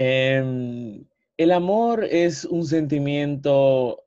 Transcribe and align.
Em, 0.00 1.04
el 1.36 1.50
amor 1.52 2.04
es 2.04 2.44
un 2.44 2.64
sentimiento 2.64 4.04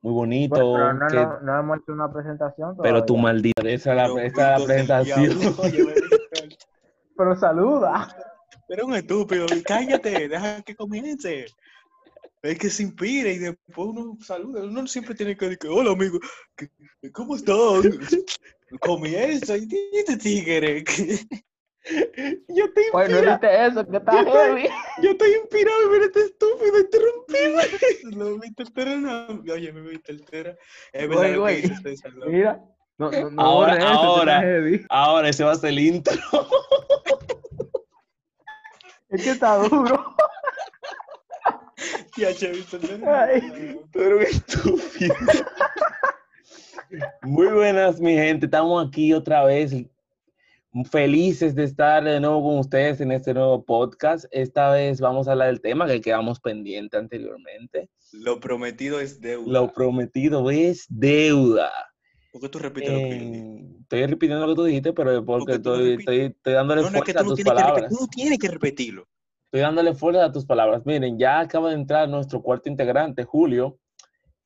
muy 0.00 0.14
bonito. 0.14 0.54
Bueno, 0.54 0.72
pero 0.72 0.92
no, 0.94 1.08
que- 1.08 1.16
no, 1.16 1.40
no 1.42 1.60
hemos 1.60 1.78
hecho 1.78 1.92
una 1.92 2.10
presentación 2.10 2.74
pero 2.82 3.04
tu 3.04 3.18
maldita, 3.18 3.60
esa 3.68 3.90
es 3.90 3.96
la, 3.96 4.04
Pero, 4.04 4.18
esa 4.18 4.56
presentación. 4.64 5.28
Pero 7.16 7.36
saluda. 7.38 8.16
Eres 8.66 8.84
un 8.86 8.94
estúpido, 8.94 9.44
cállate, 9.66 10.26
deja 10.26 10.62
que 10.62 10.74
comience. 10.74 11.44
Es 12.40 12.58
que 12.58 12.70
se 12.70 12.84
inspira 12.84 13.28
y 13.30 13.36
después 13.36 13.88
uno 13.88 14.16
saluda. 14.22 14.62
Uno 14.64 14.86
siempre 14.86 15.14
tiene 15.14 15.36
que 15.36 15.50
decir, 15.50 15.68
hola 15.70 15.90
amigo, 15.90 16.18
¿qué- 16.56 16.70
¿cómo 17.12 17.36
estás? 17.36 17.54
Comienza 18.80 19.58
y 19.58 19.68
este 19.92 20.16
tigre. 20.16 20.82
Yo 22.48 22.64
estoy 22.66 22.84
no 22.92 23.00
inspirado, 23.02 23.30
viste 23.30 23.66
eso, 23.66 23.86
que 23.88 23.96
está 23.96 24.12
Yo 24.12 24.18
estoy- 24.20 24.60
heavy. 24.60 24.68
yo 25.02 25.10
estoy 25.10 25.32
inspirado 25.34 25.82
y 25.82 25.88
mira 25.90 26.04
este 26.04 26.20
estúpido 26.20 26.78
interrumpí. 26.78 27.34
No, 28.16 28.38
Víctor 28.38 28.68
Tera 28.70 28.96
no. 28.96 29.42
Oye, 29.52 29.72
mi 29.72 29.80
Víctor 29.90 30.16
Tera. 30.30 30.56
Es 30.92 31.08
verdad 31.08 31.30
lo. 31.34 31.46
Mira. 32.26 32.60
No, 32.98 33.10
no, 33.10 33.30
no 33.30 33.42
Ahora- 33.42 33.76
eso, 33.78 33.86
ahora. 33.86 34.40
heavy. 34.42 34.84
Ahora 34.90 35.28
ese 35.30 35.42
va 35.44 35.52
a 35.52 35.56
ser 35.56 35.70
el 35.70 35.78
intro. 35.78 36.12
Es 39.08 39.24
que 39.24 39.30
está 39.30 39.56
duro. 39.56 40.14
Ya, 42.16 42.34
che, 42.34 42.50
Víctor 42.52 42.80
Tera. 42.80 43.24
Ay. 43.24 43.80
Tú 43.90 44.00
eres 44.00 44.14
un 44.14 44.70
estúpido. 44.70 45.14
Muy 47.22 47.46
buenas, 47.48 47.98
mi 48.00 48.12
gente. 48.14 48.44
Estamos 48.46 48.86
aquí 48.86 49.14
otra 49.14 49.44
vez. 49.44 49.72
Felices 50.88 51.56
de 51.56 51.64
estar 51.64 52.04
de 52.04 52.20
nuevo 52.20 52.44
con 52.44 52.58
ustedes 52.58 53.00
en 53.00 53.10
este 53.10 53.34
nuevo 53.34 53.64
podcast. 53.64 54.26
Esta 54.30 54.70
vez 54.70 55.00
vamos 55.00 55.26
a 55.26 55.32
hablar 55.32 55.48
del 55.48 55.60
tema 55.60 55.88
que 55.88 56.00
quedamos 56.00 56.38
pendiente 56.38 56.96
anteriormente. 56.96 57.90
Lo 58.12 58.38
prometido 58.38 59.00
es 59.00 59.20
deuda. 59.20 59.50
Lo 59.50 59.72
prometido 59.72 60.48
es 60.48 60.86
deuda. 60.88 61.72
¿Por 62.30 62.42
qué 62.42 62.48
tú 62.48 62.60
repites 62.60 62.92
lo 62.92 62.98
que 62.98 63.08
yo 63.08 63.14
dije? 63.16 63.36
Eh, 63.36 63.76
estoy 63.80 64.06
repitiendo 64.06 64.46
lo 64.46 64.52
que 64.52 64.56
tú 64.56 64.64
dijiste, 64.64 64.92
pero 64.92 65.24
porque 65.24 65.54
estoy, 65.54 65.94
estoy, 65.94 66.20
estoy 66.20 66.52
dándole 66.52 66.82
No, 66.82 66.90
no, 66.90 66.98
es 66.98 67.04
que 67.04 67.18
a 67.18 67.24
tus 67.24 67.34
que 67.34 67.44
palabras. 67.44 67.88
Tú 67.88 67.96
no 68.02 68.06
tienes 68.06 68.38
que 68.38 68.48
repetirlo. 68.48 69.08
Estoy 69.46 69.62
dándole 69.62 69.92
fuerza 69.94 70.26
a 70.26 70.30
tus 70.30 70.46
palabras. 70.46 70.86
Miren, 70.86 71.18
ya 71.18 71.40
acaba 71.40 71.70
de 71.70 71.74
entrar 71.74 72.08
nuestro 72.08 72.40
cuarto 72.40 72.68
integrante, 72.68 73.24
Julio, 73.24 73.79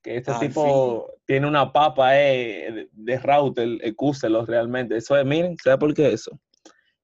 que 0.05 0.19
este 0.19 0.31
Al 0.31 0.39
tipo 0.39 1.11
tiene 1.25 1.49
una 1.49 1.73
papa 1.73 2.21
eh, 2.21 2.89
de, 2.93 3.19
router, 3.19 3.79
excúselo 3.81 4.45
realmente. 4.45 4.97
Eso 4.97 5.17
es, 5.17 5.25
miren, 5.25 5.57
¿sabe 5.57 5.79
por 5.79 5.95
qué 5.95 6.13
eso? 6.13 6.39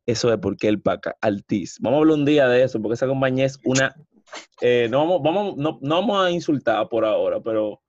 Eso 0.07 0.31
es 0.33 0.39
porque 0.39 0.69
el 0.69 0.81
paca 0.83 1.17
Altiz. 1.23 1.79
Vamos 1.81 1.97
a 1.97 2.01
hablar 2.03 2.19
un 2.19 2.25
día 2.27 2.47
de 2.47 2.63
eso, 2.63 2.81
porque 2.81 2.95
esa 2.95 3.07
compañía 3.07 3.47
es 3.47 3.59
una... 3.65 3.97
eh, 4.61 4.87
no, 4.91 4.99
vamos, 4.99 5.23
vamos, 5.23 5.57
no, 5.57 5.79
no 5.81 5.95
vamos 5.97 6.27
a 6.27 6.31
insultar 6.31 6.89
por 6.89 7.05
ahora, 7.05 7.41
pero 7.41 7.81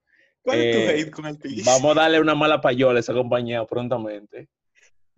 ¿Cuál 0.43 0.59
es 0.59 0.75
Eh, 0.75 0.85
tu 0.85 0.89
hate 0.91 1.11
con 1.11 1.25
Altiz? 1.25 1.65
vamos 1.65 1.91
a 1.97 2.01
darle 2.01 2.19
una 2.21 2.33
mala 2.33 2.61
payola 2.61 2.97
a 2.97 3.01
esa 3.01 3.13
compañía 3.13 3.65
prontamente. 3.65 4.47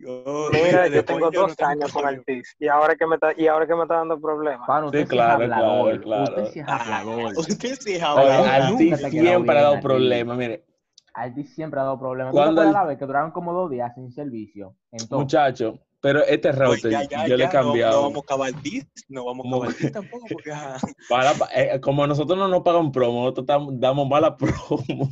Yo- 0.04 0.50
Mira, 0.52 0.88
yo 0.88 1.06
tengo 1.06 1.32
yo 1.32 1.42
dos 1.48 1.60
años 1.62 1.92
con. 1.92 2.06
Altiz 2.06 2.56
y 2.60 2.68
ahora 2.68 2.96
que 2.96 3.08
me 3.08 3.16
está, 3.16 3.32
y 3.38 3.48
ahora 3.48 3.66
que 3.66 3.76
me 3.76 3.84
está 3.84 3.96
dando 3.96 4.20
problemas. 4.20 4.68
Usted 4.86 5.02
Sí, 5.02 5.06
claro, 5.08 5.44
es 5.44 5.52
hablador. 5.52 6.02
claro, 6.02 6.24
claro. 6.24 6.24
Usted 6.44 6.54
sí 6.54 6.60
es 6.60 6.66
Ah, 6.68 7.00
hablador. 7.00 7.34
Usted 7.38 7.76
sí 7.80 7.94
es 7.96 8.04
Oye, 8.04 8.22
Oye, 8.22 8.34
hablador. 8.34 9.10
Siempre 9.10 9.58
ha 9.58 9.62
dado 9.62 9.80
problemas. 9.80 10.38
Mire, 10.38 10.66
Altiz 11.14 11.54
siempre 11.54 11.80
ha 11.80 11.84
dado 11.84 12.00
problemas. 12.00 12.34
¿Tú 12.34 12.56
te 12.56 12.72
la 12.72 12.84
vez 12.86 12.98
que 12.98 13.06
duraron 13.06 13.32
como 13.32 13.54
dos 13.54 13.70
días 13.70 13.94
sin 13.96 14.12
servicio? 14.12 14.76
Entonces, 14.92 15.18
muchacho, 15.18 15.80
pero 16.02 16.22
este 16.26 16.50
Oye, 16.50 16.58
router 16.60 16.92
ya, 16.92 17.04
ya, 17.08 17.28
yo 17.28 17.38
le 17.38 17.44
he 17.44 17.48
no- 17.48 17.52
cambiado. 17.52 17.94
No, 17.98 18.02
vamos 18.10 18.18
a 18.18 18.22
acabar 18.22 18.48
Altiz, 18.48 18.88
no 19.10 19.26
vamos 19.26 19.46
a 19.46 19.66
Altiz 19.68 19.92
tampoco, 19.92 20.26
porque 20.32 20.52
ajá. 20.52 20.78
Para, 21.08 21.34
eh, 21.56 21.80
como 21.80 22.06
nosotros 22.08 22.38
no 22.38 22.48
nos 22.48 22.64
pagan 22.64 22.92
promo, 22.92 23.22
nosotros 23.30 23.46
damos 23.74 24.08
mala 24.10 24.36
promo. 24.36 25.10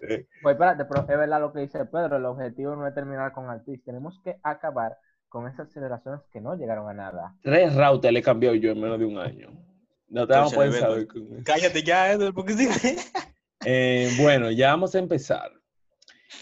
Pues 0.00 0.54
espérate, 0.54 0.84
pero 0.84 1.00
es 1.00 1.06
verdad 1.06 1.40
lo 1.40 1.52
que 1.52 1.60
dice 1.60 1.84
Pedro. 1.86 2.16
El 2.16 2.24
objetivo 2.24 2.76
no 2.76 2.86
es 2.86 2.94
terminar 2.94 3.32
con 3.32 3.48
Altiz. 3.48 3.82
Tenemos 3.84 4.20
que 4.22 4.36
acabar 4.42 4.96
con 5.28 5.48
esas 5.48 5.68
aceleraciones 5.68 6.20
que 6.32 6.40
no 6.40 6.56
llegaron 6.56 6.88
a 6.88 6.94
nada. 6.94 7.34
Tres 7.42 7.74
routers 7.74 8.12
le 8.12 8.20
he 8.20 8.22
cambiado 8.22 8.54
yo 8.54 8.70
en 8.70 8.80
menos 8.80 8.98
de 8.98 9.04
un 9.04 9.18
año. 9.18 9.50
No 10.08 10.26
te 10.26 10.32
vamos 10.32 10.52
a 10.52 10.56
poder 10.56 10.72
saber 10.74 11.06
con 11.08 11.22
eso. 11.22 11.42
Cállate 11.44 11.82
ya, 11.82 12.12
Edward, 12.12 12.34
porque 12.34 12.54
sí. 12.54 12.68
Eh, 13.66 14.10
bueno, 14.20 14.50
ya 14.50 14.72
vamos 14.72 14.94
a 14.94 14.98
empezar. 14.98 15.50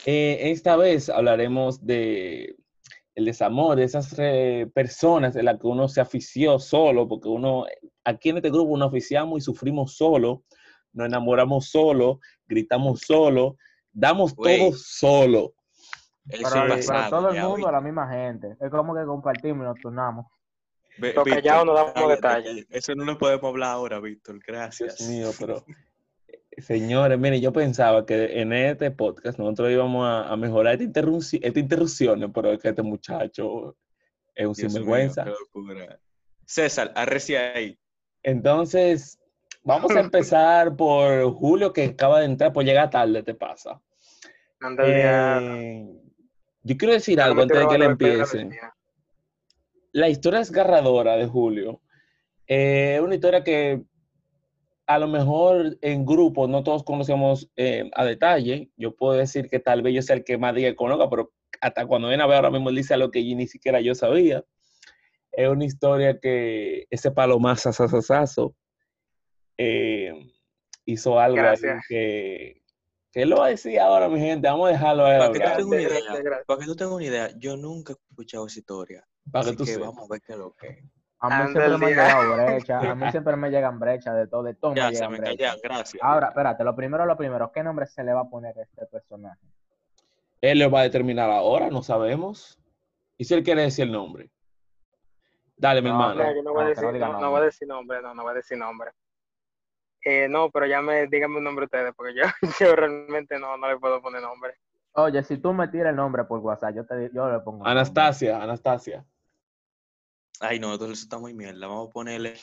Eh, 0.04 0.50
esta 0.50 0.74
vez 0.74 1.08
hablaremos 1.08 1.86
de 1.86 2.56
el 3.14 3.26
desamor, 3.26 3.76
de 3.76 3.84
esas 3.84 4.12
personas 4.74 5.36
en 5.36 5.44
las 5.44 5.60
que 5.60 5.68
uno 5.68 5.86
se 5.86 6.00
afició 6.00 6.58
solo, 6.58 7.06
porque 7.06 7.28
uno, 7.28 7.66
aquí 8.02 8.30
en 8.30 8.38
este 8.38 8.50
grupo 8.50 8.76
nos 8.76 8.88
aficiamos 8.88 9.38
y 9.38 9.40
sufrimos 9.40 9.94
solo, 9.94 10.42
nos 10.92 11.06
enamoramos 11.06 11.68
solo, 11.68 12.20
gritamos 12.46 13.00
solo, 13.00 13.56
damos 13.92 14.34
Güey. 14.34 14.58
todo 14.58 14.72
solo. 14.76 15.54
Eso 16.28 16.48
pero 16.52 16.68
pasado. 16.74 17.10
todo 17.10 17.28
el 17.30 17.34
ya, 17.34 17.48
mundo, 17.48 17.66
oye. 17.66 17.72
la 17.72 17.80
misma 17.80 18.08
gente. 18.08 18.56
Es 18.60 18.70
como 18.70 18.94
que 18.94 19.04
compartimos 19.04 19.64
y 19.64 19.68
nos 19.68 19.80
turnamos. 19.80 20.26
Los 20.98 21.00
Víctor, 21.24 21.28
callados 21.30 21.66
no 21.66 21.74
damos 21.74 22.08
detalles. 22.08 22.66
que 22.66 22.78
Eso 22.78 22.94
no 22.94 23.04
lo 23.04 23.18
podemos 23.18 23.44
hablar 23.44 23.70
ahora, 23.70 23.98
Víctor. 23.98 24.38
Gracias. 24.46 24.98
Dios 24.98 25.08
mío, 25.10 25.30
pero 25.38 25.64
eh, 26.28 26.62
señores, 26.62 27.18
miren, 27.18 27.40
yo 27.40 27.52
pensaba 27.52 28.04
que 28.06 28.40
en 28.40 28.52
este 28.52 28.90
podcast 28.90 29.38
nosotros 29.38 29.70
íbamos 29.70 30.06
a, 30.06 30.28
a 30.30 30.36
mejorar 30.36 30.74
esta 30.80 30.84
interrupci- 31.00 31.40
esta 31.42 31.58
interrupción, 31.58 32.32
pero 32.32 32.52
es 32.52 32.58
que 32.60 32.68
este 32.68 32.82
muchacho 32.82 33.76
es 34.34 34.46
un 34.46 34.52
Dios 34.52 34.58
mío, 34.58 34.68
sinvergüenza. 34.70 35.24
locura. 35.24 35.98
César, 36.44 36.92
arrecia 36.94 37.52
ahí. 37.54 37.78
Entonces, 38.22 39.18
vamos 39.64 39.94
a 39.94 40.00
empezar 40.00 40.76
por 40.76 41.32
Julio, 41.34 41.72
que 41.72 41.84
acaba 41.84 42.20
de 42.20 42.26
entrar, 42.26 42.52
por 42.52 42.64
llegar 42.64 42.90
tarde, 42.90 43.22
te 43.22 43.34
pasa. 43.34 43.80
Eh, 44.84 45.86
yo 46.62 46.76
quiero 46.76 46.94
decir 46.94 47.20
algo 47.20 47.42
antes 47.42 47.58
de 47.58 47.66
que 47.66 47.74
él 47.74 47.80
la 47.80 47.86
empiece. 47.86 48.48
La 49.92 50.08
historia 50.08 50.38
desgarradora 50.38 51.16
de 51.16 51.26
Julio 51.26 51.82
eh, 52.46 52.94
es 52.96 53.00
una 53.02 53.14
historia 53.14 53.44
que 53.44 53.82
a 54.86 54.98
lo 54.98 55.08
mejor 55.08 55.76
en 55.80 56.04
grupo 56.04 56.48
no 56.48 56.62
todos 56.62 56.84
conocemos 56.84 57.50
eh, 57.56 57.90
a 57.94 58.04
detalle. 58.04 58.70
Yo 58.76 58.94
puedo 58.94 59.14
decir 59.14 59.48
que 59.48 59.58
tal 59.58 59.82
vez 59.82 59.94
yo 59.94 60.02
sea 60.02 60.16
el 60.16 60.24
que 60.24 60.38
más 60.38 60.54
diga 60.54 60.74
conozca, 60.74 61.08
pero 61.10 61.32
hasta 61.60 61.86
cuando 61.86 62.08
viene 62.08 62.22
a 62.22 62.26
ver 62.26 62.36
ahora 62.36 62.50
mismo 62.50 62.70
él 62.70 62.76
dice 62.76 62.94
algo 62.94 63.10
que 63.10 63.22
ni 63.22 63.46
siquiera 63.46 63.80
yo 63.80 63.94
sabía. 63.94 64.44
Es 65.32 65.48
una 65.48 65.64
historia 65.64 66.18
que 66.20 66.86
ese 66.90 67.10
palomazo 67.10 67.72
eh, 69.62 70.32
hizo 70.84 71.18
algo 71.20 71.36
ahí 71.38 71.42
Gracias. 71.44 71.84
que, 71.88 72.62
que 73.12 73.22
él 73.22 73.30
lo 73.30 73.36
va 73.38 73.46
a 73.46 73.50
decir 73.50 73.78
ahora, 73.80 74.08
mi 74.08 74.18
gente. 74.20 74.48
Vamos 74.48 74.68
a 74.68 74.72
dejarlo 74.72 75.04
a 75.06 75.14
él 75.14 75.18
Para 75.20 75.32
que 75.32 75.38
tú 75.38 75.44
tengas 75.44 75.64
una 75.64 75.80
idea, 75.82 76.42
para 76.46 76.60
que 76.60 76.66
tú 76.66 76.76
tengas 76.76 76.94
una 76.94 77.04
idea, 77.04 77.30
yo 77.38 77.56
nunca 77.56 77.92
he 77.92 77.96
escuchado 78.10 78.46
esa 78.46 78.58
historia. 78.58 79.04
para 79.30 79.50
que 79.50 79.56
tú 79.56 79.64
que 79.64 79.76
vamos 79.76 79.98
a 79.98 80.12
ver 80.12 80.20
qué 80.22 80.32
es 80.32 80.38
lo 80.38 80.52
que 80.54 80.66
es. 80.68 80.84
A 81.24 81.28
mí 81.44 81.52
siempre 81.52 81.68
me 81.78 81.86
han 81.86 81.90
llegado 81.92 82.34
brechas. 82.34 82.84
A 82.84 82.94
mí 82.96 83.10
siempre 83.12 83.36
me 83.36 83.50
llegan 83.50 83.78
brechas 83.78 84.16
de 84.16 84.26
todo. 84.26 84.42
De 84.42 84.54
todo 84.54 84.72
me 84.72 84.76
Ya, 84.78 84.88
se 84.88 84.94
llegan 84.94 85.12
me 85.12 85.18
brechas. 85.18 85.36
callan, 85.38 85.60
gracias. 85.62 86.02
Ahora, 86.02 86.28
espérate, 86.28 86.64
lo 86.64 86.74
primero, 86.74 87.06
lo 87.06 87.16
primero. 87.16 87.52
¿Qué 87.52 87.62
nombre 87.62 87.86
se 87.86 88.02
le 88.02 88.12
va 88.12 88.22
a 88.22 88.28
poner 88.28 88.58
a 88.58 88.62
este 88.62 88.86
personaje? 88.86 89.38
Él 90.40 90.58
lo 90.58 90.68
va 90.68 90.80
a 90.80 90.82
determinar 90.82 91.30
ahora, 91.30 91.70
no 91.70 91.84
sabemos. 91.84 92.58
¿Y 93.16 93.24
si 93.24 93.34
él 93.34 93.44
quiere 93.44 93.62
decir 93.62 93.84
el 93.84 93.92
nombre? 93.92 94.30
Dale, 95.56 95.80
mi 95.80 95.90
No, 95.90 96.10
hermano. 96.10 96.42
No, 96.42 96.52
voy 96.54 96.62
a 96.64 96.64
No, 96.64 96.74
que 96.74 96.80
decir, 96.80 97.00
no 97.00 97.30
voy 97.30 97.40
a 97.40 97.44
decir 97.44 97.68
nombre, 97.68 98.02
no, 98.02 98.14
no 98.14 98.22
voy 98.24 98.32
a 98.32 98.34
decir 98.34 98.58
nombre. 98.58 98.90
Eh, 100.04 100.28
no, 100.28 100.50
pero 100.50 100.66
ya 100.66 100.82
me, 100.82 101.06
díganme 101.06 101.38
un 101.38 101.44
nombre 101.44 101.66
ustedes, 101.66 101.94
porque 101.94 102.14
yo, 102.14 102.22
yo 102.60 102.74
realmente 102.74 103.38
no, 103.38 103.56
no 103.56 103.68
le 103.68 103.78
puedo 103.78 104.02
poner 104.02 104.22
nombre. 104.22 104.54
Oye, 104.94 105.22
si 105.22 105.38
tú 105.38 105.52
me 105.52 105.68
tiras 105.68 105.90
el 105.90 105.96
nombre 105.96 106.24
por 106.24 106.40
WhatsApp, 106.40 106.74
yo, 106.74 106.86
te, 106.86 107.10
yo 107.14 107.30
le 107.30 107.40
pongo. 107.40 107.66
Anastasia, 107.66 108.42
Anastasia. 108.42 109.04
Ay, 110.40 110.58
no, 110.58 110.72
entonces 110.72 110.98
eso 110.98 111.04
está 111.06 111.18
muy 111.18 111.32
mierda. 111.34 111.66
Vamos 111.66 111.88
a 111.88 111.92
ponerle, 111.92 112.34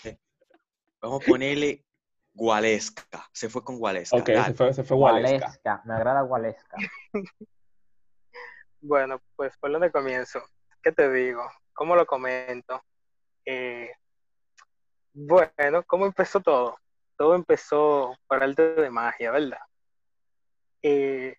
vamos 1.02 1.22
a 1.22 1.26
ponerle 1.28 1.86
Gualesca. 2.34 3.04
Se 3.34 3.50
fue 3.50 3.64
con 3.64 3.78
Gualesca. 3.78 4.18
Ok, 4.18 4.30
dale. 4.30 4.46
se 4.46 4.54
fue, 4.54 4.74
se 4.74 4.84
fue 4.84 4.98
Waleska. 4.98 5.38
Gualesca. 5.38 5.82
Me 5.86 5.94
agrada 5.94 6.22
Gualesca. 6.22 6.78
Bueno, 8.82 9.22
pues 9.36 9.58
por 9.58 9.72
donde 9.74 9.92
comienzo. 9.92 10.42
¿Qué 10.82 10.94
te 10.94 11.12
digo? 11.12 11.44
¿Cómo 11.74 11.98
lo 11.98 12.06
comento? 12.06 12.82
Eh, 13.46 13.92
bueno, 15.14 15.84
¿cómo 15.86 16.06
empezó 16.06 16.40
todo? 16.40 16.78
Todo 17.20 17.36
empezó 17.36 18.16
por 18.30 18.42
arte 18.42 18.76
de 18.76 18.90
magia, 18.90 19.32
¿verdad? 19.32 19.60
Eh, 20.82 21.36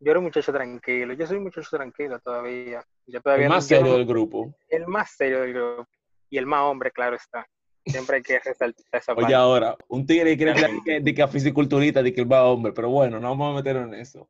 yo 0.00 0.10
era 0.10 0.18
un 0.18 0.24
muchacho 0.24 0.52
tranquilo. 0.52 1.14
Yo 1.14 1.28
soy 1.28 1.36
un 1.36 1.44
muchacho 1.44 1.68
tranquilo 1.76 2.18
todavía. 2.18 2.82
Yo 3.06 3.20
todavía 3.20 3.46
El 3.46 3.52
más 3.52 3.70
no- 3.70 3.76
serio 3.76 3.92
del 3.92 4.04
grupo. 4.04 4.52
el 4.68 4.86
más 4.88 5.12
serio 5.12 5.42
del 5.42 5.54
grupo. 5.54 5.86
Y 6.28 6.38
el 6.38 6.46
más 6.46 6.62
hombre, 6.62 6.90
claro 6.90 7.14
está. 7.14 7.46
Siempre 7.86 8.16
hay 8.16 8.22
que 8.22 8.40
resaltar 8.40 8.84
esa 8.92 9.12
Oye, 9.12 9.22
parte. 9.22 9.34
ahora, 9.36 9.76
un 9.88 10.04
tigre 10.04 10.36
que 10.36 10.44
quiere 10.44 11.00
de 11.00 11.14
que, 11.14 11.22
a 11.22 11.28
fisiculturista, 11.28 12.02
de 12.02 12.12
que 12.12 12.20
él 12.22 12.30
va 12.32 12.44
hombre, 12.44 12.72
pero 12.72 12.90
bueno, 12.90 13.20
no 13.20 13.28
vamos 13.30 13.52
a 13.52 13.56
meter 13.56 13.76
en 13.76 13.94
eso. 13.94 14.28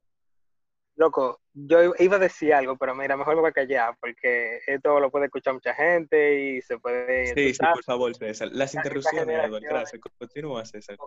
Loco, 1.01 1.41
yo 1.55 1.95
iba 1.99 2.17
a 2.17 2.19
decir 2.19 2.53
algo, 2.53 2.77
pero 2.77 2.95
mira, 2.95 3.17
mejor 3.17 3.35
me 3.35 3.41
voy 3.41 3.49
a 3.49 3.55
callar 3.55 3.97
porque 3.99 4.61
esto 4.67 5.01
lo 5.01 5.11
puede 5.11 5.25
escuchar 5.25 5.55
mucha 5.55 5.75
gente 5.75 6.39
y 6.39 6.61
se 6.61 6.79
puede... 6.79 7.29
Sí, 7.29 7.55
sí, 7.55 7.61
por 7.73 7.83
favor, 7.83 8.15
César. 8.15 8.51
Las 8.53 8.75
interrupciones, 8.75 9.35
Eduardo, 9.35 9.61
gracias. 9.63 10.03
Continúa, 10.19 10.63
César. 10.67 10.99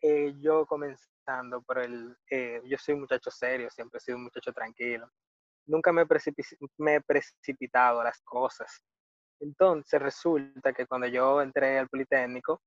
Eh, 0.00 0.32
yo 0.38 0.64
comenzando 0.64 1.60
por 1.60 1.80
el... 1.80 2.16
eh, 2.30 2.62
yo 2.64 2.78
soy 2.78 2.94
un 2.94 3.00
muchacho 3.02 3.30
serio, 3.30 3.68
siempre 3.68 3.98
he 3.98 4.00
sido 4.00 4.16
un 4.16 4.24
muchacho 4.24 4.54
tranquilo. 4.54 5.06
Nunca 5.66 5.92
me, 5.92 6.00
he 6.00 6.06
precipi- 6.06 6.56
me 6.78 6.94
he 6.94 7.00
precipitado 7.02 8.00
a 8.00 8.04
las 8.04 8.22
cosas. 8.22 8.82
Entonces 9.38 10.00
resulta 10.00 10.72
que 10.72 10.86
cuando 10.86 11.08
yo 11.08 11.42
entré 11.42 11.78
al 11.78 11.90
Politécnico, 11.90 12.62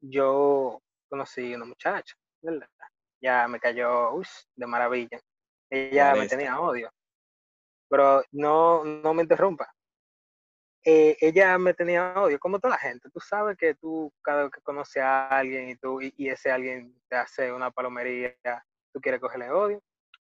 yo 0.00 0.80
conocí 1.10 1.54
una 1.54 1.66
muchacha, 1.66 2.14
¿verdad? 2.40 2.70
Ya 3.20 3.48
me 3.48 3.60
cayó 3.60 4.12
uy, 4.12 4.26
de 4.54 4.66
maravilla. 4.66 5.20
Ella 5.70 6.10
¿Cuál 6.10 6.20
me 6.20 6.28
tenía 6.28 6.60
odio. 6.60 6.90
Pero 7.88 8.22
no, 8.32 8.84
no 8.84 9.14
me 9.14 9.22
interrumpa. 9.22 9.72
Eh, 10.84 11.16
ella 11.20 11.58
me 11.58 11.74
tenía 11.74 12.14
odio, 12.20 12.38
como 12.38 12.58
toda 12.58 12.74
la 12.74 12.80
gente. 12.80 13.10
Tú 13.10 13.20
sabes 13.20 13.56
que 13.58 13.74
tú 13.74 14.12
cada 14.22 14.44
vez 14.44 14.52
que 14.52 14.62
conoces 14.62 15.02
a 15.02 15.28
alguien 15.28 15.68
y, 15.68 15.76
tú, 15.76 16.00
y, 16.00 16.14
y 16.16 16.28
ese 16.28 16.50
alguien 16.50 16.98
te 17.08 17.16
hace 17.16 17.52
una 17.52 17.70
palomería, 17.70 18.34
tú 18.92 19.00
quieres 19.00 19.20
cogerle 19.20 19.50
odio. 19.50 19.82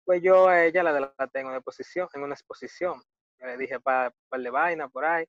Pues 0.04 0.22
yo 0.22 0.48
a 0.48 0.64
ella 0.64 0.82
la 0.82 0.92
delaté 0.92 1.40
en 1.40 1.46
una 1.46 1.56
exposición, 1.56 2.08
en 2.12 2.22
una 2.22 2.34
exposición. 2.34 3.02
Yo 3.40 3.46
le 3.46 3.56
dije 3.56 3.80
par, 3.80 4.14
par 4.28 4.40
de 4.40 4.50
vaina 4.50 4.88
por 4.88 5.04
ahí, 5.04 5.24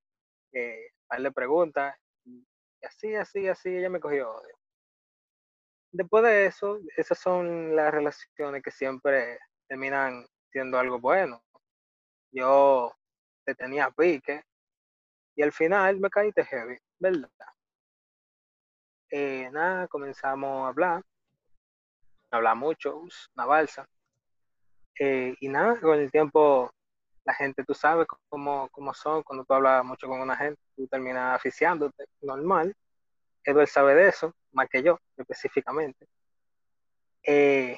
eh, 0.51 0.91
par 1.07 1.21
de 1.21 1.31
preguntas, 1.31 1.95
y 2.25 2.45
así, 2.85 3.15
así, 3.15 3.47
así, 3.47 3.69
ella 3.69 3.89
me 3.89 3.99
cogió 3.99 4.31
odio. 4.31 4.55
Después 5.97 6.25
de 6.25 6.47
eso, 6.47 6.77
esas 6.97 7.17
son 7.17 7.73
las 7.73 7.89
relaciones 7.89 8.61
que 8.61 8.69
siempre 8.69 9.39
terminan 9.65 10.27
siendo 10.51 10.77
algo 10.77 10.99
bueno. 10.99 11.41
Yo 12.33 12.93
te 13.45 13.55
tenía 13.55 13.89
pique 13.91 14.43
y 15.37 15.41
al 15.41 15.53
final 15.53 15.97
me 16.01 16.09
caíste 16.09 16.43
heavy, 16.43 16.77
¿verdad? 16.99 17.29
Eh, 19.09 19.49
nada, 19.53 19.87
comenzamos 19.87 20.65
a 20.65 20.67
hablar, 20.67 21.01
hablar 22.29 22.57
mucho, 22.57 23.03
una 23.33 23.45
balsa. 23.45 23.87
Eh, 24.99 25.33
y 25.39 25.47
nada, 25.47 25.79
con 25.79 25.97
el 25.97 26.11
tiempo 26.11 26.73
la 27.23 27.33
gente, 27.35 27.63
tú 27.63 27.73
sabes 27.73 28.05
cómo, 28.27 28.67
cómo 28.69 28.93
son, 28.93 29.23
cuando 29.23 29.45
tú 29.45 29.53
hablas 29.53 29.85
mucho 29.85 30.09
con 30.09 30.19
una 30.19 30.35
gente, 30.35 30.61
tú 30.75 30.87
terminas 30.87 31.37
aficiándote, 31.37 32.03
normal. 32.21 32.75
Edward 33.45 33.67
sabe 33.67 33.95
de 33.95 34.09
eso, 34.09 34.33
más 34.51 34.67
que 34.69 34.81
yo, 34.83 34.99
específicamente. 35.17 36.07
Eh, 37.23 37.77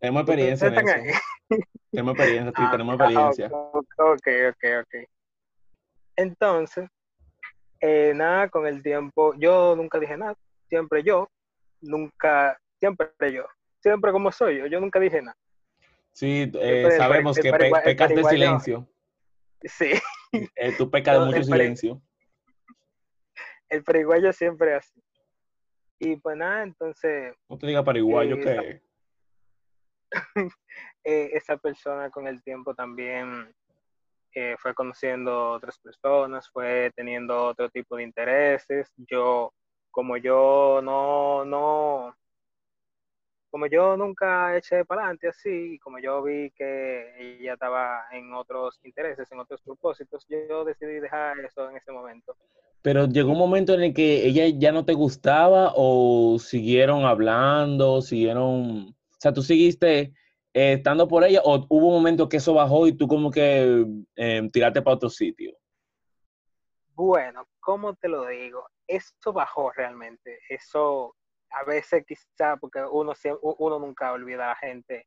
Tenemos 0.00 0.22
¿ustedes 0.22 0.52
experiencia 0.52 0.68
en 0.68 1.08
eso. 1.08 1.28
Tenemos 1.90 2.12
experiencia, 2.14 2.52
sí, 2.56 2.62
Ah, 2.62 2.70
tenemos 2.70 2.94
experiencia. 2.94 3.48
ok, 3.52 4.26
ok, 4.50 4.64
ok. 4.82 5.08
Entonces, 6.16 6.88
eh, 7.80 8.12
nada, 8.14 8.48
con 8.48 8.66
el 8.66 8.82
tiempo, 8.82 9.34
yo 9.38 9.74
nunca 9.76 9.98
dije 9.98 10.16
nada, 10.16 10.34
siempre 10.68 11.02
yo, 11.02 11.28
nunca, 11.80 12.58
siempre 12.80 13.10
yo, 13.32 13.44
siempre 13.80 14.12
como 14.12 14.32
soy 14.32 14.58
yo, 14.58 14.66
yo 14.66 14.80
nunca 14.80 14.98
dije 14.98 15.22
nada. 15.22 15.36
Sí, 16.12 16.50
eh, 16.54 16.90
sabemos 16.96 17.36
que 17.38 17.48
el 17.48 17.54
pe- 17.54 17.58
parigua- 17.70 17.78
el 17.78 17.84
pecas 17.84 18.14
de 18.14 18.24
silencio. 18.24 18.88
Sí, 19.62 19.92
Eh, 20.56 20.72
tú 20.76 20.90
pecas 20.90 21.18
de 21.20 21.24
mucho 21.26 21.42
silencio. 21.44 22.02
El 23.70 23.84
periguayo 23.84 24.32
siempre 24.32 24.76
es 24.76 24.86
así. 24.86 25.02
Y 26.00 26.16
pues 26.16 26.36
nada, 26.36 26.62
entonces, 26.62 27.34
No 27.48 27.58
te 27.58 27.66
digas 27.66 27.84
paraguayo 27.84 28.36
Sí, 28.36 28.42
que... 28.42 28.82
eh, 31.04 31.30
esa 31.32 31.56
persona 31.56 32.10
con 32.10 32.26
el 32.26 32.42
tiempo 32.42 32.74
también 32.74 33.54
eh, 34.34 34.56
fue 34.58 34.74
conociendo 34.74 35.52
otras 35.52 35.78
personas, 35.78 36.48
fue 36.50 36.92
teniendo 36.94 37.46
otro 37.46 37.68
tipo 37.70 37.96
de 37.96 38.04
intereses. 38.04 38.92
Yo, 38.96 39.52
como 39.90 40.16
yo 40.16 40.80
no, 40.82 41.44
no, 41.44 42.16
como 43.50 43.66
yo 43.66 43.96
nunca 43.96 44.56
eché 44.56 44.84
para 44.84 45.02
adelante 45.02 45.28
así, 45.28 45.74
y 45.74 45.78
como 45.78 45.98
yo 45.98 46.22
vi 46.22 46.50
que 46.50 47.38
ella 47.40 47.54
estaba 47.54 48.04
en 48.12 48.32
otros 48.34 48.78
intereses, 48.84 49.30
en 49.32 49.40
otros 49.40 49.60
propósitos, 49.62 50.26
yo 50.28 50.64
decidí 50.64 51.00
dejar 51.00 51.38
eso 51.40 51.68
en 51.70 51.76
ese 51.76 51.92
momento. 51.92 52.36
Pero 52.82 53.06
llegó 53.06 53.32
un 53.32 53.38
momento 53.38 53.74
en 53.74 53.82
el 53.82 53.94
que 53.94 54.26
ella 54.26 54.46
ya 54.48 54.72
no 54.72 54.84
te 54.84 54.94
gustaba 54.94 55.72
o 55.74 56.38
siguieron 56.38 57.04
hablando, 57.04 58.00
siguieron... 58.02 58.88
O 58.88 59.20
sea, 59.20 59.32
tú 59.32 59.42
seguiste 59.42 60.12
eh, 60.54 60.74
estando 60.74 61.08
por 61.08 61.24
ella 61.24 61.40
o 61.44 61.66
hubo 61.68 61.88
un 61.88 61.94
momento 61.94 62.28
que 62.28 62.36
eso 62.36 62.54
bajó 62.54 62.86
y 62.86 62.92
tú 62.92 63.08
como 63.08 63.30
que 63.30 63.84
eh, 64.16 64.48
tiraste 64.52 64.82
para 64.82 64.96
otro 64.96 65.10
sitio. 65.10 65.56
Bueno, 66.94 67.48
¿cómo 67.60 67.94
te 67.94 68.08
lo 68.08 68.26
digo? 68.26 68.68
Eso 68.86 69.32
bajó 69.32 69.70
realmente. 69.72 70.38
Eso 70.48 71.14
a 71.50 71.64
veces 71.64 72.04
quizá 72.06 72.56
porque 72.56 72.80
uno, 72.90 73.12
siem- 73.14 73.38
u- 73.42 73.56
uno 73.58 73.78
nunca 73.78 74.12
olvida 74.12 74.44
a 74.46 74.48
la 74.48 74.56
gente 74.56 75.06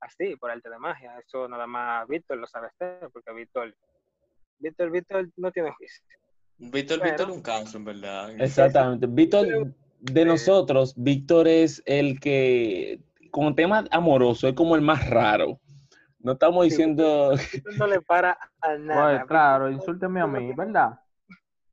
así, 0.00 0.36
por 0.36 0.50
arte 0.50 0.68
de 0.70 0.78
magia. 0.78 1.18
Eso 1.18 1.48
nada 1.48 1.66
más 1.66 2.06
Víctor 2.08 2.38
lo 2.38 2.46
sabe 2.46 2.68
hacer, 2.68 3.08
porque 3.12 3.32
Víctor, 3.32 3.74
Víctor, 4.58 4.90
Víctor 4.90 5.28
no 5.36 5.50
tiene 5.50 5.72
juicio. 5.72 6.04
Víctor, 6.58 6.98
Bueno. 6.98 7.12
Víctor, 7.16 7.30
un 7.30 7.42
caso, 7.42 7.78
en 7.78 7.84
verdad. 7.84 8.30
Exactamente. 8.40 9.06
Víctor, 9.08 9.46
de 10.00 10.22
Sí. 10.22 10.28
nosotros, 10.28 10.94
Víctor 10.96 11.48
es 11.48 11.82
el 11.86 12.20
que, 12.20 13.00
con 13.30 13.54
temas 13.54 13.86
amorosos, 13.90 14.44
es 14.50 14.54
como 14.54 14.74
el 14.76 14.82
más 14.82 15.08
raro. 15.08 15.60
No 16.20 16.32
estamos 16.32 16.64
Sí. 16.64 16.70
diciendo... 16.70 17.30
Víctor 17.52 17.76
no 17.78 17.86
le 17.86 18.00
para 18.02 18.36
a 18.60 18.76
nada. 18.76 19.18
Pues 19.18 19.28
claro, 19.28 19.70
insúlteme 19.70 20.20
a 20.20 20.26
mí, 20.26 20.52
¿verdad? 20.52 21.00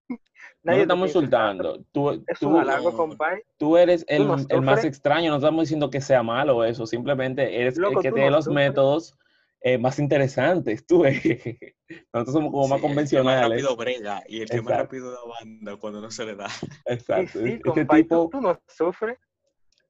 No 0.65 0.71
nadie 0.71 0.79
te 0.83 0.87
te 0.87 0.93
estamos 0.93 1.07
está 1.07 1.19
insultando. 1.19 1.79
Tú, 1.91 2.23
Es 2.27 2.39
tú- 2.39 2.49
un 2.49 2.57
halago, 2.59 2.91
no. 2.91 2.97
compadre. 2.97 3.45
tú 3.57 3.77
eres 3.77 4.03
el, 4.07 4.27
no 4.27 4.35
el 4.49 4.61
más 4.61 4.83
extraño. 4.83 5.29
No 5.29 5.37
estamos 5.37 5.61
diciendo 5.63 5.89
que 5.89 6.01
sea 6.01 6.23
malo 6.23 6.63
eso. 6.65 6.85
Simplemente 6.87 7.61
eres 7.61 7.77
Loco, 7.77 7.99
el 7.99 8.03
que 8.03 8.09
tú 8.09 8.15
tiene 8.15 8.29
no 8.31 8.35
los 8.37 8.45
sufres. 8.45 8.67
métodos 8.69 9.17
eh, 9.61 9.77
más 9.77 9.97
interesantes. 9.99 10.85
Tú, 10.85 11.03
Nosotros 12.13 12.33
somos 12.33 12.51
como 12.51 12.67
más 12.67 12.69
Sí, 12.69 12.73
el 12.75 12.81
que 12.81 12.87
convencionales. 12.87 13.49
rápido 13.63 13.75
brega 13.75 14.23
y 14.27 14.41
el 14.41 14.49
que 14.49 14.61
más 14.61 14.77
rápido 14.77 15.11
da 15.11 15.19
banda 15.39 15.77
cuando 15.77 16.01
no 16.01 16.09
se 16.11 16.25
le 16.25 16.35
da. 16.35 16.49
Sí, 16.49 16.67
Exacto. 16.85 17.39
sí, 17.39 17.49
Este 17.53 17.61
compadre, 17.61 18.03
tipo, 18.03 18.23
tú, 18.23 18.29
tú 18.31 18.41
no 18.41 18.59
sufres. 18.67 19.17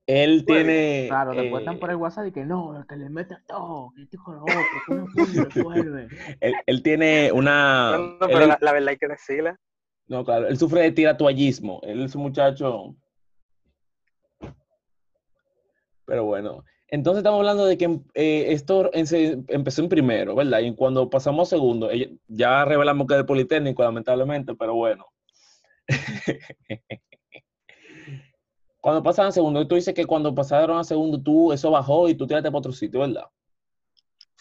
él 0.08 0.44
Bueno, 0.48 0.64
tiene... 0.66 1.06
Claro, 1.08 1.32
después 1.32 1.54
eh, 1.62 1.64
están 1.64 1.80
por 1.80 1.90
el 1.90 1.96
WhatsApp 1.96 2.28
y 2.28 2.32
que 2.32 2.46
no, 2.46 2.86
que 2.88 2.96
le 2.96 3.10
mete 3.10 3.36
todo, 3.48 3.92
que 3.96 4.04
este 4.04 4.18
con 4.18 4.36
lo 4.36 4.44
otro, 4.44 4.64
que 4.88 5.02
puede 5.16 5.44
resuelve. 5.84 6.08
él, 6.42 6.54
él 6.66 6.84
tiene 6.84 7.32
una... 7.32 7.92
No, 7.92 7.98
no, 7.98 8.12
él 8.14 8.18
pero 8.28 8.40
es- 8.42 8.48
la, 8.48 8.58
la 8.62 8.72
verdad 8.74 8.90
hay 8.90 8.98
que 8.98 9.08
decirla. 9.08 9.60
No, 10.08 10.24
claro, 10.24 10.48
él 10.48 10.58
sufre 10.58 10.82
de 10.82 10.92
tiratuallismo. 10.92 11.82
Él 11.84 12.04
es 12.04 12.16
un 12.16 12.24
muchacho. 12.24 12.96
Pero 16.06 16.26
bueno. 16.26 16.64
Entonces 16.88 17.20
estamos 17.20 17.40
hablando 17.40 17.66
de 17.66 17.78
que 17.78 18.00
eh, 18.14 18.54
esto 18.54 18.92
empezó 18.94 19.82
en 19.82 19.90
primero, 19.90 20.36
¿verdad? 20.36 20.60
Y 20.60 20.76
cuando 20.76 21.10
pasamos 21.10 21.50
a 21.50 21.56
segundo, 21.56 21.90
ya 22.28 22.64
revelamos 22.64 23.08
que 23.08 23.16
es 23.16 23.18
del 23.18 23.26
Politécnico, 23.26 23.82
lamentablemente, 23.84 24.54
pero 24.56 24.76
bueno. 24.76 25.08
cuando 28.82 29.02
pasaron 29.02 29.30
a 29.30 29.32
segundo, 29.32 29.68
tú 29.68 29.76
dices 29.76 29.96
que 29.96 30.06
cuando 30.06 30.36
pasaron 30.36 30.78
a 30.78 30.84
segundo, 30.84 31.20
tú 31.22 31.52
eso 31.52 31.72
bajó 31.72 32.08
y 32.08 32.14
tú 32.14 32.28
tiraste 32.28 32.50
para 32.50 32.60
otro 32.60 32.72
sitio, 32.72 33.00
¿verdad? 33.00 33.26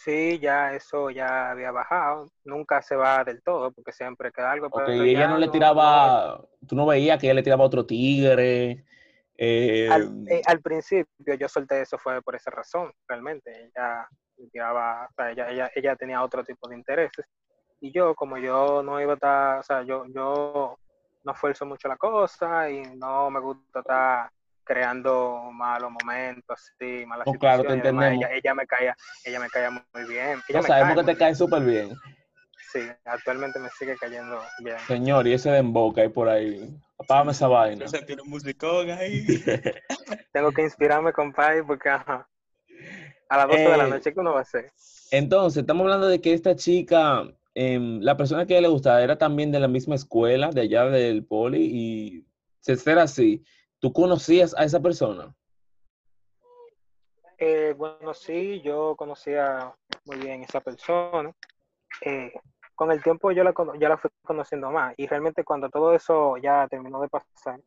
Sí, 0.05 0.37
ya 0.39 0.71
eso 0.75 1.09
ya 1.09 1.49
había 1.49 1.71
bajado. 1.71 2.27
Nunca 2.43 2.79
se 2.83 2.95
va 2.95 3.23
del 3.23 3.41
todo 3.41 3.71
porque 3.71 3.91
siempre 3.91 4.31
queda 4.31 4.51
algo. 4.51 4.69
Pero 4.69 4.91
ella 4.91 5.21
ya 5.21 5.27
no 5.27 5.39
le 5.39 5.47
no- 5.47 5.51
tiraba, 5.51 6.45
tú 6.67 6.75
no 6.75 6.85
veías 6.85 7.19
que 7.19 7.25
ella 7.25 7.33
le 7.33 7.41
tiraba 7.43 7.63
otro 7.63 7.87
tigre. 7.87 8.85
eh, 9.37 9.89
al, 9.91 10.23
eh, 10.29 10.41
al 10.45 10.61
principio 10.61 11.33
yo 11.35 11.49
solté 11.49 11.81
eso 11.81 11.97
fue 11.97 12.21
por 12.21 12.35
esa 12.35 12.51
razón, 12.51 12.91
realmente. 13.07 13.51
Ella 13.65 14.07
tiraba, 14.51 15.07
o 15.09 15.13
sea, 15.15 15.31
ella, 15.31 15.49
ella, 15.49 15.71
ella 15.73 15.95
tenía 15.95 16.23
otro 16.23 16.43
tipo 16.43 16.69
de 16.69 16.75
intereses. 16.75 17.25
Y 17.81 17.91
yo, 17.91 18.13
como 18.15 18.37
yo 18.37 18.83
no 18.83 19.01
iba 19.01 19.13
a 19.13 19.15
estar, 19.15 19.59
o 19.59 19.63
sea, 19.63 19.83
yo, 19.83 20.05
yo 20.13 20.77
no 21.23 21.31
esfuerzo 21.33 21.65
mucho 21.65 21.87
la 21.87 21.97
cosa 21.97 22.69
y 22.69 22.81
no 22.95 23.29
me 23.31 23.39
gusta 23.39 23.79
estar 23.79 24.29
creando 24.65 25.49
malos 25.53 25.91
momentos, 25.91 26.59
así, 26.59 27.05
malas 27.05 27.27
Oh, 27.27 27.33
claro, 27.33 27.63
te 27.63 27.73
entendemos. 27.73 28.17
Ella, 28.17 28.29
ella 28.33 28.53
me 28.53 28.65
caía, 28.67 28.95
ella 29.23 29.39
me 29.39 29.49
caía 29.49 29.69
muy 29.69 30.03
bien. 30.09 30.41
Ella 30.49 30.59
no 30.59 30.63
sabemos 30.63 30.95
cae 30.95 31.05
que 31.05 31.11
te 31.13 31.17
cae 31.17 31.35
súper 31.35 31.63
bien. 31.63 31.95
Sí, 32.73 32.81
actualmente 33.05 33.59
me 33.59 33.69
sigue 33.69 33.95
cayendo 33.95 34.41
bien. 34.59 34.77
Señor, 34.87 35.27
y 35.27 35.33
ese 35.33 35.49
de 35.49 35.59
emboca 35.59 36.01
ahí 36.01 36.09
por 36.09 36.27
ahí. 36.27 36.77
Apágame 36.97 37.31
esa 37.31 37.47
vaina. 37.47 37.87
César 37.87 38.05
tiene 38.05 38.21
un 38.21 38.29
musicón 38.29 38.89
ahí. 38.91 39.25
Tengo 40.33 40.51
que 40.51 40.63
inspirarme, 40.63 41.13
compadre, 41.13 41.63
porque 41.63 41.89
ajá, 41.89 42.27
a 43.29 43.37
las 43.37 43.47
12 43.47 43.59
de 43.61 43.77
la 43.77 43.85
Eh, 43.85 43.89
noche, 43.89 44.13
¿qué 44.13 44.19
uno 44.19 44.33
va 44.33 44.39
a 44.39 44.41
hacer? 44.41 44.71
Entonces, 45.11 45.61
estamos 45.61 45.83
hablando 45.83 46.07
de 46.07 46.19
que 46.19 46.33
esta 46.33 46.55
chica, 46.55 47.23
em, 47.53 48.01
la 48.01 48.17
persona 48.17 48.45
que 48.45 48.55
a 48.55 48.57
ella 48.57 48.67
le 48.67 48.73
gustaba 48.73 49.01
era 49.01 49.17
también 49.17 49.51
de 49.51 49.59
la 49.59 49.67
misma 49.67 49.95
escuela, 49.95 50.49
de 50.51 50.61
allá 50.61 50.85
del 50.85 51.23
poli, 51.25 51.69
y 51.71 52.25
de 52.65 52.75
ser 52.75 52.99
así, 52.99 53.43
¿tú 53.79 53.93
conocías 53.93 54.55
a 54.57 54.63
esa 54.63 54.79
persona? 54.79 55.33
Eh, 57.37 57.73
bueno, 57.77 58.13
sí, 58.13 58.61
yo 58.61 58.95
conocía 58.95 59.73
muy 60.05 60.17
bien 60.17 60.43
esa 60.43 60.61
persona. 60.61 61.31
Eh, 62.01 62.31
con 62.75 62.91
el 62.91 63.01
tiempo 63.01 63.31
yo 63.31 63.43
la, 63.43 63.53
ya 63.79 63.89
la 63.89 63.97
fui 63.97 64.09
conociendo 64.23 64.69
más 64.69 64.93
y 64.97 65.07
realmente 65.07 65.45
cuando 65.45 65.69
todo 65.69 65.95
eso 65.95 66.35
ya 66.37 66.67
terminó 66.67 66.99
de 67.01 67.07
pasar, 67.07 67.59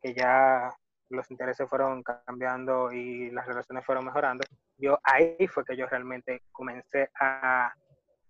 que 0.00 0.14
ya 0.14 0.72
los 1.10 1.30
intereses 1.30 1.68
fueron 1.68 2.02
cambiando 2.02 2.92
y 2.92 3.30
las 3.30 3.46
relaciones 3.46 3.84
fueron 3.84 4.04
mejorando, 4.04 4.44
yo 4.78 4.98
ahí 5.02 5.46
fue 5.48 5.64
que 5.64 5.76
yo 5.76 5.86
realmente 5.86 6.42
comencé 6.52 7.10
a, 7.20 7.72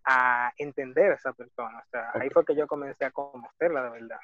a 0.04 0.52
entender 0.59 1.12
a 1.12 1.14
esa 1.14 1.33
persona. 1.33 1.78
O 1.78 1.90
sea, 1.90 2.11
ahí 2.14 2.31
fue 2.31 2.45
que 2.45 2.57
yo 2.57 2.66
comencé 2.66 3.04
a 3.04 3.11
conocerla 3.11 3.83
de 3.85 3.90
verdad. 3.90 4.19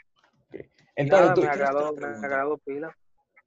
Entonces, 0.97 1.26
nada, 1.28 1.35
tú, 1.35 1.42
me 1.42 1.49
agradó, 1.49 1.92
una 1.92 2.09
me 2.19 2.26
agradó 2.26 2.59
pila. 2.59 2.97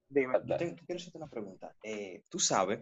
Dime. 0.08 0.34
Yo 0.44 0.56
te- 0.56 0.74
quiero 0.74 1.00
hacerte 1.00 1.18
una 1.18 1.28
pregunta. 1.28 1.74
Eh, 1.82 2.22
tú 2.28 2.38
sabes, 2.38 2.80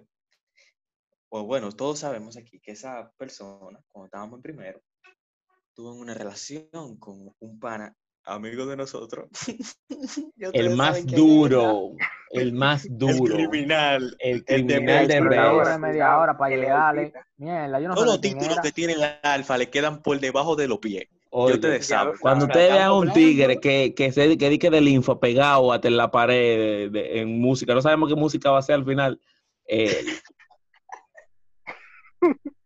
o 1.30 1.44
bueno, 1.44 1.72
todos 1.72 1.98
sabemos 2.00 2.36
aquí 2.36 2.60
que 2.60 2.72
esa 2.72 3.10
persona, 3.16 3.80
cuando 3.90 4.06
estábamos 4.06 4.38
en 4.38 4.42
primero, 4.42 4.80
tuvo 5.74 5.94
una 5.94 6.14
relación 6.14 6.68
con 6.98 7.34
un 7.38 7.58
pana 7.58 7.94
amigo 8.24 8.66
de 8.66 8.76
nosotros. 8.76 9.28
El 10.52 10.76
más 10.76 11.06
duro, 11.06 11.92
el 12.30 12.52
más 12.52 12.86
duro, 12.90 13.36
El 13.36 13.48
criminal. 13.48 14.16
el 14.20 14.44
el 14.46 14.66
de 14.66 14.74
criminal 14.74 15.08
de 15.08 15.20
dura 15.20 15.64
Best. 15.64 15.78
media 15.80 16.18
hora 16.18 16.36
para 16.36 16.54
el 16.54 16.60
llegarle. 16.60 17.00
Alpita. 17.02 17.26
Mierda, 17.36 17.80
yo 17.80 17.88
no 17.88 17.94
Todos 17.94 18.06
los 18.06 18.20
títulos 18.20 18.58
que 18.62 18.72
tiene 18.72 18.92
el 18.94 19.02
alfa 19.22 19.56
le 19.58 19.70
quedan 19.70 20.02
por 20.02 20.18
debajo 20.20 20.56
de 20.56 20.68
los 20.68 20.78
pies. 20.78 21.08
Oye, 21.34 21.80
saben. 21.82 22.18
Cuando 22.20 22.46
vean 22.46 22.60
estamos 22.72 23.04
un 23.06 23.12
tigre 23.14 23.58
que, 23.58 23.94
que 23.94 24.12
se 24.12 24.36
que 24.36 24.50
dique 24.50 24.68
del 24.70 24.86
info 24.86 25.18
pegado 25.18 25.72
hasta 25.72 25.88
en 25.88 25.96
la 25.96 26.10
pared 26.10 26.90
de- 26.90 26.90
de- 26.90 27.20
en 27.20 27.40
música, 27.40 27.72
no 27.74 27.80
sabemos 27.80 28.10
qué 28.10 28.14
música 28.14 28.50
va 28.50 28.58
a 28.58 28.62
ser 28.62 28.74
al 28.74 28.84
final. 28.84 29.18
eh, 29.66 30.04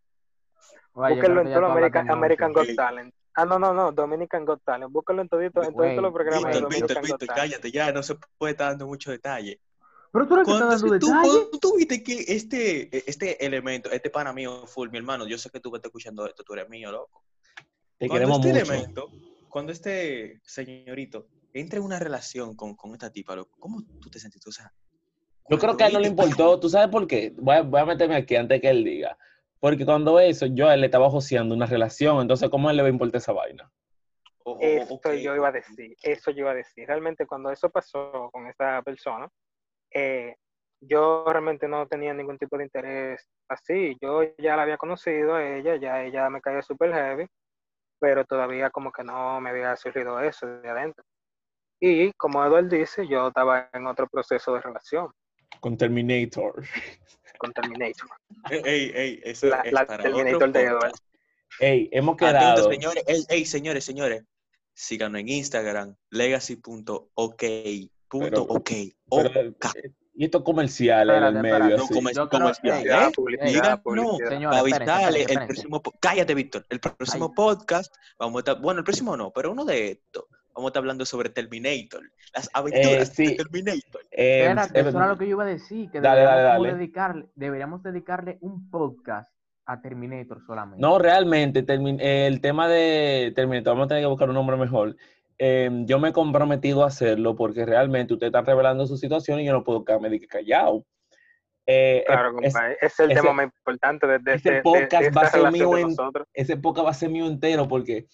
Búsquenlo 0.93 1.41
en 1.41 1.47
que 1.47 1.53
todo 1.53 1.65
American, 1.67 2.11
American. 2.11 2.53
Got 2.53 2.75
Talent. 2.75 3.13
Ah, 3.35 3.45
no, 3.45 3.57
no, 3.59 3.73
no, 3.73 3.91
Dominican 3.91 4.43
Got 4.45 4.63
Talent. 4.65 4.91
Búsquenlo 4.91 5.21
en 5.21 5.29
todito, 5.29 5.63
en 5.63 5.71
todos 5.73 5.95
los 6.01 6.11
programas 6.11 6.43
de 6.43 6.59
Víctor, 6.59 6.63
Dominican 6.63 7.03
Víctor, 7.03 7.27
cállate 7.35 7.71
ya, 7.71 7.91
no 7.91 8.03
se 8.03 8.15
puede 8.37 8.51
estar 8.51 8.69
dando 8.71 8.87
mucho 8.87 9.11
detalle. 9.11 9.61
Pero 10.11 10.27
tú 10.27 10.33
eres 10.33 10.45
que 10.47 10.51
está 10.53 10.65
Cuando 10.65 10.87
dando 10.89 10.99
tú, 10.99 11.07
cuando 11.21 11.59
tú 11.59 11.75
viste 11.77 12.03
que 12.03 12.25
este, 12.27 13.09
este 13.09 13.45
elemento, 13.45 13.91
este 13.91 14.09
pana 14.09 14.33
mío 14.33 14.65
full, 14.65 14.89
mi 14.89 14.97
hermano, 14.97 15.25
yo 15.27 15.37
sé 15.37 15.49
que 15.51 15.59
tú 15.59 15.69
me 15.71 15.77
estás 15.77 15.89
escuchando 15.89 16.25
esto, 16.25 16.43
tú 16.43 16.53
eres 16.53 16.67
mío, 16.67 16.91
loco. 16.91 17.23
Te 17.97 18.07
Cuando 18.07 18.13
queremos 18.13 18.39
este 18.39 18.49
mucho. 18.49 18.61
elemento, 18.71 19.09
cuando 19.47 19.71
este 19.71 20.39
señorito 20.43 21.27
entra 21.53 21.79
en 21.79 21.85
una 21.85 21.99
relación 21.99 22.55
con, 22.55 22.75
con 22.75 22.91
esta 22.93 23.11
tipa, 23.11 23.35
loco, 23.35 23.55
¿cómo 23.59 23.81
tú 23.99 24.09
te 24.09 24.19
sentiste? 24.19 24.49
O 24.49 24.51
sea, 24.51 24.71
Yo 25.49 25.57
creo 25.57 25.75
que 25.77 25.83
a 25.83 25.87
él 25.87 25.93
no 25.93 25.99
le 25.99 26.07
importó. 26.09 26.59
¿Tú 26.59 26.69
sabes 26.69 26.89
por 26.89 27.07
qué? 27.07 27.33
Voy 27.37 27.55
a, 27.55 27.61
voy 27.61 27.81
a 27.81 27.85
meterme 27.85 28.15
aquí 28.15 28.35
antes 28.35 28.61
que 28.61 28.69
él 28.69 28.83
diga. 28.83 29.17
Porque 29.59 29.85
cuando 29.85 30.19
eso, 30.19 30.45
yo 30.45 30.67
a 30.67 30.75
él 30.75 30.81
le 30.81 30.87
estaba 30.87 31.09
joseando 31.09 31.55
una 31.55 31.65
relación, 31.65 32.21
entonces, 32.21 32.49
¿cómo 32.49 32.67
a 32.67 32.71
él 32.71 32.77
le 32.77 32.83
va 32.83 32.89
a 32.89 32.91
importar 32.91 33.17
esa 33.17 33.33
vaina? 33.33 33.71
O- 34.43 34.51
o- 34.51 34.59
Eso 34.61 34.93
ok, 34.93 35.13
yo 35.13 35.35
iba 35.35 35.47
a 35.47 35.51
decir, 35.51 35.95
eso 36.03 36.31
yo 36.31 36.41
iba 36.41 36.51
a 36.51 36.55
decir. 36.55 36.87
Realmente 36.87 37.25
cuando 37.25 37.49
eso 37.49 37.69
pasó 37.69 38.29
con 38.31 38.47
esta 38.47 38.81
persona, 38.83 39.27
eh, 39.91 40.35
yo 40.79 41.25
realmente 41.27 41.67
no 41.67 41.87
tenía 41.87 42.13
ningún 42.13 42.37
tipo 42.37 42.57
de 42.57 42.65
interés 42.65 43.27
así. 43.49 43.97
Yo 43.99 44.21
ya 44.37 44.55
la 44.55 44.61
había 44.61 44.77
conocido 44.77 45.33
a 45.35 45.57
ella, 45.57 45.75
ya 45.77 46.03
ella 46.03 46.29
me 46.29 46.39
caía 46.39 46.61
súper 46.61 46.93
heavy, 46.93 47.25
pero 47.99 48.25
todavía 48.25 48.69
como 48.69 48.91
que 48.91 49.03
no 49.03 49.39
me 49.41 49.49
había 49.51 49.75
surgido 49.75 50.19
eso 50.19 50.45
de 50.47 50.69
adentro. 50.69 51.03
Y 51.79 52.11
como 52.13 52.43
Eduardo 52.45 52.69
dice, 52.75 53.07
yo 53.07 53.27
estaba 53.27 53.69
en 53.73 53.85
otro 53.87 54.07
proceso 54.07 54.53
de 54.55 54.61
relación 54.61 55.11
Con 55.59 55.77
Terminator. 55.77 56.63
con 57.37 57.53
Terminator. 57.53 58.07
Ey, 58.49 58.91
ey, 58.95 59.21
eso 59.23 59.47
La, 59.47 59.61
es 59.61 59.71
la 59.73 59.85
para 59.85 60.03
Terminator 60.03 60.35
otro 60.35 60.51
de. 60.51 60.63
Eduardo. 60.63 60.95
Ey, 61.59 61.89
hemos 61.91 62.15
Atentos, 62.15 62.39
quedado. 62.41 62.71
señores. 62.71 63.03
Ey, 63.07 63.23
ey, 63.29 63.45
señores, 63.45 63.83
señores. 63.85 64.23
Síganos 64.73 65.21
en 65.21 65.29
Instagram, 65.29 65.95
legacy.ok. 66.11 67.43
Pero- 68.09 68.41
ok. 68.43 68.71
pero, 69.09 69.49
ok. 69.49 69.65
Eh, 70.17 70.21
y 70.21 70.25
estos 70.25 70.43
comerciales 70.43 71.15
en 71.17 71.23
el 71.23 71.35
Espérate, 71.35 71.63
medio 71.63 71.75
espérate. 71.75 71.93
No 71.93 72.29
comer- 72.29 72.55
¿eh? 72.63 72.83
Ya, 72.85 73.11
publicidad. 73.11 73.81
Señores, 74.29 74.49
para 74.49 74.59
avisarle, 74.59 75.23
el 75.23 75.45
próximo, 75.45 75.81
cállate, 75.99 76.33
Víctor, 76.33 76.65
el 76.69 76.79
próximo 76.79 77.25
Ay. 77.25 77.35
podcast, 77.35 77.95
vamos 78.19 78.37
a 78.37 78.39
estar, 78.39 78.61
bueno, 78.61 78.79
el 78.79 78.83
próximo 78.83 79.15
no, 79.15 79.31
pero 79.31 79.51
uno 79.51 79.63
de 79.65 79.91
estos, 79.91 80.25
vamos 80.55 80.67
a 80.67 80.69
estar 80.69 80.81
hablando 80.81 81.05
sobre 81.05 81.29
Terminator, 81.29 82.01
las 82.35 82.49
aventuras 82.53 83.09
sí. 83.09 83.27
de 83.27 83.35
Terminator. 83.35 84.01
Eh, 84.11 84.41
Espérate, 84.41 84.79
eh, 84.79 84.89
eso 84.89 84.97
era 84.97 85.07
lo 85.07 85.17
que 85.17 85.25
yo 85.25 85.31
iba 85.31 85.43
a 85.43 85.47
decir, 85.47 85.89
que 85.91 86.01
Dale, 86.01 86.21
deberíamos, 86.21 86.43
dale, 86.43 86.63
dale. 86.65 86.77
Dedicarle, 86.77 87.25
deberíamos 87.35 87.83
dedicarle 87.83 88.37
un 88.41 88.69
podcast 88.71 89.31
a 89.69 89.81
Terminator 89.81 90.41
solamente. 90.47 90.81
No, 90.81 90.97
realmente, 90.97 91.63
el 91.67 92.41
tema 92.41 92.67
de 92.67 93.33
Terminator, 93.35 93.73
vamos 93.73 93.85
a 93.85 93.87
tener 93.89 94.03
que 94.03 94.07
buscar 94.07 94.29
un 94.29 94.35
nombre 94.35 94.55
mejor. 94.57 94.95
Eh, 95.39 95.69
yo 95.85 95.99
me 95.99 96.09
he 96.09 96.13
comprometido 96.13 96.83
a 96.83 96.87
hacerlo 96.87 97.35
porque 97.35 97.65
realmente 97.65 98.13
usted 98.13 98.27
está 98.27 98.41
revelando 98.41 98.87
su 98.87 98.97
situación 98.97 99.39
y 99.39 99.45
yo 99.45 99.53
no 99.53 99.63
puedo 99.63 99.85
quedarme 99.85 100.09
de 100.09 100.19
que 100.19 100.27
callado. 100.27 100.85
Eh, 101.65 102.03
Claro, 102.07 102.29
es- 102.41 102.53
compadre. 102.53 102.77
Es 102.81 102.99
el 102.99 103.11
ese- 103.11 103.21
tema 103.21 103.33
más 103.33 103.45
importante 103.45 104.07
de, 104.07 104.19
de, 104.19 104.33
ese 104.35 104.49
de- 104.49 104.55
de- 104.55 104.61
podcast 104.63 105.03
de 105.03 105.09
va 105.11 105.21
a 105.23 105.29
ser 105.29 105.51
mío 105.51 105.69
de 105.71 105.81
en- 105.81 105.87
nosotros. 105.89 106.27
ese 106.33 106.57
podcast 106.57 106.85
va 106.87 106.91
a 106.91 106.93
ser 106.93 107.09
mío 107.09 107.27
entero 107.27 107.67
porque 107.67 108.07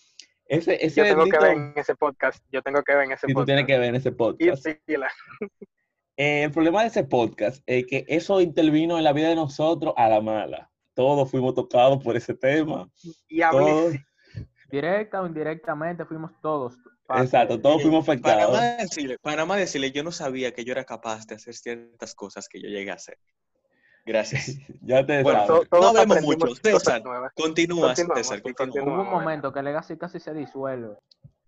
ese, 0.48 0.84
ese 0.86 1.02
Yo 1.02 1.04
tengo 1.06 1.24
que 1.26 1.32
bendito- 1.38 1.42
ver 1.46 1.52
en 1.58 1.74
ese 1.78 1.96
podcast. 1.96 2.44
Yo 2.52 2.62
tengo 2.62 2.82
que 2.84 2.94
ver 2.96 3.06
en 3.06 3.12
ese 3.14 3.28
y 3.28 3.30
tú 3.30 3.34
podcast. 3.36 3.46
tienes 3.46 3.66
que 3.68 3.78
ver 3.80 3.90
en 3.90 3.96
ese 3.96 4.10
Y 4.10 4.12
podcast. 4.12 4.66
Eh, 6.16 6.44
el 6.44 6.52
problema 6.52 6.82
de 6.82 6.90
ese 6.90 7.04
podcast 7.06 7.64
es 7.66 7.88
que 7.88 8.06
eso 8.08 8.40
intervino 8.40 9.00
en 9.00 9.04
la 9.04 9.14
vida 9.14 9.30
de 9.30 9.36
nosotros 9.36 9.96
a 9.98 10.08
la 10.10 10.22
mala. 10.22 10.70
Todos 10.94 11.32
fuimos 11.32 11.56
tocados 11.56 12.04
por 12.04 12.16
ese 12.16 12.36
tema. 12.36 12.88
Y 13.28 13.42
a 13.42 13.52
mí 13.52 13.58
Todos. 13.58 13.94
Directa 14.70 15.22
o 15.24 15.26
indirectamente 15.28 16.06
fuimos 16.06 16.32
todos. 16.40 16.76
Exacto, 17.10 17.60
todos 17.60 17.80
Eh, 17.80 17.82
fuimos 17.84 18.06
Para 18.06 18.14
afectados. 18.20 18.52
más, 18.60 18.78
decirle, 18.78 19.18
para 19.20 19.46
más 19.46 19.58
decirle, 19.60 19.92
yo 19.92 20.04
no 20.04 20.12
sabía 20.12 20.54
que 20.54 20.64
yo 20.66 20.72
era 20.72 20.84
capaz 20.86 21.26
de 21.28 21.36
hacer 21.36 21.54
ciertas 21.54 22.16
cosas 22.16 22.48
que 22.48 22.62
yo 22.62 22.68
llegué 22.70 22.92
a 22.92 22.96
hacer. 22.96 23.18
Gracias. 24.06 24.58
Ya 24.82 25.06
te 25.06 25.24
Bueno, 25.24 25.48
sabes. 25.48 25.62
To- 25.62 25.66
todos 25.70 25.94
no 25.94 26.00
hablemos 26.02 26.18
aprendimos 26.18 26.50
mucho. 26.50 26.62
César. 26.80 27.04
Continúa, 27.36 27.96
César. 27.96 28.42
Hubo 28.44 29.02
un 29.02 29.10
momento 29.10 29.54
que 29.54 29.62
Legacy 29.64 29.98
casi 29.98 30.20
se 30.20 30.34
disuelve. 30.34 30.96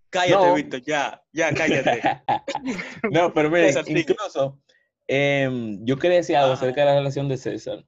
Cállate, 0.10 0.46
No. 0.48 0.54
Víctor, 0.56 0.82
ya, 0.84 1.22
ya, 1.34 1.54
cállate. 1.54 2.02
no, 3.12 3.34
pero 3.34 3.50
miren, 3.50 3.74
César, 3.74 3.84
incluso 3.90 4.60
em, 5.08 5.84
yo 5.86 5.98
quería 5.98 6.18
decir 6.18 6.38
algo 6.38 6.54
acerca 6.54 6.82
de 6.82 6.88
la 6.88 6.96
relación 6.96 7.28
de 7.28 7.36
César. 7.38 7.86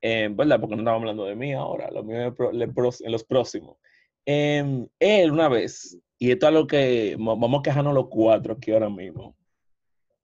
Em, 0.00 0.36
¿Verdad? 0.36 0.60
Porque 0.60 0.76
no 0.76 0.82
estamos 0.82 1.00
hablando 1.00 1.24
de 1.24 1.34
mí 1.34 1.52
ahora, 1.54 1.90
lo 1.90 2.04
mío 2.04 2.28
es 2.28 2.34
pro- 2.34 2.52
le- 2.52 2.68
pros- 2.68 3.00
en 3.04 3.10
los 3.10 3.24
próximos. 3.24 3.76
Em, 4.24 4.86
él 5.00 5.32
una 5.32 5.48
vez, 5.48 5.98
y 6.24 6.30
esto 6.32 6.46
es 6.48 6.54
lo 6.54 6.66
que 6.66 7.16
mo- 7.18 7.36
vamos 7.36 7.60
a 7.60 7.62
quejarnos 7.62 7.94
los 7.94 8.08
cuatro 8.08 8.54
aquí 8.54 8.72
ahora 8.72 8.88
mismo. 8.88 9.36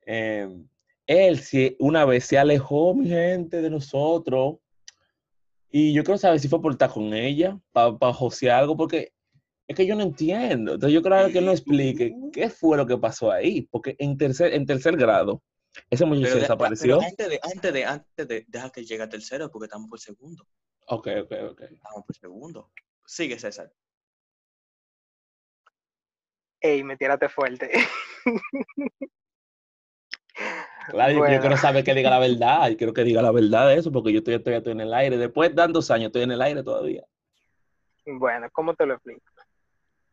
Em, 0.06 0.66
él 1.06 1.38
sí, 1.40 1.76
una 1.78 2.04
vez 2.04 2.24
se 2.24 2.38
alejó, 2.38 2.94
mi 2.94 3.08
gente, 3.08 3.60
de 3.60 3.70
nosotros. 3.70 4.56
Y 5.70 5.92
yo 5.92 6.02
quiero 6.04 6.18
saber 6.18 6.40
si 6.40 6.48
fue 6.48 6.60
por 6.60 6.72
estar 6.72 6.90
con 6.90 7.12
ella, 7.14 7.58
para 7.72 7.96
pa 7.96 8.12
josear 8.12 8.60
algo, 8.60 8.76
porque 8.76 9.12
es 9.68 9.76
que 9.76 9.86
yo 9.86 9.94
no 9.94 10.02
entiendo. 10.02 10.74
Entonces 10.74 10.94
yo 10.94 11.02
creo 11.02 11.30
que 11.30 11.38
él 11.38 11.44
nos 11.44 11.54
explique 11.54 12.14
qué 12.32 12.48
fue 12.50 12.76
lo 12.76 12.86
que 12.86 12.96
pasó 12.96 13.30
ahí, 13.30 13.62
porque 13.70 13.94
en 13.98 14.16
tercer, 14.16 14.54
en 14.54 14.66
tercer 14.66 14.96
grado, 14.96 15.42
ese 15.90 16.04
muchacho 16.04 16.34
de- 16.34 16.40
desapareció. 16.40 16.98
pero 16.98 17.08
antes 17.08 17.28
de, 17.28 17.40
antes 17.42 17.72
de, 17.72 17.84
antes 17.84 18.28
de, 18.28 18.44
deja 18.48 18.70
que 18.70 18.84
llegue 18.84 19.02
a 19.02 19.08
tercero 19.08 19.50
porque 19.50 19.66
estamos 19.66 19.88
por 19.88 20.00
segundo. 20.00 20.44
Ok, 20.88 21.08
ok, 21.22 21.32
ok. 21.50 21.60
Estamos 21.62 22.04
por 22.06 22.16
segundo. 22.16 22.70
Sigue, 23.06 23.38
César. 23.38 23.72
Ey, 26.60 26.84
me 26.84 26.96
tírate 26.96 27.28
fuerte. 27.28 27.70
Claro, 30.88 31.12
yo- 31.12 31.18
yo, 31.18 31.22
Bueno. 31.22 31.40
quiero 31.40 31.56
saber 31.56 31.84
que 31.84 31.94
diga 31.94 32.10
la 32.10 32.18
verdad, 32.18 32.68
y 32.70 32.76
quiero 32.76 32.92
que 32.92 33.04
diga 33.04 33.22
la 33.22 33.30
verdad 33.30 33.68
de 33.68 33.76
eso, 33.76 33.92
porque 33.92 34.12
yo 34.12 34.18
estoy, 34.18 34.34
estoy, 34.34 34.54
estoy 34.54 34.72
en 34.72 34.80
el 34.80 34.92
aire. 34.92 35.16
Después 35.18 35.50
de 35.50 35.56
tantos 35.56 35.88
años, 35.90 36.06
estoy 36.06 36.22
en 36.22 36.32
el 36.32 36.42
aire 36.42 36.62
todavía. 36.64 37.04
Bueno, 38.06 38.48
¿cómo 38.50 38.74
te 38.74 38.86
lo 38.86 38.94
explico? 38.94 39.22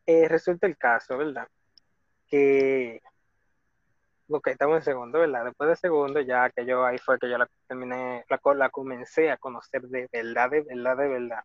Eh, 0.06 0.28
resulta 0.28 0.66
el 0.68 0.76
caso, 0.76 1.18
¿verdad? 1.18 1.48
Que, 2.28 3.00
ok, 4.28 4.46
estamos 4.48 4.76
en 4.76 4.82
segundo, 4.82 5.18
¿verdad? 5.18 5.46
Después 5.46 5.68
de 5.70 5.76
segundo, 5.76 6.20
ya 6.20 6.48
que 6.50 6.64
yo 6.64 6.84
ahí 6.84 6.98
fue 6.98 7.18
que 7.18 7.28
yo 7.28 7.38
la 7.38 7.48
terminé, 7.66 8.24
la 8.28 8.68
comencé 8.70 9.30
a 9.30 9.36
conocer 9.36 9.82
de 9.82 10.08
verdad, 10.12 10.50
de 10.50 10.62
verdad, 10.62 10.96
de 10.96 11.08
verdad. 11.08 11.40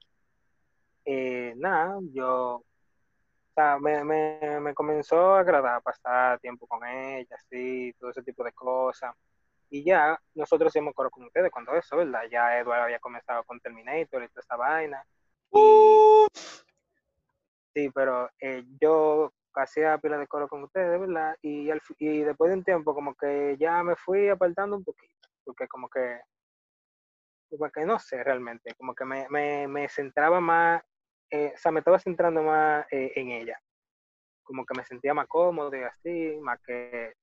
Eh, 1.06 1.54
nada, 1.58 1.98
yo, 2.14 2.64
o 3.54 3.62
sea, 3.62 3.78
me, 3.80 4.04
me, 4.04 4.60
me 4.60 4.74
comenzó 4.74 5.36
a 5.36 5.42
agradar 5.42 5.82
pasar 5.84 6.40
tiempo 6.40 6.66
con 6.66 6.86
ella, 6.88 7.36
así, 7.36 7.94
todo 8.00 8.10
ese 8.10 8.24
tipo 8.24 8.44
de 8.44 8.52
cosas. 8.52 9.16
Y 9.70 9.84
ya, 9.84 10.20
nosotros 10.34 10.76
hicimos 10.76 10.94
coro 10.96 11.12
con 11.12 11.24
ustedes 11.26 11.52
cuando 11.52 11.74
eso, 11.76 11.98
¿verdad? 11.98 12.24
Ya 12.32 12.60
Eduardo 12.60 12.86
había 12.86 13.00
comenzado 13.00 13.44
con 13.44 13.60
Terminator 13.60 14.24
y 14.24 14.28
toda 14.30 14.42
esa 14.42 14.56
vaina. 14.56 15.06
Y, 15.52 16.28
Sí, 17.74 17.90
pero 17.94 18.30
eh, 18.40 18.64
yo 18.80 19.32
hacía 19.56 19.98
pila 19.98 20.18
de 20.18 20.28
coro 20.28 20.48
con 20.48 20.64
ustedes, 20.64 21.00
¿verdad? 21.00 21.36
Y, 21.42 21.72
al 21.72 21.82
y 21.98 22.20
después 22.20 22.50
de 22.50 22.58
un 22.58 22.64
tiempo 22.64 22.94
como 22.94 23.16
que 23.16 23.58
ya 23.60 23.84
me 23.84 23.96
fui 23.96 24.30
apartando 24.30 24.76
un 24.76 24.84
poquito, 24.84 25.30
porque 25.44 25.68
como 25.68 25.90
que 25.90 26.22
como 27.50 27.70
que 27.70 27.86
no 27.86 28.00
sé 28.00 28.24
realmente, 28.24 28.74
como 28.76 28.96
que 28.96 29.06
me, 29.06 29.28
me, 29.30 29.68
me 29.68 29.88
centraba 29.90 30.40
más, 30.40 30.84
eh, 31.34 31.52
o 31.56 31.58
sea, 31.58 31.72
me 31.72 31.80
estaba 31.80 32.00
centrando 32.00 32.42
más 32.44 32.86
eh, 32.92 33.12
en 33.16 33.32
ella. 33.32 33.60
Como 34.44 34.66
que 34.66 34.78
me 34.78 34.84
sentía 34.86 35.14
más 35.14 35.28
cómodo 35.28 35.76
y 35.76 35.82
así, 35.84 36.38
más 36.42 36.60
que 36.66 37.14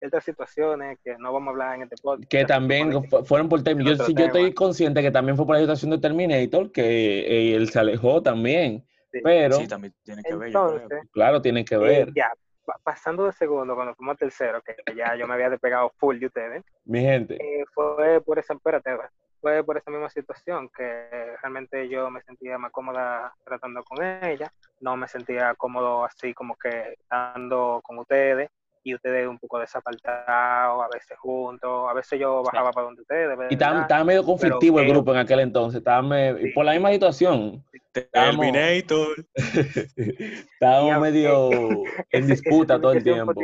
otras 0.00 0.22
situaciones 0.24 0.98
que 1.04 1.16
no 1.18 1.32
vamos 1.32 1.48
a 1.48 1.50
hablar 1.50 1.74
en 1.76 1.82
este 1.82 1.96
podcast. 2.00 2.30
Que 2.30 2.44
también 2.44 2.92
fueron 3.24 3.48
por 3.48 3.62
Terminator. 3.62 3.98
Yo, 3.98 4.04
sí- 4.04 4.14
yo 4.14 4.26
estoy 4.26 4.54
consciente 4.54 5.02
que 5.02 5.10
también 5.10 5.36
fue 5.36 5.44
por 5.44 5.56
la 5.56 5.60
situación 5.62 5.90
de 5.90 5.98
Terminator, 5.98 6.70
que 6.72 7.20
eh, 7.20 7.54
él 7.56 7.68
se 7.68 7.80
alejó 7.80 8.22
también. 8.22 8.86
Sí. 9.10 9.20
Pero, 9.24 9.56
Sí, 9.56 9.66
también 9.66 9.92
tiene 10.04 10.22
que 10.22 10.34
ver, 10.36 10.52
claro, 11.12 11.40
tiene 11.42 11.64
que 11.64 11.74
eh, 11.76 11.78
ver. 11.78 12.12
ya, 12.14 12.30
pa- 12.64 12.78
pasando 12.84 13.24
de 13.24 13.32
segundo, 13.32 13.74
cuando 13.74 13.94
fuimos 13.94 14.14
a 14.14 14.18
tercero, 14.18 14.62
que 14.62 14.76
ya 14.94 15.16
yo 15.16 15.26
me 15.26 15.34
había 15.34 15.48
despegado 15.50 15.90
full 15.96 16.18
de 16.18 16.26
ustedes, 16.26 16.62
Mi 16.84 17.00
gente, 17.00 17.34
eh, 17.36 17.64
fue 17.72 18.20
por 18.20 18.38
esa, 18.38 18.52
espérate, 18.54 18.90
fue 19.40 19.62
por 19.64 19.76
esa 19.76 19.90
misma 19.90 20.10
situación 20.10 20.68
que 20.76 21.08
realmente 21.40 21.88
yo 21.88 22.10
me 22.10 22.20
sentía 22.22 22.58
más 22.58 22.72
cómoda 22.72 23.32
tratando 23.44 23.82
con 23.84 24.04
ella, 24.04 24.52
no 24.80 24.96
me 24.96 25.06
sentía 25.08 25.54
cómodo 25.54 26.04
así 26.04 26.34
como 26.34 26.56
que 26.56 26.94
estando 27.00 27.80
con 27.84 27.98
ustedes 27.98 28.50
y 28.84 28.94
ustedes 28.94 29.26
un 29.28 29.38
poco 29.38 29.58
desapartados, 29.58 30.82
a 30.82 30.88
veces 30.92 31.18
juntos, 31.18 31.90
a 31.90 31.92
veces 31.92 32.18
yo 32.18 32.42
bajaba 32.42 32.70
para 32.70 32.86
donde 32.86 33.02
ustedes. 33.02 33.36
y 33.50 33.54
estaba, 33.54 33.80
¿verdad? 33.82 34.04
medio 34.04 34.24
conflictivo 34.24 34.80
el 34.80 34.88
grupo 34.88 35.12
en 35.12 35.18
aquel 35.18 35.40
entonces. 35.40 35.78
Estaba 35.78 36.00
me- 36.00 36.38
Sí. 36.38 36.50
por 36.54 36.64
la 36.64 36.72
misma 36.72 36.90
situación. 36.92 37.64
Terminator. 37.92 39.08
Estábamos 39.96 41.00
medio 41.00 41.50
en 42.10 42.26
disputa 42.28 42.80
todo 42.80 42.92
el 42.92 43.02
tiempo. 43.04 43.34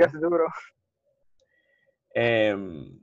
Em, 2.15 3.01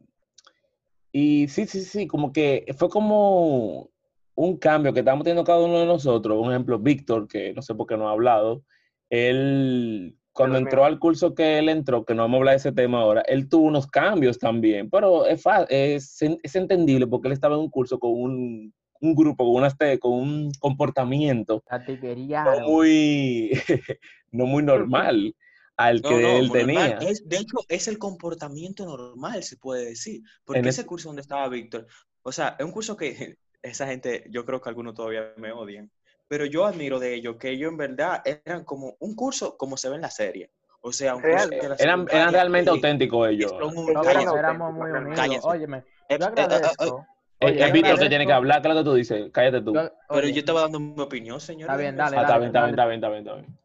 y 1.12 1.48
sí, 1.48 1.66
sí, 1.66 1.82
sí, 1.82 2.08
como 2.08 2.32
que 2.32 2.66
fue 2.78 2.90
como 2.90 3.90
un 4.36 4.58
cambio 4.58 4.94
que 4.94 5.00
estamos 5.00 5.24
teniendo 5.24 5.44
cada 5.44 5.60
uno 5.60 5.80
de 5.80 5.86
nosotros. 5.86 6.40
Un 6.40 6.52
ejemplo, 6.52 6.80
Víctor, 6.80 7.28
que 7.28 7.54
no 7.54 7.62
sé 7.62 7.76
por 7.76 7.88
qué 7.88 7.98
no 7.98 8.08
ha 8.08 8.14
hablado, 8.14 8.64
él, 9.10 10.16
cuando 10.32 10.58
Dios 10.58 10.68
entró 10.68 10.86
al 10.86 11.00
curso 11.00 11.36
que 11.36 11.60
él 11.60 11.70
entró, 11.70 12.06
que 12.06 12.16
no 12.16 12.24
vamos 12.24 12.36
a 12.36 12.40
hablar 12.40 12.54
de 12.54 12.58
ese 12.58 12.72
tema 12.72 13.02
ahora, 13.02 13.22
él 13.28 13.50
tuvo 13.50 13.66
unos 13.66 13.88
cambios 13.88 14.40
también, 14.40 14.90
pero 14.90 15.26
es, 15.26 15.44
es, 15.70 16.22
es 16.22 16.56
entendible 16.56 17.08
porque 17.08 17.28
él 17.28 17.34
estaba 17.34 17.56
en 17.56 17.62
un 17.62 17.70
curso 17.70 18.00
con 18.00 18.12
un, 18.12 18.74
un 19.02 19.16
grupo, 19.16 19.44
con, 19.44 19.56
unas 19.56 19.76
con 20.00 20.14
un 20.14 20.52
comportamiento 20.60 21.64
no 22.62 22.68
muy, 22.68 23.52
no 24.32 24.46
muy 24.46 24.64
normal 24.64 25.36
al 25.86 26.02
que 26.02 26.10
No, 26.10 26.20
no, 26.20 26.38
él 26.38 26.48
normal. 26.48 26.66
tenía. 26.68 26.98
Es, 27.10 27.28
de 27.28 27.38
hecho, 27.38 27.58
es 27.68 27.88
el 27.88 27.98
comportamiento 27.98 28.86
normal, 28.86 29.44
se 29.44 29.58
puede 29.58 29.86
decir. 29.86 30.22
Porque 30.46 30.60
En 30.60 30.68
ese 30.68 30.86
curso 30.86 31.10
donde 31.10 31.22
estaba 31.22 31.48
Víctor, 31.50 31.88
o 32.24 32.32
sea, 32.32 32.56
es 32.60 32.66
un 32.66 32.72
curso 32.72 32.96
que 32.98 33.38
esa 33.62 33.88
gente, 33.88 34.26
yo 34.30 34.46
creo 34.46 34.62
que 34.62 34.70
algunos 34.70 34.94
todavía 34.96 35.34
me 35.38 35.52
odian, 35.52 35.92
pero 36.28 36.46
yo 36.46 36.66
admiro 36.66 37.00
de 37.00 37.14
ellos 37.14 37.36
que 37.38 37.50
ellos 37.50 37.72
en 37.72 37.78
verdad 37.78 38.22
eran 38.26 38.64
como 38.64 38.96
un 39.00 39.16
curso 39.16 39.58
como 39.58 39.78
se 39.78 39.90
ve 39.90 39.96
en 39.96 40.02
la 40.02 40.12
serie. 40.12 40.50
O 40.82 40.92
sea, 40.92 41.16
un 41.16 41.22
Real. 41.22 41.50
curso 41.50 41.76
Eran, 41.84 42.08
eran 42.10 42.32
realmente 42.34 42.70
auténticos 42.70 43.30
ellos. 43.30 43.52
eran 44.00 44.36
éramos 44.38 44.74
muy 44.74 44.90
unidos. 44.92 45.46
Óyeme, 45.46 45.84
Eh, 46.10 46.18
yo 46.20 46.26
eh, 46.26 46.32
eh, 46.36 46.44
agradezco. 46.44 47.08
Oye, 47.44 47.54
es 47.54 47.68
yo 47.68 47.74
Víctor 47.74 47.82
que 47.82 48.06
agradezco- 48.06 48.10
tiene 48.10 48.26
que 48.26 48.34
hablar, 48.34 48.62
¿qué 48.62 48.68
es 48.68 48.74
lo 48.76 48.80
que 48.82 48.84
tú 48.90 48.94
dices? 48.96 49.30
Cállate 49.32 49.62
tú. 49.62 49.74
yo- 49.74 49.92
Pero 50.10 50.28
yo 50.28 50.40
estaba 50.40 50.62
dando 50.62 50.80
mi 50.80 51.00
opinión, 51.02 51.40
señor. 51.40 51.70
Está 51.70 51.78
bien, 51.78 51.96
dale, 51.98 52.18
Ah, 52.18 52.22
está 52.22 52.34
dale, 52.34 52.40
bien, 52.40 52.48
está 52.48 52.60
bien, 52.66 52.72
dale. 52.72 52.72
está 52.72 52.86
bien, 52.88 52.96
está 52.96 53.10
bien, 53.10 53.20
está 53.28 53.34
bien. 53.36 53.58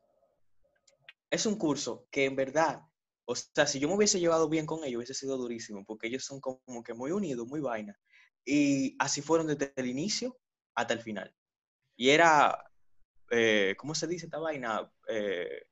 Es 1.30 1.46
un 1.46 1.56
curso 1.56 2.06
que 2.10 2.24
en 2.24 2.36
verdad, 2.36 2.82
o 3.26 3.34
sea, 3.34 3.66
si 3.66 3.78
yo 3.78 3.88
me 3.88 3.94
hubiese 3.94 4.20
llevado 4.20 4.48
bien 4.48 4.66
con 4.66 4.84
ellos, 4.84 4.98
hubiese 4.98 5.14
sido 5.14 5.36
durísimo, 5.36 5.84
porque 5.84 6.06
ellos 6.06 6.24
son 6.24 6.40
como 6.40 6.82
que 6.82 6.94
muy 6.94 7.10
unidos, 7.10 7.46
muy 7.46 7.60
vaina. 7.60 7.98
Y 8.44 8.96
así 8.98 9.22
fueron 9.22 9.48
desde 9.48 9.72
el 9.76 9.86
inicio 9.86 10.38
hasta 10.74 10.94
el 10.94 11.00
final. 11.00 11.34
Y 11.96 12.10
era, 12.10 12.70
eh, 13.30 13.74
¿cómo 13.76 13.94
se 13.94 14.06
dice 14.06 14.26
esta 14.26 14.38
vaina? 14.38 14.90
Eh, 15.08 15.66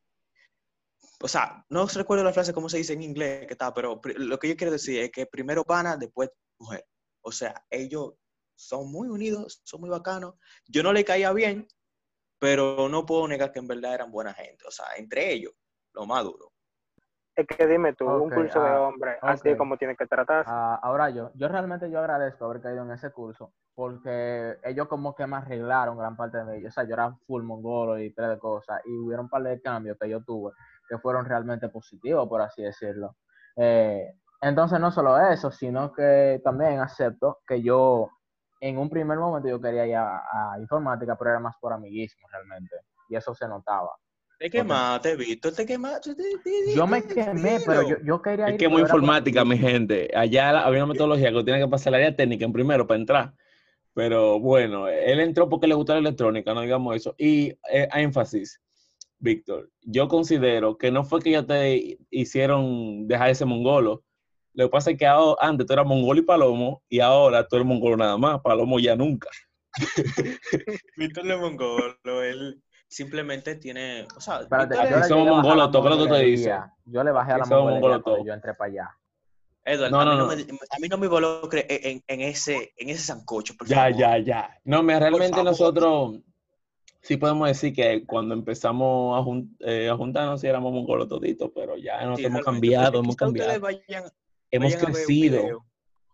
o 1.21 1.29
sea, 1.29 1.65
no 1.69 1.87
recuerdo 1.87 2.25
la 2.25 2.33
frase 2.33 2.53
cómo 2.53 2.69
se 2.69 2.79
dice 2.79 2.95
en 2.95 3.03
inglés, 3.03 3.47
que 3.47 3.55
está, 3.55 3.73
pero 3.73 4.01
lo 4.17 4.39
que 4.39 4.49
yo 4.49 4.57
quiero 4.57 4.73
decir 4.73 5.01
es 5.01 5.11
que 5.11 5.27
primero 5.27 5.65
pana, 5.65 5.97
después 5.97 6.31
mujer. 6.59 6.85
O 7.23 7.33
sea, 7.33 7.65
ellos 7.71 8.15
son 8.57 8.91
muy 8.91 9.09
unidos, 9.09 9.61
son 9.65 9.81
muy 9.81 9.91
bacanos. 9.91 10.35
Yo 10.67 10.83
no 10.83 10.93
le 10.93 11.05
caía 11.05 11.33
bien, 11.33 11.67
pero 12.45 12.91
no 12.91 13.07
puedo 13.07 13.27
negar 13.27 13.53
que 13.53 13.59
en 13.59 13.67
verdad 13.67 13.95
eran 13.95 14.13
buena 14.13 14.35
gente. 14.35 14.67
O 14.69 14.71
sea, 14.71 14.85
entre 14.99 15.33
ellos, 15.33 15.55
lo 15.95 16.05
más 16.05 16.23
duro. 16.25 16.53
Es 17.35 17.47
que 17.47 17.67
dime 17.67 17.95
tú, 17.95 18.07
un 18.07 18.29
curso 18.29 18.63
de 18.63 18.69
ah, 18.69 18.83
hombre, 18.83 19.17
así 19.23 19.57
como 19.57 19.79
tiene 19.79 19.97
que 19.97 20.07
tratarse. 20.07 20.51
Ah, 20.53 20.79
ahora 20.83 21.09
yo, 21.09 21.31
yo 21.37 21.49
realmente 21.49 21.91
yo 21.91 22.01
agradezco 22.01 22.45
haber 22.45 22.61
caído 22.61 22.83
en 22.83 22.91
ese 22.91 23.11
curso 23.13 23.55
porque 23.75 24.59
ellos 24.63 24.89
como 24.89 25.15
que 25.15 25.27
me 25.27 25.37
arreglaron 25.37 25.97
gran 25.97 26.17
parte 26.17 26.45
de 26.45 26.59
ellos. 26.59 26.69
O 26.69 26.75
sea, 26.75 26.85
yo 26.85 26.93
era 26.93 27.17
full 27.27 27.43
mongolo 27.43 27.99
y 27.99 28.13
tres 28.13 28.29
de 28.29 28.39
cosas 28.39 28.83
y 28.85 28.91
hubieron 28.91 29.25
un 29.25 29.31
par 29.31 29.43
de 29.43 29.63
cambios 29.63 29.97
que 29.99 30.11
yo 30.11 30.23
tuve 30.23 30.53
que 30.87 30.99
fueron 30.99 31.25
realmente 31.25 31.71
positivos, 31.71 32.29
por 32.29 32.43
así 32.43 32.63
decirlo. 32.63 33.17
Eh, 33.57 34.19
entonces 34.43 34.79
no 34.79 34.93
solo 34.93 35.19
eso, 35.19 35.51
sino 35.51 35.95
que 35.95 36.43
también 36.45 36.79
acepto 36.79 37.39
que 37.47 37.63
yo 37.63 38.11
en 38.69 38.79
un 38.79 38.89
primer 38.89 39.19
momento 39.19 39.49
yo 39.49 39.61
quería 39.61 39.87
ir 39.87 39.97
a, 39.97 40.17
a 40.55 40.59
informática, 40.59 41.17
pero 41.19 41.31
era 41.33 41.41
más 41.41 41.55
por 41.61 41.73
amiguismo 41.73 42.27
realmente 42.33 42.75
y 43.11 43.17
eso 43.17 43.35
se 43.35 43.47
notaba. 43.47 43.91
Te 44.39 44.49
quemaste, 44.51 45.17
Víctor, 45.17 45.53
te 45.53 45.67
quemaste. 45.67 46.15
Yo 46.75 46.87
me 46.87 47.03
quemé, 47.03 47.61
pero 47.67 47.83
yo, 47.83 47.97
yo 48.03 48.23
quería 48.23 48.49
ir. 48.49 48.55
Es 48.55 48.59
que 48.59 48.65
es 48.65 48.71
muy 48.71 48.81
por 48.83 48.89
informática, 48.89 49.45
mi 49.45 49.59
gente. 49.59 50.11
Allá 50.15 50.53
la- 50.53 50.65
había 50.65 50.83
una 50.83 50.93
metodología 50.95 51.31
que 51.31 51.45
tiene 51.45 51.61
que 51.61 51.69
pasar 51.69 51.91
el 51.93 51.97
área 52.01 52.17
técnica 52.17 52.45
en 52.47 52.53
primero 52.53 52.87
para 52.87 52.99
entrar. 53.01 53.35
Pero 53.93 54.41
bueno, 54.41 54.89
él 54.89 55.21
entró 55.21 55.49
porque 55.49 55.67
le 55.67 55.75
gusta 55.75 55.93
la 55.93 56.01
electrónica, 56.01 56.53
no 56.55 56.63
digamos 56.63 56.97
eso. 56.97 57.15
Y 57.19 57.51
eh, 57.71 57.87
a 57.91 58.01
énfasis, 58.01 58.61
Víctor, 59.19 59.71
yo 59.83 60.09
considero 60.09 60.77
que 60.79 60.91
no 60.91 61.05
fue 61.05 61.21
que 61.21 61.29
ellos 61.31 61.47
te 61.47 61.99
hicieron 62.11 63.07
dejar 63.07 63.29
ese 63.31 63.45
mongolo. 63.45 64.03
Lo 64.55 64.67
que 64.67 64.71
pasa 64.71 64.91
es 64.93 64.99
que 64.99 65.07
ahora- 65.07 65.37
antes 65.41 65.67
tú 65.67 65.73
eras 65.73 65.87
mongolo 65.87 66.21
y 66.21 66.23
palomo, 66.25 66.83
y 66.89 67.01
ahora 67.01 67.47
tú 67.47 67.57
eres 67.57 67.67
mongolo 67.67 67.97
nada 67.97 68.17
más, 68.17 68.41
palomo 68.41 68.79
ya 68.79 68.95
nunca. 68.97 69.29
Víctor 70.97 71.25
le 71.27 71.37
mongolo, 71.37 72.23
él 72.23 72.63
simplemente 72.89 73.57
tiene, 73.57 74.07
o 74.17 74.21
sea, 74.21 74.41
Espérate, 74.43 74.75
Víctor 74.75 74.91
yo 74.91 74.97
es- 74.97 75.03
le 75.03 75.09
somos 75.09 75.27
mongolos, 75.29 75.71
todo 75.73 75.89
lo 75.89 75.97
que 75.99 76.03
tú 76.05 76.09
te 76.15 76.21
dices. 76.21 76.55
Yo 76.85 77.03
le 77.05 77.11
bajé 77.11 77.33
a 77.33 77.39
la 77.39 77.47
mongolería 77.47 77.99
cuando 78.01 78.25
yo 78.25 78.33
entré 78.33 78.55
para 78.55 78.71
allá. 78.71 78.91
Edward, 79.67 79.91
No, 79.91 80.01
a, 80.01 80.05
mí 80.05 80.11
no, 80.11 80.17
no 80.19 80.27
no. 80.29 80.37
Me, 80.37 80.43
a 80.43 80.79
mí 80.79 80.89
no 80.89 80.99
me 80.99 81.07
involucre 81.07 81.67
en, 81.69 82.03
en 82.07 82.21
ese, 82.21 82.75
en 82.77 82.91
ese 82.91 83.03
sancocho, 83.03 83.55
por 83.57 83.67
Ya, 83.67 83.77
favor. 83.77 83.97
ya, 83.97 84.19
ya. 84.19 84.61
No, 84.65 84.83
mira, 84.83 84.99
realmente 85.01 85.43
nosotros 85.43 86.21
sí 87.01 87.17
podemos 87.17 87.49
decir 87.49 87.73
que 87.75 88.05
cuando 88.05 88.35
empezamos 88.35 89.19
a, 89.19 89.23
jun- 89.25 89.57
eh, 89.61 89.89
a 89.89 89.97
juntarnos 89.97 90.41
sí 90.43 90.47
éramos 90.47 90.73
mongolos 90.73 91.09
toditos, 91.09 91.51
pero 91.55 91.77
ya 91.79 92.05
nos 92.05 92.19
Sí, 92.19 92.27
hemos 92.27 92.43
cambiado, 92.45 92.99
hemos 93.01 93.17
quizá 93.17 93.27
ustedes 93.27 93.59
cambiado. 93.59 93.61
vayan- 93.61 94.13
Hemos 94.57 94.75
vayan 94.75 94.93
crecido. 94.93 95.65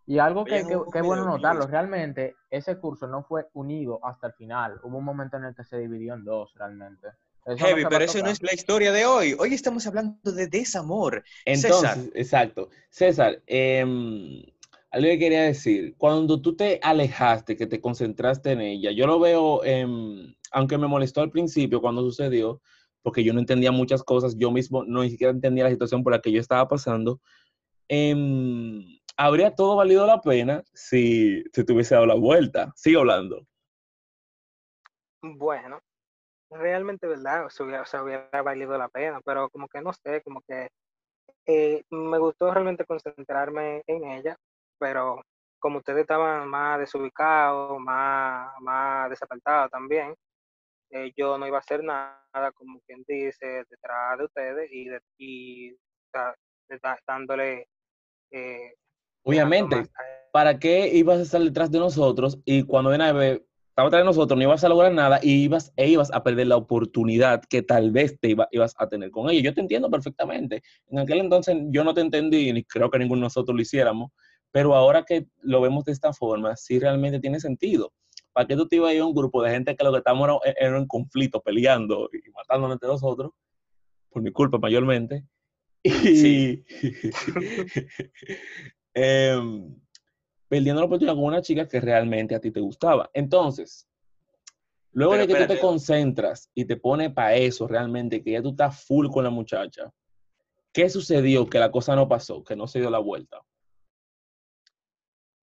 Y 0.07 0.19
algo 0.19 0.45
que, 0.45 0.67
que- 0.67 0.79
que 0.93 0.99
es 0.99 1.05
bueno 1.05 1.25
notarlo, 1.25 1.67
realmente 1.67 2.35
ese 2.51 2.79
curso 2.79 3.07
no 3.07 3.23
fue 3.23 3.47
unido 3.55 4.01
hasta 4.05 4.29
el 4.29 4.33
final. 4.35 4.81
Hubo 4.83 4.99
un 4.99 5.05
momento 5.05 5.37
en 5.37 5.45
el 5.45 5.55
que 5.55 5.63
se 5.63 5.79
dividió 5.79 6.15
en 6.15 6.25
dos, 6.25 6.53
realmente. 6.57 7.09
Eso 7.47 7.65
Heavy, 7.65 7.85
pero 7.89 8.05
eso 8.05 8.19
no 8.23 8.29
es 8.31 8.43
la 8.43 8.53
historia 8.53 8.93
de 8.93 9.07
hoy. 9.07 9.35
Hoy 9.39 9.55
estamos 9.55 9.87
hablando 9.87 10.33
de 10.33 10.47
desamor. 10.49 11.23
Entonces, 11.45 11.91
César. 11.91 12.11
exacto. 12.15 12.69
César, 12.91 13.43
em, 13.47 14.43
algo 14.91 15.07
que 15.09 15.19
quería 15.19 15.43
decir, 15.45 15.95
cuando 15.97 16.41
tú 16.43 16.57
te 16.57 16.81
alejaste, 16.83 17.57
que 17.57 17.67
te 17.67 17.81
concentraste 17.81 18.51
en 18.53 18.61
ella, 18.61 18.91
yo 18.91 19.07
lo 19.07 19.21
veo, 19.21 19.65
em, 19.65 20.35
aunque 20.53 20.77
me 20.77 20.87
molestó 20.89 21.21
al 21.23 21.31
principio 21.31 21.81
cuando 21.81 22.03
sucedió, 22.03 22.61
porque 23.03 23.23
yo 23.25 23.33
no 23.33 23.41
entendía 23.41 23.71
muchas 23.73 24.03
cosas, 24.03 24.37
yo 24.37 24.51
mismo 24.51 24.85
no 24.85 25.03
ni 25.03 25.11
siquiera 25.11 25.33
entendía 25.33 25.65
la 25.65 25.71
situación 25.71 26.03
por 26.03 26.13
la 26.13 26.21
que 26.21 26.33
yo 26.33 26.41
estaba 26.41 26.67
pasando, 26.69 27.21
em, 27.93 29.01
habría 29.17 29.53
todo 29.53 29.75
valido 29.75 30.07
la 30.07 30.21
pena 30.21 30.63
si 30.73 31.43
se 31.53 31.65
te 31.65 31.75
dado 31.75 32.07
la 32.07 32.15
vuelta. 32.15 32.73
Sigo 32.77 33.01
hablando. 33.01 33.45
Bueno, 35.23 35.81
realmente, 36.51 37.09
¿verdad? 37.09 37.47
O 37.47 37.51
sea, 37.51 37.67
hubiera, 37.67 37.83
o 37.83 38.05
hubiera 38.05 38.43
valido 38.43 38.79
la 38.79 38.89
pena, 38.89 39.21
pero 39.25 39.51
como 39.51 39.67
que 39.67 39.81
no 39.81 39.93
sé, 39.93 40.23
como 40.23 40.41
que 40.43 40.69
eh, 41.47 41.83
me 41.91 42.19
gustó 42.19 42.55
realmente 42.55 42.85
concentrarme 42.85 43.83
en 43.89 44.05
ella, 44.05 44.37
pero 44.79 45.21
como 45.59 45.79
ustedes 45.79 46.03
estaban 46.03 46.49
más 46.49 46.79
desubicados, 46.79 47.77
más, 47.81 48.53
más 48.61 49.11
desapartados 49.11 49.69
también, 49.71 50.15
eh, 50.91 51.13
yo 51.17 51.37
no 51.39 51.47
iba 51.47 51.57
a 51.57 51.61
hacer 51.61 51.83
nada, 51.83 52.53
como 52.55 52.81
quien 52.87 53.03
dice, 53.07 53.65
detrás 53.69 54.17
de 54.19 54.25
ustedes 54.27 54.71
y, 54.73 54.89
de, 54.89 55.01
y 55.19 55.77
dándole... 57.05 57.67
eh, 58.31 58.73
Obviamente, 59.23 59.77
¿para 60.33 60.59
qué 60.59 60.89
ibas 60.95 61.19
a 61.19 61.23
estar 61.23 61.41
detrás 61.43 61.71
de 61.71 61.79
nosotros 61.79 62.39
y 62.45 62.63
cuando 62.63 62.91
ven 62.91 63.01
a 63.03 63.13
ver, 63.13 63.45
estaba 63.69 63.89
detrás 63.89 64.01
de 64.03 64.07
nosotros, 64.07 64.37
no 64.37 64.43
ibas 64.45 64.65
a 64.65 64.69
lograr 64.69 64.93
nada 64.93 65.21
y 65.23 65.45
ibas, 65.45 65.73
e 65.77 65.89
ibas 65.89 66.11
a 66.13 66.23
perder 66.23 66.47
la 66.47 66.57
oportunidad 66.57 67.43
que 67.49 67.63
tal 67.63 67.91
vez 67.91 68.19
te 68.19 68.31
iba- 68.31 68.49
ibas 68.51 68.75
a 68.79 68.89
tener 68.89 69.11
con 69.11 69.29
ellos? 69.31 69.43
Yo 69.45 69.55
te 69.55 69.61
entiendo 69.61 69.91
perfectamente. 69.91 70.63
En 70.89 70.99
aquel 70.99 71.19
entonces 71.21 71.57
yo 71.71 71.85
no 71.85 71.93
te 71.95 72.01
entendí, 72.01 72.53
ni 72.53 72.65
creo 72.65 72.91
que 72.91 72.99
ninguno 72.99 73.21
de 73.21 73.25
nosotros 73.27 73.55
lo 73.55 73.63
hiciéramos, 73.63 74.11
Pero 74.53 74.75
ahora 74.75 75.05
que 75.05 75.27
lo 75.43 75.61
vemos 75.61 75.85
de 75.85 75.93
esta 75.93 76.13
forma, 76.13 76.57
sí 76.57 76.81
realmente 76.81 77.21
tiene 77.21 77.39
sentido. 77.39 77.93
¿Para 78.33 78.49
qué 78.49 78.57
tú 78.57 78.67
te 78.67 78.77
ibas 78.77 78.91
a 78.91 78.95
ir 78.95 79.01
a 79.01 79.07
un 79.07 79.15
grupo 79.15 79.41
de 79.45 79.51
gente 79.53 79.77
que 79.77 79.85
lo 79.85 79.93
que 79.93 79.99
estamos 79.99 80.29
era, 80.29 80.55
era 80.59 80.77
en 80.77 80.89
conflicto, 80.89 81.41
peleando 81.41 82.09
y 82.13 82.29
matándonos 82.33 82.75
entre 82.75 82.89
nosotros? 82.89 83.31
Por 84.09 84.23
mi 84.23 84.33
culpa 84.33 84.59
mayormente. 84.59 85.25
Y 85.83 86.65
em, 88.95 89.75
perdiendo 90.49 90.81
la 90.81 90.87
oportunidad 90.87 91.15
con 91.15 91.25
una 91.25 91.41
chica 91.41 91.67
que 91.67 91.81
realmente 91.81 92.35
a 92.35 92.41
ti 92.41 92.51
te 92.51 92.61
gustaba. 92.61 93.11
Entonces, 93.15 93.89
luego 94.93 95.13
Pero 95.13 95.23
de 95.23 95.29
que 95.29 95.35
tú 95.35 95.39
te 95.39 95.43
espérate. 95.45 95.67
concentras 95.67 96.51
y 96.55 96.65
te 96.65 96.77
pones 96.77 97.13
para 97.13 97.35
eso 97.35 97.67
realmente, 97.67 98.23
que 98.23 98.33
ya 98.33 98.43
tú 98.43 98.51
estás 98.51 98.85
full 98.85 99.09
con 99.09 99.25
la 99.25 99.31
muchacha, 99.31 99.91
¿qué 100.73 100.91
sucedió 100.91 101.49
que 101.49 101.59
la 101.59 101.71
cosa 101.71 101.97
no 101.97 102.09
pasó, 102.09 102.45
que 102.45 102.57
no 102.57 102.67
se 102.67 102.81
dio 102.81 102.91
la 102.91 102.99
vuelta? 102.99 103.41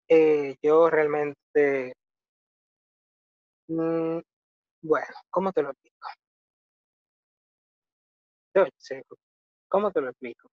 Eh, 0.09 0.55
yo 0.63 0.89
realmente, 0.89 1.95
mm, 3.69 4.19
bueno, 4.83 5.15
¿cómo 5.31 5.53
te 5.53 5.63
lo 5.63 5.71
explico? 5.71 6.09
Yo 8.55 8.67
¿Cómo 9.69 9.91
te 9.91 10.01
lo 10.01 10.11
explico? 10.11 10.49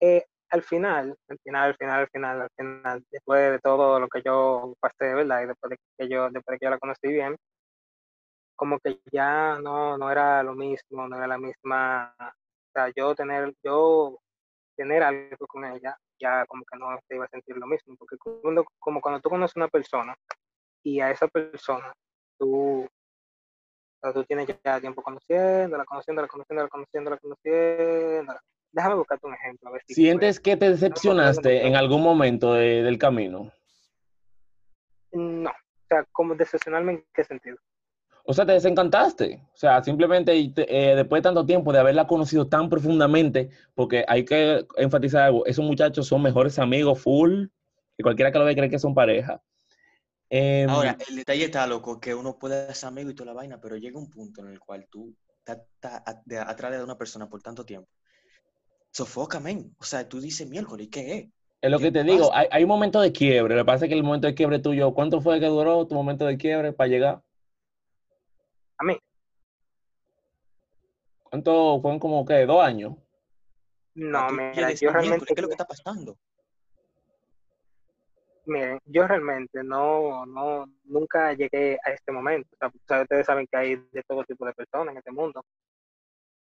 Eh, 0.00 0.24
al 0.50 0.62
final, 0.62 1.16
al 1.28 1.38
final, 1.42 1.70
al 1.70 1.76
final, 1.76 2.00
al 2.00 2.08
final, 2.08 2.42
al 2.42 2.50
final, 2.56 3.04
después 3.10 3.52
de 3.52 3.58
todo 3.58 3.98
lo 4.00 4.08
que 4.08 4.22
yo 4.24 4.74
pasé, 4.80 5.14
¿verdad? 5.14 5.42
Y 5.42 5.46
después 5.46 5.70
de 5.70 5.76
que 5.98 6.08
yo, 6.08 6.30
después 6.30 6.54
de 6.54 6.58
que 6.58 6.66
yo 6.66 6.70
la 6.70 6.78
conocí 6.78 7.08
bien, 7.08 7.36
como 8.54 8.78
que 8.80 9.00
ya 9.12 9.58
no, 9.60 9.98
no 9.98 10.10
era 10.10 10.42
lo 10.42 10.54
mismo, 10.54 11.08
no 11.08 11.16
era 11.16 11.26
la 11.26 11.38
misma, 11.38 12.14
o 12.18 12.70
sea, 12.72 12.90
yo 12.96 13.14
tener, 13.14 13.54
yo 13.62 14.18
tener 14.76 15.02
algo 15.02 15.46
con 15.46 15.64
ella, 15.64 15.96
ya 16.20 16.46
como 16.46 16.64
que 16.64 16.78
no 16.78 16.98
se 17.06 17.16
iba 17.16 17.24
a 17.26 17.28
sentir 17.28 17.56
lo 17.56 17.66
mismo, 17.66 17.96
porque 17.98 18.16
cuando, 18.18 18.64
como 18.78 19.00
cuando 19.00 19.20
tú 19.20 19.28
conoces 19.28 19.56
a 19.56 19.60
una 19.60 19.68
persona 19.68 20.14
y 20.82 21.00
a 21.00 21.10
esa 21.10 21.28
persona, 21.28 21.92
tú, 22.38 22.88
o 23.96 24.00
sea, 24.00 24.12
tú 24.12 24.24
tienes 24.24 24.46
ya 24.64 24.80
tiempo 24.80 25.02
conociéndola, 25.02 25.84
conociéndola, 25.84 26.28
conociéndola, 26.28 26.68
conociéndola, 26.68 27.16
conociéndola. 27.18 28.40
Déjame 28.72 28.94
buscarte 28.96 29.26
un 29.26 29.34
ejemplo. 29.34 29.68
A 29.68 29.72
ver 29.72 29.82
si 29.86 29.94
¿Sientes 29.94 30.38
que 30.40 30.56
te 30.56 30.68
decepcionaste 30.70 31.66
en 31.66 31.76
algún 31.76 32.02
momento 32.02 32.52
de- 32.54 32.82
del 32.82 32.98
camino? 32.98 33.50
No, 35.12 35.50
o 35.50 35.86
sea, 35.88 36.04
como 36.12 36.34
decepcionarme 36.34 36.92
en 36.92 37.04
qué 37.14 37.24
sentido. 37.24 37.56
O 38.24 38.34
sea, 38.34 38.44
te 38.44 38.52
desencantaste. 38.52 39.40
O 39.54 39.56
sea, 39.56 39.82
simplemente 39.82 40.32
eh, 40.34 40.94
después 40.96 41.20
de 41.22 41.28
tanto 41.28 41.46
tiempo 41.46 41.72
de 41.72 41.78
haberla 41.78 42.06
conocido 42.06 42.48
tan 42.48 42.68
profundamente, 42.68 43.50
porque 43.74 44.04
hay 44.08 44.24
que 44.24 44.66
enfatizar 44.76 45.22
algo, 45.22 45.46
esos 45.46 45.64
muchachos 45.64 46.08
son 46.08 46.22
mejores 46.22 46.58
amigos 46.58 47.00
full, 47.00 47.46
y 47.96 48.02
cualquiera 48.02 48.30
que 48.32 48.38
lo 48.38 48.44
ve 48.44 48.56
cree 48.56 48.68
que 48.68 48.78
son 48.80 48.94
pareja. 48.94 49.40
Em, 50.28 50.68
Ahora, 50.68 50.96
el 51.08 51.16
detalle 51.16 51.44
está, 51.44 51.66
loco, 51.66 52.00
que 52.00 52.14
uno 52.14 52.38
puede 52.38 52.74
ser 52.74 52.88
amigo 52.88 53.10
y 53.10 53.14
toda 53.14 53.26
la 53.26 53.32
vaina, 53.34 53.60
pero 53.60 53.76
llega 53.76 53.98
un 53.98 54.10
punto 54.10 54.40
en 54.40 54.48
el 54.48 54.58
cual 54.58 54.86
tú 54.90 55.14
estás 55.38 55.60
atrás 56.04 56.72
de 56.72 56.82
una 56.82 56.98
persona 56.98 57.28
por 57.28 57.40
tanto 57.42 57.64
tiempo. 57.64 57.88
Sofoca, 58.90 59.38
men. 59.40 59.74
O 59.78 59.84
sea, 59.84 60.08
tú 60.08 60.20
dices 60.20 60.48
miércoles, 60.48 60.88
¿qué 60.90 61.16
es? 61.16 61.28
es 61.60 61.70
lo 61.70 61.78
¿qué 61.78 61.84
que 61.84 61.92
te 61.92 62.00
pasa? 62.00 62.12
digo, 62.12 62.34
hay, 62.34 62.46
hay 62.50 62.62
un 62.64 62.68
momento 62.68 63.00
de 63.00 63.12
quiebre. 63.12 63.54
Lo 63.54 63.62
que 63.62 63.66
pasa 63.66 63.84
es 63.84 63.88
que 63.88 63.94
el 63.94 64.02
momento 64.02 64.26
de 64.26 64.34
quiebre 64.34 64.58
tuyo, 64.58 64.92
¿cuánto 64.94 65.20
fue 65.20 65.38
que 65.38 65.46
duró 65.46 65.86
tu 65.86 65.94
momento 65.94 66.24
de 66.26 66.36
quiebre 66.38 66.72
para 66.72 66.88
llegar? 66.88 67.22
A 68.78 68.84
mí, 68.84 68.98
¿Cuánto? 71.22 71.80
Fueron 71.80 71.98
como 71.98 72.24
que 72.24 72.46
dos 72.46 72.62
años. 72.62 72.94
no, 73.94 74.28
llegues 74.52 74.80
yo 74.80 74.90
realmente, 74.90 75.26
¿Qué 75.26 75.34
es 75.34 75.42
lo 75.42 75.48
que 75.48 75.54
está 75.54 75.66
pasando? 75.66 76.18
Miren, 78.46 78.80
yo 78.84 79.06
realmente 79.06 79.62
no, 79.62 80.26
no, 80.26 80.66
nunca 80.84 81.32
llegué 81.34 81.78
a 81.84 81.90
este 81.90 82.12
momento. 82.12 82.48
O 82.54 82.56
sea, 82.86 83.02
ustedes 83.02 83.26
saben 83.26 83.46
que 83.46 83.56
hay 83.56 83.76
de 83.92 84.02
todo 84.06 84.24
tipo 84.24 84.46
de 84.46 84.54
personas 84.54 84.92
en 84.92 84.98
este 84.98 85.12
mundo. 85.12 85.44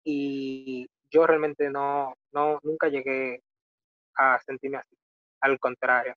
Y 0.03 0.87
yo 1.09 1.25
realmente 1.27 1.69
no, 1.69 2.13
no, 2.31 2.59
nunca 2.63 2.87
llegué 2.89 3.41
a 4.15 4.39
sentirme 4.39 4.77
así. 4.77 4.95
Al 5.41 5.59
contrario. 5.59 6.15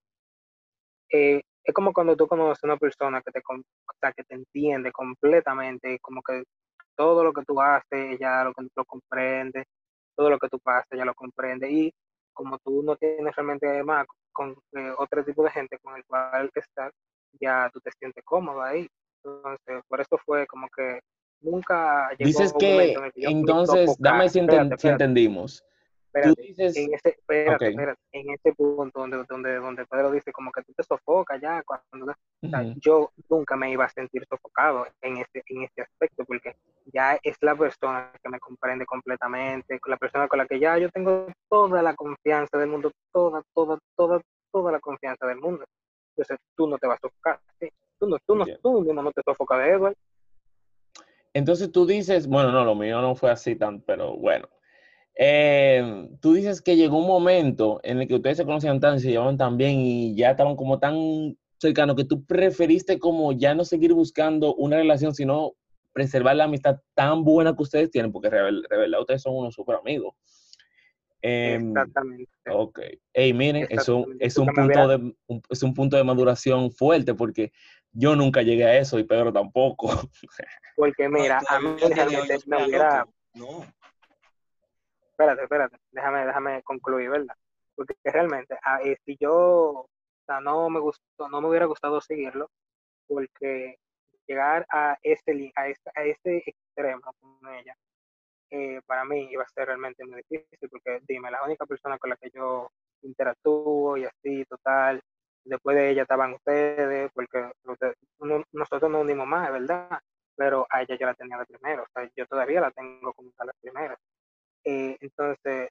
Eh, 1.11 1.43
es 1.65 1.75
como 1.75 1.93
cuando 1.93 2.17
tú 2.17 2.27
conoces 2.27 2.65
a 2.65 2.67
una 2.67 2.77
persona 2.79 3.23
que 3.23 3.33
te, 3.33 3.41
o 3.41 4.13
que 4.17 4.25
te 4.25 4.35
entiende 4.35 4.93
completamente, 4.93 5.99
como 6.01 6.23
que 6.23 6.45
todo 6.97 7.25
lo 7.25 7.33
que 7.33 7.45
tú 7.45 7.61
haces, 7.61 8.15
ella 8.17 8.45
lo, 8.45 8.53
lo 8.77 8.85
comprende, 8.85 9.65
todo 10.17 10.31
lo 10.31 10.39
que 10.39 10.49
tú 10.49 10.59
pasas, 10.61 10.87
ella 10.93 11.05
lo 11.05 11.15
comprende. 11.15 11.71
Y 11.71 11.95
como 12.33 12.59
tú 12.59 12.83
no 12.83 12.97
tienes 12.97 13.35
realmente 13.37 13.83
más 13.85 14.07
con 14.39 14.53
eh, 14.73 14.93
otro 14.97 15.25
tipo 15.25 15.43
de 15.43 15.51
gente 15.51 15.79
con 15.83 15.97
el 15.97 16.05
cual 16.05 16.49
estar, 16.55 16.93
ya 17.41 17.69
tú 17.73 17.81
te 17.81 17.91
sientes 17.99 18.23
cómodo 18.25 18.63
ahí. 18.63 18.87
Entonces, 19.25 19.83
por 19.89 20.01
eso 20.01 20.17
fue 20.25 20.47
como 20.47 20.69
que 20.69 21.01
nunca 21.41 22.09
llegó 22.11 22.29
Dices 22.29 22.53
un 22.53 22.59
que, 22.61 22.93
en 22.93 23.05
el 23.05 23.13
que 23.13 23.25
entonces, 23.25 23.97
dame 23.99 24.29
si, 24.29 24.39
Espérate, 24.39 24.69
si 24.69 24.75
espérate, 24.75 24.89
entendimos. 24.89 25.65
Tú 26.23 26.35
dices, 26.37 26.77
en 26.77 26.95
espérate, 26.95 27.97
en 28.13 28.31
ese 28.31 28.53
punto 28.55 29.01
donde, 29.01 29.25
donde, 29.29 29.57
donde 29.57 29.87
Pedro 29.87 30.11
dice 30.11 30.33
como 30.33 30.51
que 30.53 30.63
tú 30.63 30.73
te 30.73 30.83
sofocas 30.83 31.41
ya 31.41 31.63
cuando 31.65 32.13
o 32.13 32.49
sea, 32.49 32.61
ujú, 32.63 32.75
yo 32.81 33.11
nunca 33.29 33.57
me 33.57 33.71
iba 33.71 33.85
a 33.85 33.89
sentir 33.89 34.25
sofocado 34.29 34.87
en 35.03 35.19
este, 35.19 35.43
en 35.49 35.65
este 35.65 35.83
aspecto, 35.83 36.25
porque 36.25 36.57
ya 36.87 37.19
es 37.23 37.37
la 37.41 37.55
persona 37.57 38.13
que 38.23 38.29
me 38.29 38.39
comprende 38.39 38.87
completamente, 38.87 39.79
la 39.87 39.97
persona 39.97 40.29
con 40.29 40.39
la 40.39 40.47
que 40.47 40.59
ya 40.59 40.79
yo 40.79 40.89
tengo 40.91 41.27
toda 41.49 41.83
la 41.83 41.95
confianza 41.95 42.57
del 42.59 42.71
mundo, 42.71 42.93
toda, 43.13 43.43
toda, 43.55 43.79
toda, 43.97 44.21
confianza 45.09 45.27
del 45.27 45.41
mundo. 45.41 45.65
Entonces 46.17 46.39
tú 46.57 46.67
no 46.67 46.79
te 46.79 46.87
vas 46.87 46.99
a 46.99 47.09
sofocar, 47.09 47.41
¿sí? 47.61 47.69
tú, 47.99 48.09
no, 48.09 48.17
tú, 48.27 48.35
no, 48.35 48.45
tú 48.63 48.81
mismo 48.81 49.03
no 49.03 49.13
te 49.13 49.23
sofocas 49.25 49.59
de 49.59 49.71
Edward. 49.71 49.97
Entonces 51.33 51.71
tú 51.71 51.87
dices, 51.87 52.27
bueno, 52.27 52.51
no, 52.51 52.65
lo 52.65 52.75
mío 52.75 53.01
no 53.01 53.15
fue 53.15 53.31
así 53.31 53.55
tan, 53.55 53.81
pero 53.83 54.17
bueno. 54.17 54.49
Eh, 55.15 56.09
tú 56.21 56.33
dices 56.33 56.63
que 56.63 56.77
llegó 56.77 56.99
un 56.99 57.07
momento 57.07 57.81
en 57.83 58.01
el 58.01 58.09
que 58.09 58.15
ustedes 58.15 58.39
se 58.39 58.45
conocían 58.45 58.81
tan, 58.81 59.01
se 59.01 59.11
llevaban 59.11 59.37
tan 59.37 59.57
bien 59.57 59.79
y 59.81 60.15
ya 60.17 60.31
estaban 60.31 60.57
como 60.57 60.79
tan 60.79 61.37
cercanos 61.59 61.97
que 61.97 62.05
tú 62.05 62.25
preferiste 62.25 62.99
como 62.99 63.33
ya 63.33 63.55
no 63.55 63.65
seguir 63.65 63.93
buscando 63.93 64.55
una 64.55 64.77
relación, 64.77 65.15
sino 65.15 65.55
preservar 65.93 66.37
la 66.37 66.45
amistad 66.45 66.79
tan 66.95 67.25
buena 67.25 67.55
que 67.55 67.63
ustedes 67.63 67.91
tienen, 67.91 68.13
porque 68.13 68.31
de 68.31 68.37
verdad 68.71 69.01
ustedes 69.01 69.23
son 69.23 69.35
unos 69.35 69.55
super 69.55 69.77
amigos. 69.77 70.15
Em, 71.23 71.71
Exactamente. 71.71 72.31
ok. 72.49 72.81
Hey, 73.13 73.33
miren, 73.33 73.67
es 73.71 73.89
un 73.89 74.05
que 74.05 74.53
me 74.53 74.53
punto 74.55 74.89
de 74.89 74.97
un- 75.27 75.43
es 75.49 75.63
un 75.63 75.75
punto 75.75 75.97
de 75.97 76.05
maduración 76.05 76.71
fuerte 76.71 77.15
porque 77.15 77.53
yo 77.93 78.15
nunca 78.15 78.43
llegué 78.43 78.65
a 78.65 78.79
eso 78.79 78.99
y 78.99 79.05
Pedro 79.05 79.33
tampoco. 79.33 79.89
Porque 80.77 81.09
mira, 81.09 81.41
No, 81.41 81.57
a 81.57 81.59
mí 81.61 81.77
realmente 81.81 82.39
me 82.47 82.65
hubiera, 82.65 83.05
No, 83.35 83.65
espérate, 85.11 85.43
espérate, 85.43 85.77
déjame, 85.91 86.27
déjame 86.27 86.63
concluir, 86.63 87.11
¿verdad? 87.11 87.35
Porque 87.75 87.95
realmente, 88.05 88.57
ah, 88.63 88.81
eh, 88.85 88.97
si 89.05 89.17
yo, 89.21 89.35
o 89.35 89.89
sea, 90.27 90.41
no 90.41 90.71
me 90.71 90.79
gustó, 90.81 91.29
no 91.29 91.41
me 91.41 91.49
hubiera 91.49 91.67
gustado 91.67 92.01
seguirlo, 92.01 92.51
porque 93.09 93.79
llegar 94.27 94.67
a 94.71 94.97
ese, 95.03 95.53
a 95.57 95.69
ese, 95.69 95.91
a 95.95 96.05
ese 96.05 96.43
extremo 96.47 97.01
con 97.19 97.55
ella, 97.55 97.75
eh, 98.51 98.81
para 98.87 99.05
mí 99.05 99.29
iba 99.31 99.43
a 99.45 99.49
ser 99.49 99.67
realmente 99.67 100.05
muy 100.05 100.23
difícil, 100.29 100.69
porque 100.71 101.01
dime, 101.09 101.31
la 101.31 101.43
única 101.45 101.67
persona 101.67 101.99
con 101.99 102.11
la 102.11 102.17
que 102.17 102.31
yo 102.35 102.71
interactúo 103.03 103.97
y 103.97 104.05
así, 104.05 104.45
total, 104.47 105.01
después 105.45 105.77
de 105.77 105.91
ella 105.91 106.03
estaban 106.03 106.35
ustedes, 106.35 107.11
porque 107.15 107.51
nosotros 108.53 108.91
nos 108.91 109.03
unimos 109.03 109.27
más, 109.27 109.51
¿verdad? 109.53 110.01
Pero 110.37 110.67
a 110.71 110.83
ella 110.83 110.97
yo 110.99 111.07
la 111.07 111.15
tenía 111.15 111.39
de 111.39 111.47
primero, 111.47 111.83
o 111.85 111.87
sea, 111.93 112.09
yo 112.17 112.27
todavía 112.27 112.61
la 112.61 112.71
tengo 112.71 113.13
como 113.15 113.31
a 113.39 113.45
la 113.45 113.53
primera. 113.61 113.97
Eh, 114.65 114.97
entonces, 115.01 115.71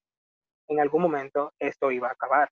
en 0.69 0.79
algún 0.79 1.01
momento 1.03 1.53
esto 1.59 1.91
iba 1.91 2.09
a 2.09 2.13
acabar. 2.13 2.49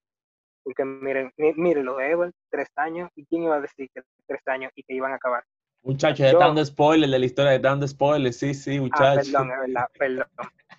Porque 0.64 0.86
miren, 0.86 1.32
mi- 1.38 1.54
miren 1.56 1.86
lo 1.86 1.98
de 1.98 2.12
Ever, 2.12 2.32
tres 2.52 2.70
años, 2.78 3.10
¿y 3.16 3.26
quién 3.28 3.44
iba 3.44 3.56
a 3.58 3.62
decir 3.62 3.90
que 3.94 4.02
tres 4.28 4.42
años 4.48 4.72
y 4.76 4.84
que 4.84 4.94
iban 4.96 5.14
a 5.14 5.16
acabar? 5.16 5.44
Muchachos, 5.86 6.20
están 6.26 6.40
dando 6.40 6.66
spoilers 6.66 7.12
de 7.12 7.20
la 7.20 7.26
historia, 7.26 7.54
están 7.54 7.74
dando 7.74 7.88
spoilers, 7.88 8.38
sí, 8.38 8.54
sí, 8.56 8.78
Ah, 8.78 8.82
muchachos. 8.82 9.30
perdón, 9.32 9.52
es 9.52 9.60
verdad, 9.60 9.90
perdón. 9.98 10.28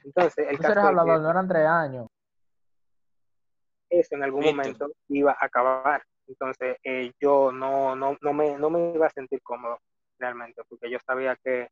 Entonces, 0.04 0.46
el 0.48 0.58
caso 0.58 0.72
eres 0.72 0.82
es 0.82 0.88
hablador, 0.88 1.20
no 1.20 1.30
eran 1.30 1.48
tres 1.48 1.66
años. 1.66 2.06
eso 3.88 4.16
en 4.16 4.24
algún 4.24 4.40
Víctor. 4.40 4.56
momento 4.56 4.90
iba 5.08 5.30
a 5.30 5.44
acabar. 5.44 6.02
Entonces, 6.26 6.76
eh, 6.82 7.12
yo 7.20 7.52
no, 7.52 7.94
no, 7.94 8.16
no, 8.20 8.32
me, 8.32 8.58
no 8.58 8.68
me 8.68 8.94
iba 8.94 9.06
a 9.06 9.10
sentir 9.10 9.40
cómodo 9.42 9.78
realmente, 10.18 10.60
porque 10.68 10.90
yo 10.90 10.98
sabía 11.06 11.36
que 11.36 11.68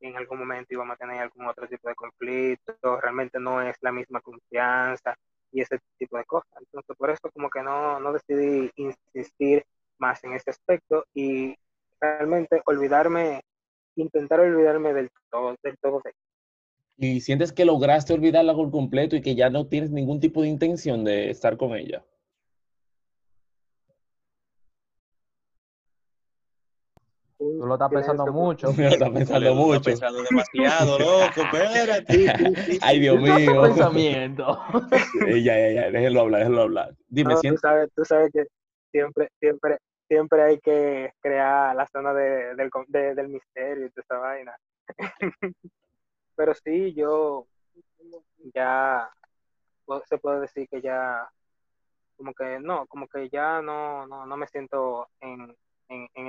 en 0.00 0.16
algún 0.16 0.38
momento 0.38 0.68
íbamos 0.70 0.94
a 0.94 0.96
tener 0.96 1.20
algún 1.20 1.46
otro 1.46 1.68
tipo 1.68 1.88
de 1.90 1.94
conflicto, 1.94 2.74
realmente 3.02 3.38
no 3.38 3.60
es 3.60 3.76
la 3.82 3.92
misma 3.92 4.22
confianza 4.22 5.14
y 5.52 5.60
ese 5.60 5.78
tipo 5.98 6.16
de 6.16 6.24
cosas. 6.24 6.50
Entonces, 6.58 6.96
por 6.96 7.10
eso 7.10 7.30
como 7.34 7.50
que 7.50 7.62
no, 7.62 8.00
no 8.00 8.14
decidí 8.14 8.70
insistir 8.76 9.62
más 9.98 10.24
en 10.24 10.32
ese 10.32 10.50
aspecto 10.50 11.04
y 11.14 11.54
realmente 12.02 12.60
olvidarme, 12.66 13.40
intentar 13.96 14.40
olvidarme 14.40 14.92
del 14.92 15.08
todo, 15.30 15.54
del 15.62 15.76
todo 15.80 16.02
de 16.04 16.12
¿Y 16.98 17.20
sientes 17.20 17.52
que 17.52 17.64
lograste 17.64 18.12
olvidarla 18.12 18.54
por 18.54 18.70
completo 18.70 19.16
y 19.16 19.22
que 19.22 19.34
ya 19.34 19.50
no 19.50 19.66
tienes 19.66 19.90
ningún 19.90 20.20
tipo 20.20 20.42
de 20.42 20.48
intención 20.48 21.04
de 21.04 21.30
estar 21.30 21.56
con 21.56 21.74
ella? 21.74 22.04
Tú 27.38 27.66
lo 27.66 27.74
estás 27.74 27.90
pensando 27.90 28.32
mucho. 28.32 28.72
Tú 28.72 28.74
lo 28.82 28.88
estás 28.88 29.10
pensando 29.10 29.50
Tú 29.50 29.56
mucho. 29.56 29.90
Estás 29.90 30.00
pensando 30.00 30.22
demasiado, 30.22 30.98
loco. 30.98 31.40
Espérate. 31.52 32.78
Ay, 32.82 33.00
Dios 33.00 33.20
mío. 33.20 33.62
pensamiento. 33.62 34.58
ya, 35.26 35.58
ya, 35.58 35.70
ya. 35.72 35.90
Déjenlo 35.90 36.20
hablar, 36.20 36.40
déjenlo 36.40 36.62
hablar. 36.62 36.94
Dime, 37.08 37.34
no, 37.34 37.40
tú, 37.40 37.56
sabes, 37.56 37.88
tú 37.94 38.04
sabes 38.04 38.30
que 38.32 38.44
siempre, 38.92 39.28
siempre, 39.40 39.78
siempre 40.12 40.42
hay 40.42 40.60
que 40.60 41.14
crear 41.22 41.74
la 41.74 41.86
zona 41.86 42.12
de, 42.12 42.54
del, 42.54 43.28
misterio 43.28 43.86
y 43.86 43.90
toda 43.90 44.02
esa 44.02 44.18
vaina. 44.18 44.54
Pero 46.36 46.52
sí, 46.54 46.92
yo 46.92 47.46
ya 48.54 49.08
se 50.04 50.18
puede 50.18 50.40
decir 50.40 50.68
que 50.68 50.82
ya 50.82 51.26
como 52.18 52.34
que 52.34 52.60
no, 52.60 52.86
como 52.88 53.08
que 53.08 53.30
ya 53.30 53.62
no, 53.62 54.06
no, 54.06 54.26
no 54.26 54.36
me 54.36 54.46
siento 54.48 55.08
en, 55.20 55.56
en, 55.88 56.08
en 56.14 56.26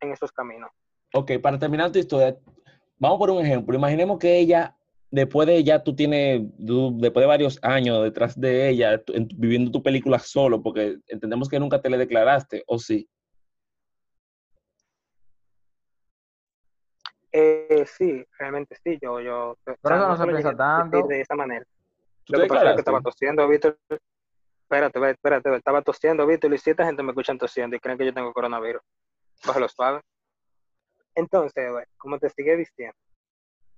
en 0.00 0.12
esos 0.12 0.32
caminos. 0.32 0.70
Ok, 1.14 1.32
para 1.42 1.58
terminar 1.58 1.90
tu 1.90 1.98
historia, 1.98 2.36
vamos 2.98 3.18
por 3.18 3.30
un 3.30 3.40
ejemplo. 3.40 3.74
Imaginemos 3.74 4.18
que 4.18 4.38
ella, 4.38 4.76
después 5.10 5.46
de 5.46 5.56
ella, 5.56 5.82
tú 5.82 5.94
tienes, 5.94 6.42
tú- 6.64 6.96
después 6.98 7.22
de 7.22 7.26
varios 7.28 7.58
años 7.62 8.02
detrás 8.02 8.38
de 8.38 8.68
ella, 8.68 9.02
tú- 9.02 9.12
en- 9.14 9.28
viviendo 9.36 9.70
tu 9.70 9.82
película 9.82 10.18
solo, 10.18 10.62
porque 10.62 10.98
entendemos 11.08 11.48
que 11.48 11.58
nunca 11.60 11.80
te 11.80 11.90
le 11.90 11.98
declaraste, 11.98 12.64
¿o 12.66 12.78
sí? 12.78 13.08
Eh, 17.32 17.84
sí, 17.86 18.24
realmente 18.38 18.76
sí, 18.82 18.98
yo, 19.02 19.20
yo, 19.20 19.50
o 19.50 19.56
sea, 19.64 19.76
Pero 19.82 19.96
eso 19.96 20.08
no 20.08 20.16
se 20.16 20.26
lo 20.26 20.32
piensa 20.32 20.56
tanto. 20.56 21.06
de 21.06 21.20
esa 21.20 21.34
manera. 21.34 21.64
¿Tú 22.24 22.32
Lo 22.32 22.40
que 22.40 22.46
pasa 22.46 22.70
es 22.70 22.74
que 22.74 22.80
estaba 22.80 23.00
tosiendo, 23.02 23.46
Víctor. 23.46 23.78
Espérate, 24.62 25.10
espérate, 25.10 25.54
estaba 25.56 25.82
tosiendo, 25.82 26.26
Víctor, 26.26 26.52
y 26.54 26.58
siete 26.58 26.84
gente 26.84 27.02
me 27.02 27.10
escuchan 27.10 27.38
tosiendo 27.38 27.76
y 27.76 27.80
creen 27.80 27.98
que 27.98 28.06
yo 28.06 28.14
tengo 28.14 28.32
coronavirus. 28.32 28.82
Cógelo 29.44 29.68
suave. 29.68 30.00
Entonces, 31.14 31.72
ve, 31.72 31.84
como 31.98 32.18
te 32.18 32.30
sigue 32.30 32.56
diciendo, 32.56 32.96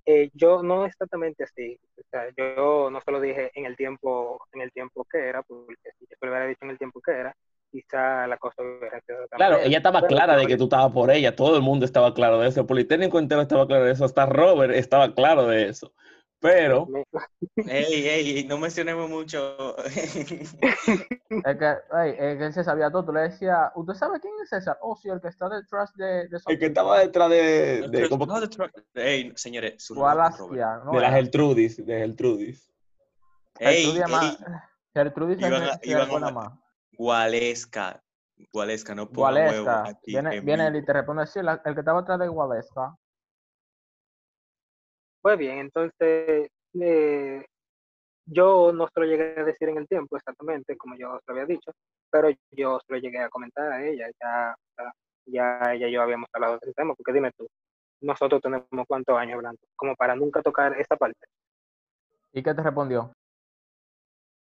eh, 0.05 0.29
yo 0.33 0.63
no 0.63 0.85
exactamente 0.85 1.43
así. 1.43 1.79
O 1.97 2.01
sea, 2.09 2.23
yo 2.37 2.89
no 2.89 2.99
se 3.01 3.11
lo 3.11 3.19
dije 3.19 3.51
en 3.53 3.65
el 3.65 3.75
tiempo, 3.75 4.39
en 4.53 4.61
el 4.61 4.71
tiempo 4.71 5.05
que 5.11 5.19
era, 5.19 5.43
porque 5.43 5.75
si 5.99 6.05
yo 6.07 6.15
lo 6.21 6.29
hubiera 6.29 6.47
dicho 6.47 6.59
en 6.63 6.71
el 6.71 6.77
tiempo 6.77 7.01
que 7.01 7.11
era, 7.11 7.35
quizá 7.71 8.25
la 8.27 8.37
cosa 8.37 8.63
hubiera 8.63 8.99
sido 9.01 9.19
Claro, 9.31 9.53
manera. 9.53 9.67
ella 9.67 9.77
estaba 9.77 10.01
Pero 10.01 10.07
clara 10.07 10.37
de 10.37 10.47
que 10.47 10.57
tú 10.57 10.63
estabas 10.65 10.91
por 10.91 11.11
ella, 11.11 11.35
todo 11.35 11.55
el 11.55 11.61
mundo 11.61 11.85
estaba 11.85 12.13
claro 12.13 12.39
de 12.39 12.47
eso, 12.49 12.61
el 12.61 12.65
Politécnico 12.65 13.19
entero 13.19 13.41
estaba 13.41 13.67
claro 13.67 13.85
de 13.85 13.91
eso, 13.91 14.05
hasta 14.05 14.25
Robert 14.25 14.73
estaba 14.73 15.13
claro 15.13 15.47
de 15.47 15.69
eso. 15.69 15.93
Pero, 16.41 16.87
Ey, 17.57 18.07
ey, 18.07 18.43
no 18.45 18.57
mencionemos 18.57 19.09
mucho. 19.09 19.75
Es 19.85 21.57
que, 21.57 21.67
ey, 21.67 22.15
es 22.17 22.37
que 22.37 22.45
él 22.45 22.53
se 22.53 22.63
sabía 22.63 22.89
todo. 22.89 23.05
Tú 23.05 23.13
le 23.13 23.21
decías, 23.21 23.71
¿usted 23.75 23.93
sabe 23.93 24.19
quién 24.19 24.33
es 24.41 24.49
César? 24.49 24.77
Oh, 24.81 24.95
sí, 24.95 25.09
el 25.09 25.21
que 25.21 25.27
está 25.27 25.47
detrás 25.49 25.93
de, 25.95 26.21
el 26.21 26.59
que 26.59 26.65
estaba 26.67 26.99
detrás 26.99 27.29
de, 27.29 27.87
de, 27.89 28.09
como- 28.09 28.25
No. 28.25 28.39
Ey, 28.95 29.31
señores, 29.35 29.83
su 29.83 29.93
¿no? 30.85 30.91
de 30.91 30.99
la 31.01 31.07
era? 31.07 31.17
Gertrudis, 31.17 31.85
de 31.85 31.99
Gertrudis. 31.99 32.71
Ey, 33.59 33.83
Gertrudis 33.83 34.03
ey, 34.05 34.11
más-. 34.11 34.37
Gualesca. 36.97 38.01
Gualesca, 38.53 38.95
no 38.95 39.03
huevo 39.03 39.15
Gualesca. 39.15 39.83
aquí. 39.89 40.11
Viene, 40.13 40.35
en 40.37 40.45
viene 40.45 40.67
él 40.67 40.75
y 40.77 40.85
te 40.85 40.93
responde, 40.93 41.27
sí, 41.27 41.41
la- 41.41 41.61
el 41.65 41.73
que 41.73 41.81
estaba 41.81 41.99
atrás 41.99 42.19
de 42.19 42.27
Gualesca. 42.27 42.95
Pues 45.21 45.37
bien, 45.37 45.59
entonces 45.59 46.49
eh, 46.79 47.45
yo 48.25 48.71
no 48.71 48.87
se 48.87 48.99
lo 48.99 49.05
llegué 49.05 49.39
a 49.39 49.43
decir 49.43 49.69
en 49.69 49.77
el 49.79 49.87
tiempo 49.87 50.15
exactamente, 50.15 50.77
como 50.77 50.95
yo 50.95 51.19
se 51.19 51.23
lo 51.27 51.33
había 51.33 51.45
dicho, 51.45 51.71
pero 52.09 52.29
yo 52.51 52.79
se 52.79 52.93
lo 52.93 52.99
llegué 52.99 53.19
a 53.19 53.29
comentar 53.29 53.71
a 53.71 53.85
ella, 53.85 54.07
ya, 54.21 54.55
ya, 55.25 55.73
ella 55.73 55.87
y 55.87 55.91
yo 55.91 56.01
habíamos 56.01 56.29
hablado 56.31 56.59
del 56.59 56.73
tema, 56.73 56.93
porque 56.95 57.11
dime 57.11 57.31
tú, 57.37 57.47
nosotros 58.01 58.41
tenemos 58.41 58.87
cuántos 58.87 59.17
años 59.17 59.35
hablando, 59.35 59.59
como 59.75 59.95
para 59.95 60.15
nunca 60.15 60.41
tocar 60.41 60.79
esa 60.79 60.95
parte. 60.95 61.27
¿Y 62.31 62.41
qué 62.41 62.53
te 62.53 62.61
respondió? 62.61 63.11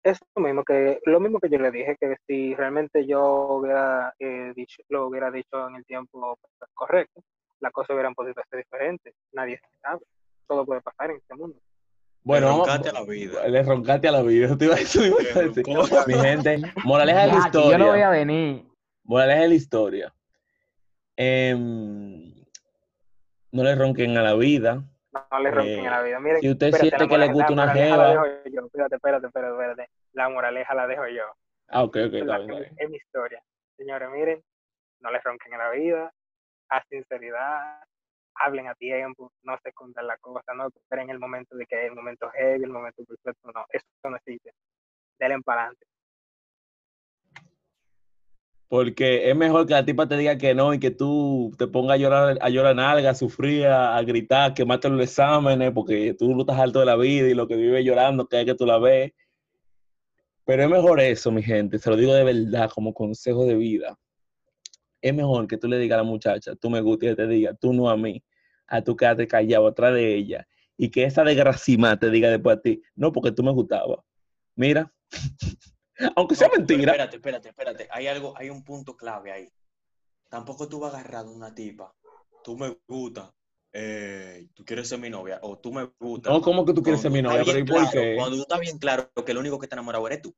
Eso 0.03 0.25
mismo 0.37 0.63
que, 0.63 0.99
lo 1.05 1.19
mismo 1.19 1.39
que 1.39 1.49
yo 1.49 1.59
le 1.59 1.71
dije, 1.71 1.95
que 1.99 2.15
si 2.25 2.55
realmente 2.55 3.05
yo 3.05 3.21
hubiera 3.49 4.13
eh, 4.19 4.53
dicho, 4.55 4.81
lo 4.89 5.07
hubiera 5.07 5.29
dicho 5.29 5.67
en 5.67 5.75
el 5.75 5.85
tiempo 5.85 6.37
correcto, 6.73 7.21
las 7.59 7.71
cosas 7.71 7.93
hubieran 7.93 8.15
podido 8.15 8.41
ser 8.49 8.59
diferentes, 8.59 9.13
nadie 9.33 9.59
sabe, 9.81 10.01
todo 10.49 10.65
puede 10.65 10.81
pasar 10.81 11.11
en 11.11 11.17
este 11.17 11.35
mundo. 11.35 11.57
Bueno, 12.23 12.47
Le 12.49 12.53
roncaste 12.57 12.89
a 12.89 12.93
la 12.93 13.03
vida. 13.05 13.47
Le 13.47 13.63
roncaste 13.63 14.07
a 14.07 14.11
la 14.11 14.21
vida. 14.23 14.45
Eso 14.47 14.57
te 14.57 14.65
iba, 14.65 14.75
a 14.75 14.77
decir. 14.77 15.13
Mi 16.07 16.13
gente, 16.15 16.59
moraleja 16.83 17.21
de 17.21 17.27
la 17.27 17.37
historia. 17.37 17.71
yo 17.71 17.77
no 17.77 17.87
voy 17.91 18.01
a 18.01 18.09
venir. 18.09 18.65
Moraleja 19.03 19.41
de 19.43 19.47
la 19.47 19.53
historia. 19.53 20.13
Em, 21.15 22.33
no 23.51 23.63
le 23.63 23.75
ronquen 23.75 24.17
a 24.17 24.21
la 24.21 24.33
vida. 24.35 24.83
No, 25.11 25.25
no 25.31 25.39
le 25.39 25.51
ronquen 25.51 25.79
Eh, 25.85 25.87
a 25.87 25.91
la 25.91 26.01
vida. 26.03 26.19
Miren, 26.19 26.41
si 26.41 26.49
usted 26.49 26.67
espérate, 26.67 26.89
siente 26.97 27.07
que 27.13 27.17
le 27.17 27.27
gusta 27.33 27.53
una 27.53 27.73
jeva- 27.73 28.09
dejo 28.09 28.25
yo. 28.51 28.65
Espérate, 28.65 28.95
espérate, 28.95 29.27
espérate, 29.27 29.53
espérate. 29.53 29.89
La 30.13 30.29
moraleja 30.29 30.73
la 30.75 30.87
dejo 30.87 31.07
yo. 31.07 31.23
Ah, 31.69 31.83
ok, 31.83 31.97
ok, 32.07 32.13
está 32.13 32.37
bien. 32.39 32.65
Es 32.77 32.89
mi 32.89 32.97
historia. 32.97 33.41
Señores, 33.77 34.09
miren, 34.11 34.43
no 34.99 35.11
le 35.11 35.19
ronquen 35.19 35.53
a 35.53 35.57
la 35.57 35.69
vida, 35.71 36.13
a 36.69 36.83
sinceridad, 36.89 37.83
hablen 38.39 38.67
a 38.67 38.75
tiempo, 38.75 39.31
no 39.43 39.57
se 39.61 39.69
escondan 39.69 40.07
la 40.07 40.17
cosa, 40.17 40.53
no 40.53 40.67
esperen 40.67 41.09
el 41.09 41.19
momento 41.19 41.55
de 41.55 41.65
que 41.65 41.85
el 41.85 41.93
momento 41.93 42.29
heavy, 42.31 42.63
el 42.63 42.71
momento 42.71 43.03
perfecto, 43.05 43.51
no, 43.53 43.65
eso 43.69 43.85
no 44.09 44.15
existe. 44.15 44.53
Denle 45.19 45.41
para 45.41 45.63
adelante. 45.63 45.85
Porque 48.69 49.29
es 49.29 49.35
mejor 49.35 49.65
que 49.65 49.73
la 49.73 49.83
tipa 49.83 50.07
te 50.07 50.15
diga 50.15 50.37
que 50.37 50.53
no 50.53 50.73
y 50.75 50.79
que 50.79 50.91
tú 50.91 51.51
te 51.57 51.67
pongas 51.67 51.95
a 51.95 51.97
llorar, 51.97 52.37
a 52.39 52.49
llorar 52.49 52.75
nalga, 52.75 53.09
a 53.09 53.15
sufrir, 53.15 53.65
a, 53.65 53.99
gritar, 54.03 54.53
que 54.53 54.63
mate 54.63 54.89
los 54.89 55.01
exámenes, 55.01 55.71
porque 55.71 56.13
tú 56.13 56.29
no 56.29 56.41
estás 56.41 56.59
alto 56.59 56.79
de 56.79 56.85
la 56.85 56.95
vida 56.95 57.27
y 57.27 57.33
lo 57.33 57.47
que 57.47 57.55
vive 57.55 57.83
llorando, 57.83 58.27
que 58.27 58.39
es 58.39 58.45
que 58.45 58.53
tú 58.53 58.67
la 58.67 58.77
ves. 58.77 59.11
Pero 60.45 60.63
es 60.63 60.69
mejor 60.69 60.99
eso, 60.99 61.31
mi 61.31 61.41
gente, 61.41 61.79
se 61.79 61.89
lo 61.89 61.95
digo 61.95 62.13
de 62.13 62.23
verdad, 62.23 62.69
como 62.73 62.93
consejo 62.93 63.45
de 63.45 63.55
vida. 63.55 63.97
Es 65.01 65.15
mejor 65.15 65.47
que 65.47 65.57
tú 65.57 65.67
le 65.67 65.79
digas 65.79 65.95
a 65.97 66.03
la 66.03 66.09
muchacha, 66.09 66.55
tú 66.55 66.69
me 66.69 66.81
gusta 66.81 67.07
y 67.07 67.15
te 67.15 67.27
diga, 67.27 67.55
tú 67.55 67.73
no 67.73 67.89
a 67.89 67.97
mí, 67.97 68.23
a 68.69 68.81
tú 68.83 68.95
quedarte 68.95 69.27
callado 69.27 69.67
atrás 69.67 69.93
de 69.93 70.15
ella 70.15 70.47
y 70.77 70.89
que 70.89 71.03
esa 71.03 71.23
desgracima 71.23 71.99
te 71.99 72.09
diga 72.09 72.29
después 72.29 72.57
a 72.57 72.61
ti, 72.61 72.81
no, 72.95 73.11
porque 73.11 73.31
tú 73.31 73.43
me 73.43 73.51
gustabas. 73.51 73.99
Mira, 74.55 74.93
aunque 76.15 76.35
sea 76.35 76.47
No, 76.47 76.55
mentira. 76.57 76.91
Espérate, 76.91 77.15
espérate, 77.17 77.49
espérate. 77.49 77.87
Hay 77.91 78.07
algo, 78.07 78.33
hay 78.37 78.49
un 78.49 78.63
punto 78.63 78.95
clave 78.95 79.31
ahí. 79.31 79.49
Tampoco 80.29 80.67
tú 80.69 80.79
vas 80.79 80.93
a 80.93 80.99
agarrar 80.99 81.25
a 81.25 81.29
una 81.29 81.53
tipa. 81.53 81.93
Tú 82.43 82.57
me 82.57 82.77
gusta. 82.87 83.33
eh, 83.73 84.47
tú 84.53 84.63
quieres 84.65 84.87
ser 84.87 84.99
mi 84.99 85.09
novia. 85.09 85.39
O 85.43 85.57
tú 85.59 85.71
me 85.73 85.89
gusta. 85.99 86.29
No, 86.29 86.41
¿cómo 86.41 86.65
que 86.65 86.73
tú 86.73 86.81
quieres 86.83 87.01
ser 87.01 87.11
mi 87.11 87.21
novia? 87.21 87.43
Pero 87.45 87.59
¿y 87.59 87.63
bien 87.63 87.65
por 87.65 87.77
claro, 87.81 87.91
qué? 87.91 88.15
Cuando 88.15 88.35
tú 88.37 88.41
estás 88.43 88.59
bien 88.59 88.77
claro 88.79 89.11
que 89.25 89.31
el 89.31 89.37
único 89.37 89.59
que 89.59 89.65
está 89.65 89.75
enamorado 89.75 90.07
eres 90.07 90.21
tú. 90.21 90.35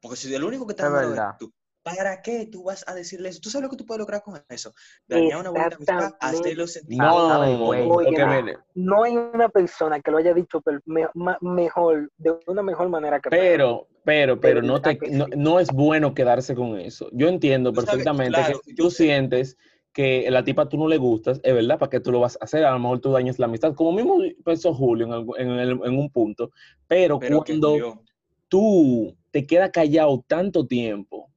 Porque 0.00 0.16
si 0.16 0.34
el 0.34 0.44
único 0.44 0.66
que 0.66 0.72
está 0.72 0.84
Es 0.84 0.88
enamorado 0.90 1.14
eres 1.14 1.38
tú, 1.38 1.52
¿para 1.84 2.22
qué 2.22 2.48
tú 2.50 2.64
vas 2.64 2.82
a 2.88 2.94
decirle 2.94 3.28
eso? 3.28 3.40
¿Tú 3.40 3.50
sabes 3.50 3.64
lo 3.64 3.70
que 3.70 3.76
tú 3.76 3.86
puedes 3.86 4.00
lograr 4.00 4.22
con 4.22 4.42
eso? 4.48 4.72
Dañar 5.06 5.40
una 5.40 5.50
bonita 5.50 5.76
amistad, 5.76 6.14
hacerlo 6.18 6.66
sentir. 6.66 6.98
No, 6.98 7.44
no, 7.44 7.72
no, 8.10 8.62
no, 8.74 9.04
hay 9.04 9.16
una 9.16 9.48
persona 9.50 10.00
que 10.00 10.10
lo 10.10 10.16
haya 10.16 10.34
dicho 10.34 10.62
me- 10.86 11.08
ma- 11.14 11.38
mejor, 11.42 12.10
de 12.16 12.36
una 12.46 12.62
mejor 12.62 12.88
manera 12.88 13.20
que 13.20 13.28
pero, 13.30 13.86
pero, 14.02 14.40
pero 14.40 14.62
no, 14.62 14.80
te, 14.80 14.98
no, 15.10 15.26
no 15.36 15.60
es 15.60 15.70
bueno 15.70 16.14
quedarse 16.14 16.54
con 16.54 16.80
eso. 16.80 17.08
Yo 17.12 17.28
entiendo 17.28 17.72
Tú 17.72 17.82
sabes, 17.82 17.90
perfectamente 18.04 18.32
claro, 18.32 18.60
que 18.64 18.74
tú 18.74 18.90
sé. 18.90 19.04
sientes 19.04 19.56
que 19.92 20.28
la 20.28 20.42
tipa 20.42 20.68
tú 20.68 20.76
no 20.76 20.88
le 20.88 20.96
gustas, 20.96 21.40
es 21.44 21.54
verdad, 21.54 21.78
¿para 21.78 21.88
qué 21.90 22.00
tú 22.00 22.10
lo 22.10 22.18
vas 22.18 22.36
a 22.40 22.44
hacer? 22.44 22.64
A 22.64 22.72
lo 22.72 22.80
mejor 22.80 22.98
tú 22.98 23.12
dañas 23.12 23.38
la 23.38 23.46
amistad, 23.46 23.74
como 23.74 23.92
mismo 23.92 24.18
pensó 24.44 24.74
Julio 24.74 25.06
en, 25.06 25.12
algu- 25.12 25.38
en, 25.38 25.50
el- 25.50 25.80
en 25.84 25.98
un 25.98 26.10
punto, 26.10 26.50
pero, 26.88 27.20
Pero 27.20 27.44
cuando 27.44 28.02
tú 28.48 29.16
te 29.30 29.46
quedas 29.46 29.70
callado 29.70 30.24
tanto 30.26 30.66
tiempo, 30.66 31.30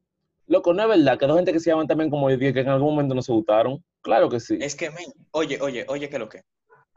loco, 0.48 0.74
no 0.74 0.84
es 0.84 0.90
verdad 0.90 1.18
que 1.20 1.28
dos 1.28 1.36
gente 1.38 1.54
que 1.54 1.60
se 1.60 1.70
llaman 1.70 1.88
también 1.88 2.10
como 2.10 2.30
yo 2.30 2.38
dije 2.38 2.54
que 2.54 2.62
en 2.62 2.70
algún 2.70 2.92
momento 2.92 3.16
no 3.16 3.22
se 3.22 3.32
gustaron, 3.32 3.84
claro 4.02 4.30
que 4.30 4.40
sí. 4.40 4.58
Es 4.60 4.76
que, 4.76 4.90
men, 4.90 5.06
oye, 5.32 5.60
oye, 5.62 5.86
oye, 5.88 6.10
¿qué 6.10 6.16
es 6.16 6.20
lo 6.20 6.30
que? 6.30 6.42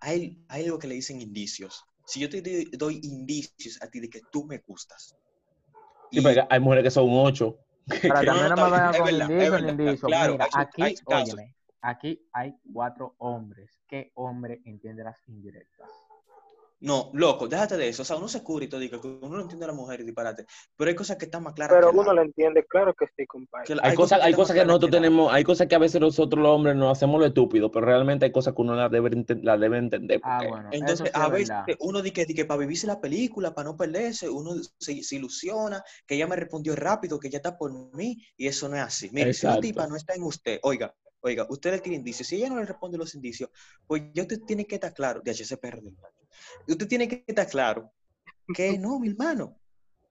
Hay, 0.01 0.39
hay 0.49 0.65
algo 0.65 0.79
que 0.79 0.89
le 0.89 0.95
dicen 0.95 1.21
indicios. 1.21 1.85
Si 2.07 2.21
yo 2.21 2.29
te 2.29 2.41
doy, 2.43 2.71
doy 2.73 3.01
indicios 3.03 3.81
a 3.83 3.89
ti 3.89 4.01
de 4.01 4.09
que 4.09 4.21
tú 4.33 4.45
me 4.47 4.59
gustas. 4.67 5.15
Sí, 6.11 6.21
y- 6.21 6.23
porque 6.23 6.43
hay 6.49 6.61
mujeres 6.61 6.85
que 6.85 6.91
son 6.91 7.09
ocho. 7.11 7.59
Pero 8.03 8.15
también 8.25 8.49
no, 8.49 8.57
me 8.57 8.63
bien, 8.63 8.71
vayan 8.71 8.95
es 8.95 9.03
con 9.03 9.05
verdad, 9.05 9.31
es 9.39 9.51
indicio 9.51 9.59
ni 9.61 9.69
verdad, 9.69 9.71
indicio. 9.71 10.09
claro, 10.09 10.33
Mira, 10.33 10.45
hay 10.53 10.63
aquí, 10.63 10.83
hay 10.83 10.95
óyeme, 11.07 11.55
aquí 11.83 12.21
hay 12.33 12.55
cuatro 12.73 13.15
hombres. 13.19 13.81
¿Qué 13.89 14.13
hombre 14.15 14.61
entiende 14.65 15.05
las 15.05 15.19
indirectas? 15.29 15.91
No, 16.81 17.11
loco, 17.15 17.49
déjate 17.49 17.77
de 17.77 17.89
eso. 17.89 18.03
O 18.03 18.05
sea, 18.05 18.17
uno 18.17 18.29
se 18.29 18.43
cubre 18.43 18.65
y 18.67 18.69
todo, 18.69 18.81
dice 18.81 19.01
que 19.01 19.07
uno 19.09 19.37
no 19.37 19.43
entiende 19.43 19.65
a 19.67 19.69
la 19.69 19.75
mujer 19.75 20.01
y 20.01 20.05
disparate. 20.05 20.47
Pero 20.77 20.89
hay 20.91 20.97
cosas 20.97 21.17
que 21.17 21.27
están 21.27 21.43
más 21.43 21.55
claras 21.55 21.79
Pero 21.79 21.89
que 21.89 21.91
uno 21.91 22.13
lo 22.13 22.21
agua. 22.21 22.23
entiende, 22.23 22.67
claro 22.67 22.93
que 22.95 23.07
sí, 23.17 23.27
compadre. 23.27 23.69
Que 23.69 23.75
la- 23.75 23.83
Hay 23.85 23.95
cosas, 23.95 24.21
hay 24.23 24.33
están 24.33 24.41
más 24.41 24.41
cosas 24.41 24.57
que 24.57 24.65
nosotros 24.65 24.91
tenemos, 24.91 25.33
hay 25.33 25.45
cosas 25.45 25.67
que 25.69 25.75
a 25.75 25.79
veces 25.79 26.01
nosotros 26.01 26.43
los 26.43 26.51
hombres 26.55 26.77
nos 26.77 26.93
hacemos 26.97 27.21
lo 27.21 27.27
estúpido, 27.27 27.71
pero 27.71 27.87
realmente 27.87 28.25
hay 28.25 28.33
cosas 28.33 28.55
que 28.55 28.63
uno 28.63 28.75
las 28.75 28.91
debe, 28.91 29.11
las 29.43 29.61
debe 29.61 29.79
entender. 29.79 30.23
Ah, 30.23 30.43
bueno, 30.43 30.71
Entonces, 30.71 31.11
sí 31.15 31.21
a 31.21 31.29
es 31.29 31.29
veces 31.29 31.51
verdad. 31.51 31.75
uno 31.81 32.03
dice 32.03 32.27
que, 32.27 32.45
para 32.45 32.61
vivirse 32.61 32.87
la 32.87 33.01
película, 33.01 33.55
para 33.55 33.71
no 33.71 33.77
perderse, 33.77 34.29
uno 34.29 34.53
se, 34.79 35.03
se 35.03 35.17
ilusiona, 35.17 35.83
que 36.07 36.15
ella 36.17 36.27
me 36.27 36.37
respondió 36.37 36.75
rápido, 36.77 37.19
que 37.19 37.31
ya 37.31 37.39
está 37.39 37.57
por 37.57 37.73
mí, 37.95 38.17
y 38.37 38.47
eso 38.47 38.69
no 38.69 38.77
es 38.77 38.83
así. 38.83 39.11
Mire, 39.13 39.33
si 39.35 39.47
una 39.47 39.59
Exacto. 39.59 39.61
tipa 39.61 39.87
no 39.87 39.97
está 39.97 40.15
en 40.15 40.23
usted, 40.25 40.59
oiga, 40.63 40.95
Oiga, 41.23 41.47
usted 41.51 41.73
le 41.73 41.81
tiene 41.81 41.97
indicios. 41.99 42.29
Si 42.29 42.37
ella 42.37 42.49
no 42.49 42.57
le 42.57 42.65
responde 42.65 42.97
los 42.97 43.15
indicios, 43.15 43.51
pues 43.87 44.05
yo 44.15 44.27
te 44.27 44.39
tiene 44.39 44.65
que 44.67 44.77
estar 44.77 44.95
claro, 44.95 45.21
de 45.23 45.35
se 45.35 45.57
pierde. 45.59 45.93
Usted 46.67 46.89
tiene 46.89 47.09
que 47.09 47.25
estar 47.27 47.49
claro 47.49 47.93
que 48.55 48.79
no, 48.79 48.99
mi 48.99 49.09
hermano. 49.09 49.57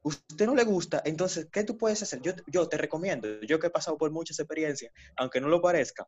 Usted 0.02 0.46
no 0.46 0.56
le 0.56 0.64
gusta, 0.64 1.02
entonces, 1.04 1.50
¿qué 1.52 1.64
tú 1.66 1.78
puedes 1.78 2.02
hacer? 2.02 2.22
Yo, 2.22 2.32
yo 2.48 2.70
te 2.70 2.78
recomiendo, 2.78 3.42
yo 3.42 3.60
que 3.60 3.68
he 3.68 3.70
pasado 3.70 3.98
por 3.98 4.10
muchas 4.12 4.40
experiencias, 4.40 4.94
aunque 5.18 5.42
no 5.42 5.50
lo 5.50 5.62
parezca, 5.62 6.08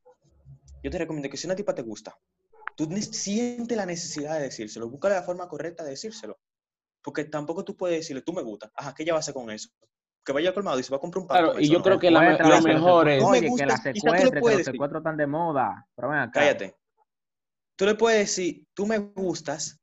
yo 0.82 0.90
te 0.90 0.98
recomiendo 0.98 1.30
que 1.30 1.36
si 1.36 1.46
una 1.46 1.58
tipa 1.58 1.76
te 1.76 1.82
gusta, 1.82 2.16
tú 2.78 2.90
sientes 3.12 3.76
la 3.78 3.86
necesidad 3.86 4.36
de 4.38 4.44
decírselo, 4.44 4.90
busca 4.90 5.10
la 5.10 5.24
forma 5.24 5.48
correcta 5.50 5.84
de 5.84 5.92
decírselo. 5.92 6.40
Porque 7.04 7.26
tampoco 7.26 7.66
tú 7.66 7.76
puedes 7.76 7.98
decirle, 7.98 8.22
tú 8.22 8.32
me 8.32 8.44
gusta, 8.44 8.72
ajá, 8.76 8.94
¿qué 8.96 9.04
ella 9.04 9.14
va 9.14 9.18
a 9.18 9.22
hacer 9.22 9.34
con 9.34 9.50
eso? 9.50 9.70
Que 10.24 10.32
vaya 10.32 10.50
al 10.50 10.54
colmado 10.54 10.80
y 10.80 10.84
se 10.84 10.92
va 10.92 10.98
a 10.98 11.00
comprar 11.00 11.24
un 11.24 11.28
pan. 11.28 11.44
Claro, 11.44 11.60
y 11.60 11.68
yo 11.68 11.80
¿no? 11.80 11.84
creo 11.84 12.00
que 12.00 12.12
la, 12.12 12.38
pero 12.38 12.62
se- 12.62 12.68
mejor 12.68 13.10
es... 13.10 13.22
No 13.24 13.30
me 13.32 13.38
Oye, 13.40 13.42
que 13.42 13.50
gusta, 13.50 13.66
la 13.66 13.74
quizá 13.76 13.92
tú 13.92 13.94
le 13.94 14.02
secuestre, 14.04 14.30
que 14.30 14.36
los 14.36 14.42
puedes 14.42 14.58
decir. 14.60 14.74
secuestros 14.74 15.00
están 15.02 15.18
de 15.18 15.28
moda. 15.28 15.88
Pero 15.96 16.10
ven 16.10 16.20
acá. 16.20 16.32
Cállate. 16.40 16.76
Tú 17.76 17.86
le 17.88 17.96
puedes 17.96 18.20
decir, 18.20 18.68
tú 18.76 18.86
me 18.86 19.00
gustas, 19.00 19.81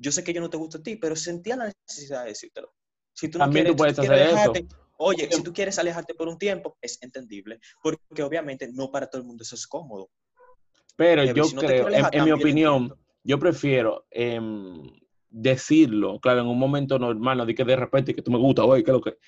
yo 0.00 0.10
sé 0.10 0.24
que 0.24 0.32
yo 0.32 0.40
no 0.40 0.48
te 0.48 0.56
gusto 0.56 0.78
a 0.78 0.82
ti, 0.82 0.96
pero 0.96 1.14
sentía 1.14 1.56
la 1.56 1.72
necesidad 1.86 2.22
de 2.22 2.30
decírtelo. 2.30 2.72
Si 3.12 3.28
tú 3.28 3.38
no 3.38 3.44
También 3.44 3.66
tú 3.66 3.76
quieres, 3.76 3.94
puedes 3.94 4.08
quieres 4.08 4.10
hacer 4.10 4.40
eso. 4.40 4.50
alejarte, 4.50 4.76
oye, 4.96 5.28
si 5.30 5.42
tú 5.42 5.52
quieres 5.52 5.78
alejarte 5.78 6.14
por 6.14 6.28
un 6.28 6.38
tiempo, 6.38 6.78
es 6.80 6.98
entendible, 7.02 7.60
porque 7.82 8.22
obviamente 8.22 8.70
no 8.72 8.90
para 8.90 9.08
todo 9.08 9.20
el 9.20 9.26
mundo 9.26 9.42
eso 9.42 9.54
es 9.54 9.66
cómodo. 9.66 10.10
Pero 10.96 11.24
yo 11.24 11.44
si 11.44 11.54
no 11.54 11.60
creo, 11.60 11.86
quieres 11.86 11.98
en, 11.98 12.04
alejar, 12.04 12.14
en 12.14 12.24
mi 12.24 12.32
opinión, 12.32 12.94
yo 13.22 13.38
prefiero 13.38 14.06
em, 14.10 14.82
decirlo, 15.28 16.18
claro, 16.18 16.40
en 16.40 16.46
un 16.46 16.58
momento 16.58 16.98
normal, 16.98 17.36
no 17.38 17.46
di 17.46 17.54
que 17.54 17.64
de 17.64 17.76
repente 17.76 18.14
que 18.14 18.22
tú 18.22 18.30
me 18.30 18.38
gusta, 18.38 18.64
oye, 18.64 18.82
que 18.82 18.92
lo 18.92 19.00
que. 19.00 19.18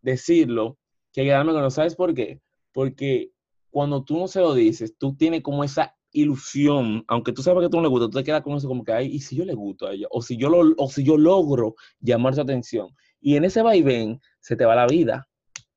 Decirlo, 0.00 0.78
que 1.12 1.22
quedarme 1.22 1.52
con 1.52 1.62
no 1.62 1.70
sabes 1.70 1.94
por 1.94 2.14
qué. 2.14 2.40
Porque 2.72 3.32
cuando 3.70 4.04
tú 4.04 4.18
no 4.18 4.28
se 4.28 4.40
lo 4.40 4.54
dices, 4.54 4.96
tú 4.98 5.16
tienes 5.16 5.42
como 5.42 5.62
esa 5.62 5.96
ilusión, 6.12 7.04
aunque 7.08 7.32
tú 7.32 7.42
sabes 7.42 7.62
que 7.64 7.68
tú 7.70 7.76
no 7.78 7.82
le 7.82 7.88
gusta, 7.88 8.06
tú 8.06 8.18
te 8.18 8.24
quedas 8.24 8.42
con 8.42 8.56
eso 8.56 8.68
como 8.68 8.84
que, 8.84 8.92
ay, 8.92 9.08
¿y 9.14 9.20
si 9.20 9.36
yo 9.36 9.44
le 9.44 9.54
gusto 9.54 9.86
a 9.86 9.92
ella? 9.92 10.06
O 10.10 10.22
si 10.22 10.36
yo, 10.36 10.48
lo, 10.48 10.74
o 10.76 10.90
si 10.90 11.02
yo 11.04 11.16
logro 11.16 11.74
llamar 12.00 12.34
su 12.34 12.40
atención. 12.42 12.88
Y 13.20 13.36
en 13.36 13.44
ese 13.44 13.62
vaivén 13.62 14.20
se 14.40 14.56
te 14.56 14.64
va 14.64 14.74
la 14.74 14.86
vida 14.86 15.28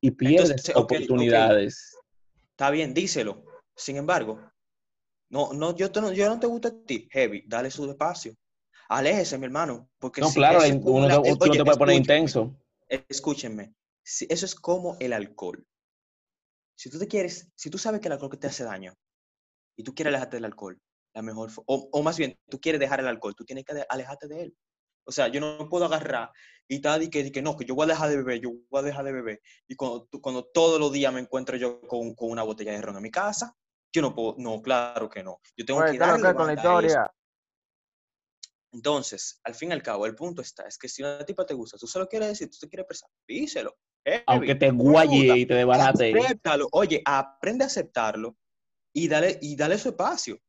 y 0.01 0.11
pierdes 0.11 0.51
Entonces, 0.69 0.75
oportunidades. 0.75 1.97
Está 2.51 2.69
bien, 2.69 2.93
díselo. 2.93 3.43
Sin 3.75 3.97
embargo, 3.97 4.39
no, 5.29 5.53
no, 5.53 5.75
yo, 5.75 5.91
te, 5.91 6.01
no, 6.01 6.11
yo 6.13 6.29
no 6.29 6.39
te 6.39 6.47
gusto 6.47 6.69
a 6.69 6.71
ti, 6.85 7.07
heavy, 7.11 7.43
dale 7.47 7.69
su 7.71 7.89
espacio. 7.89 8.33
Aléjese, 8.87 9.37
mi 9.37 9.45
hermano, 9.45 9.89
porque 9.99 10.21
No, 10.21 10.27
si 10.29 10.35
claro, 10.35 10.61
es 10.63 10.77
uno, 10.83 11.07
la- 11.07 11.19
te- 11.19 11.33
oye, 11.49 11.63
puedes 11.63 11.77
poner 11.77 11.95
intenso. 11.97 12.55
escúchenme, 12.87 13.73
si- 14.03 14.27
eso 14.29 14.45
es 14.45 14.55
como 14.55 14.95
el 14.99 15.13
alcohol. 15.13 15.65
Si 16.77 16.89
tú 16.89 16.99
te 16.99 17.07
quieres, 17.07 17.49
si 17.55 17.69
tú 17.69 17.77
sabes 17.77 17.99
que 17.99 18.07
el 18.07 18.13
alcohol 18.13 18.37
te 18.37 18.47
hace 18.47 18.63
daño 18.63 18.93
y 19.75 19.83
tú 19.83 19.93
quieres 19.93 20.11
alejarte 20.11 20.37
del 20.37 20.45
alcohol, 20.45 20.79
la 21.13 21.21
mejor, 21.21 21.51
o, 21.65 21.89
o 21.91 22.03
más 22.03 22.17
bien, 22.17 22.37
tú 22.49 22.59
quieres 22.59 22.79
dejar 22.79 22.99
el 22.99 23.07
alcohol, 23.07 23.35
tú 23.35 23.45
tienes 23.45 23.65
que 23.65 23.85
alejarte 23.89 24.27
de 24.27 24.43
él. 24.43 24.57
O 25.07 25.11
sea, 25.11 25.27
yo 25.27 25.39
no 25.39 25.69
puedo 25.69 25.85
agarrar 25.85 26.31
y 26.67 26.81
tal 26.81 27.03
y 27.03 27.09
que, 27.09 27.19
y 27.19 27.31
que 27.31 27.41
no, 27.41 27.55
que 27.55 27.65
yo 27.65 27.75
voy 27.75 27.85
a 27.85 27.93
dejar 27.93 28.09
de 28.09 28.17
beber, 28.17 28.39
yo 28.41 28.51
voy 28.69 28.79
a 28.79 28.83
dejar 28.83 29.05
de 29.05 29.11
beber. 29.11 29.41
Y 29.67 29.75
cuando, 29.75 30.09
cuando 30.21 30.45
todos 30.45 30.79
los 30.79 30.91
días 30.91 31.13
me 31.13 31.19
encuentro 31.19 31.57
yo 31.57 31.79
con, 31.81 32.15
con 32.15 32.31
una 32.31 32.43
botella 32.43 32.71
de 32.71 32.81
ron 32.81 32.97
en 32.97 33.03
mi 33.03 33.11
casa, 33.11 33.55
yo 33.93 34.01
no 34.01 34.15
puedo, 34.15 34.35
no, 34.39 34.61
claro 34.61 35.09
que 35.09 35.23
no. 35.23 35.39
Yo 35.55 35.63
tengo 35.63 35.79
Oye, 35.81 35.91
que 35.91 35.97
¿qué 35.99 36.03
es 36.03 36.07
lo 36.09 36.17
darle 36.17 36.23
que 36.23 36.29
es 36.29 36.35
con 36.35 36.47
la 36.47 36.53
historia? 36.53 37.11
Entonces, 38.73 39.39
al 39.43 39.55
fin 39.55 39.69
y 39.69 39.73
al 39.73 39.83
cabo, 39.83 40.05
el 40.05 40.15
punto 40.15 40.41
está, 40.41 40.67
es 40.67 40.77
que 40.77 40.89
si 40.89 41.01
una 41.01 41.23
tipa 41.23 41.45
te 41.45 41.53
gusta, 41.53 41.77
tú 41.77 41.87
se 41.87 41.97
lo 41.99 42.09
quieres 42.09 42.29
decir, 42.29 42.49
tú 42.49 42.57
te 42.59 42.67
quieres 42.67 42.83
expresar, 42.83 43.09
díselo. 43.25 43.77
Aunque 44.25 44.55
te 44.55 44.69
guaye 44.71 45.37
y 45.37 45.45
te 45.45 45.53
desbarate. 45.53 46.13
acéptalo. 46.19 46.67
Oye, 46.73 47.01
aprende 47.05 47.63
a 47.63 47.67
aceptarlo 47.67 48.35
y 48.95 49.09
dale, 49.09 49.37
y 49.41 49.55
dale 49.57 49.77
su 49.77 49.89
espacio. 49.89 50.39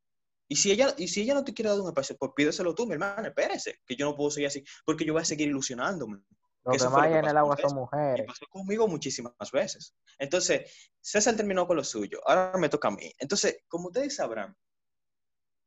Y 0.49 0.55
si, 0.55 0.71
ella, 0.71 0.95
y 0.97 1.09
si 1.09 1.23
ella 1.23 1.35
no 1.35 1.45
te 1.45 1.53
quiere 1.53 1.71
dar 1.71 1.81
un 1.81 1.89
espacio, 1.89 2.17
pues 2.17 2.31
pídeselo 2.37 2.75
tú, 2.75 2.87
mi 2.87 2.93
hermana, 2.93 3.29
espérese, 3.29 3.81
que 3.85 3.97
yo 3.97 4.07
no 4.07 4.15
puedo 4.15 4.31
seguir 4.31 4.47
así, 4.47 4.63
porque 4.85 5.05
yo 5.05 5.13
voy 5.13 5.23
a 5.23 5.25
seguir 5.25 5.49
ilusionándome. 5.49 6.21
Lo 6.65 6.73
que 6.73 6.85
más 6.89 7.07
en 7.07 7.25
el 7.25 7.37
agua 7.37 7.57
son 7.57 7.71
César. 7.71 7.77
Y 7.77 7.81
mujeres. 7.81 8.27
pasó 8.27 8.47
conmigo 8.49 8.87
muchísimas 8.87 9.51
veces. 9.53 9.97
Entonces, 10.19 10.71
César 11.01 11.35
terminó 11.35 11.67
con 11.67 11.77
lo 11.77 11.83
suyo, 11.83 12.21
ahora 12.25 12.57
me 12.59 12.69
toca 12.69 12.87
a 12.89 12.93
mí. 12.93 13.11
Entonces, 13.19 13.65
como 13.67 13.89
ustedes 13.89 14.15
sabrán, 14.15 14.55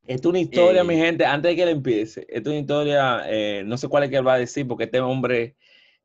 Esta 0.04 0.28
es 0.28 0.30
una 0.30 0.40
historia, 0.40 0.82
Eh, 0.82 0.86
mi 0.86 0.96
gente, 0.96 1.26
antes 1.26 1.52
de 1.52 1.56
que 1.58 1.64
él 1.64 1.70
empiece. 1.70 2.22
Esta 2.22 2.38
es 2.38 2.48
una 2.48 2.60
historia, 2.60 3.24
eh, 3.28 3.64
no 3.66 3.78
sé 3.78 3.90
cuál 3.90 4.04
es 4.04 4.10
que 4.10 4.16
él 4.16 4.28
va 4.28 4.36
a 4.36 4.40
decir, 4.40 4.66
porque 4.66 4.86
este 4.86 5.02
hombre 5.02 5.58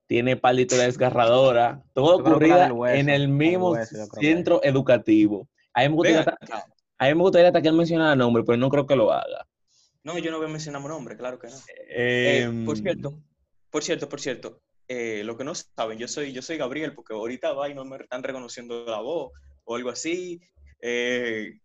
tiene 0.06 0.37
par 0.37 0.56
de 0.56 0.62
historias 0.62 0.88
desgarradoras, 0.88 1.80
todo 1.92 2.18
hueso, 2.18 2.87
en 2.88 3.08
el 3.08 3.28
mismo 3.28 3.70
hueso, 3.70 4.06
centro 4.20 4.60
educativo. 4.64 5.48
A 5.74 5.80
mí, 5.82 5.88
me 5.88 5.94
gustaría, 5.96 6.20
a 6.98 7.04
mí 7.06 7.14
me 7.14 7.20
gustaría 7.22 7.48
hasta 7.48 7.60
que 7.62 7.68
él 7.68 7.74
mencionara 7.74 8.14
nombre, 8.16 8.42
pero 8.44 8.56
no 8.56 8.70
creo 8.70 8.87
que 8.87 8.96
lo 8.96 9.12
haga. 9.12 9.46
No, 10.04 10.18
yo 10.18 10.30
no 10.30 10.37
voy 10.38 10.46
a 10.46 10.50
mencionar 10.50 10.80
mi 10.82 10.88
nombre, 10.88 11.16
claro 11.16 11.38
que 11.38 11.48
no. 11.48 11.54
Eh, 11.88 12.42
Em, 12.42 12.64
por 12.64 12.76
cierto, 12.78 13.14
por 13.70 13.82
cierto, 13.82 14.08
por 14.08 14.20
cierto, 14.20 14.60
eh, 14.87 15.22
lo 15.24 15.37
que 15.37 15.44
no 15.44 15.54
saben, 15.54 15.98
yo 15.98 16.06
soy, 16.08 16.32
yo 16.32 16.42
soy 16.42 16.56
Gabriel, 16.58 16.94
porque 16.94 17.14
ahorita 17.14 17.52
va 17.52 17.68
y 17.68 17.74
no 17.74 17.84
me 17.84 17.96
están 17.96 18.22
reconociendo 18.22 18.84
la 18.87 19.00
voz 19.00 19.32
o 19.64 19.76
algo 19.76 19.90
así. 19.90 20.40
Eh, 20.80 21.58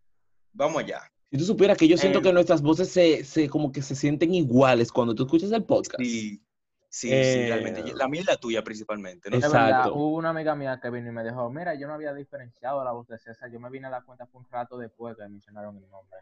vamos 0.53 0.81
allá. 0.83 1.01
si 1.31 1.37
tú 1.37 1.43
supieras 1.43 1.77
que 1.77 1.87
yo 1.87 1.97
siento 1.97 2.21
que 2.21 2.31
nuestras 2.33 2.61
voces 2.61 2.89
se, 2.89 3.23
se- 3.25 3.49
como 3.49 3.71
que 3.71 3.81
se 3.81 3.93
sienten 3.95 4.33
iguales 4.33 4.91
cuando 4.91 5.13
tú 5.13 5.23
escuchas 5.23 5.51
el 5.51 5.63
podcast. 5.65 5.99
Sí, 6.01 6.41
sí, 6.89 7.09
Eh, 7.11 7.23
sí, 7.33 7.47
realmente. 7.47 7.93
La 7.95 8.07
mía 8.07 8.21
y 8.21 8.23
la 8.25 8.37
tuya 8.37 8.63
principalmente. 8.63 9.29
¿no? 9.29 9.39
Verdad, 9.39 9.69
Exacto. 9.69 9.93
hubo 9.95 10.17
una 10.17 10.29
amiga 10.29 10.55
mía 10.55 10.79
que 10.81 10.89
vino 10.89 11.09
y 11.09 11.11
me 11.13 11.23
dijo, 11.23 11.49
mira, 11.49 11.75
yo 11.75 11.87
no 11.87 11.93
había 11.93 12.13
diferenciado 12.13 12.83
la 12.83 12.91
voz 12.91 13.07
de 13.07 13.17
César, 13.19 13.49
yo 13.51 13.59
me 13.59 13.69
vine 13.69 13.87
a 13.87 13.89
dar 13.91 14.03
cuenta 14.05 14.25
fue 14.27 14.41
un 14.41 14.47
rato 14.49 14.77
después 14.77 15.15
que 15.15 15.27
mencionaron 15.27 15.77
el 15.77 15.89
nombre. 15.89 16.19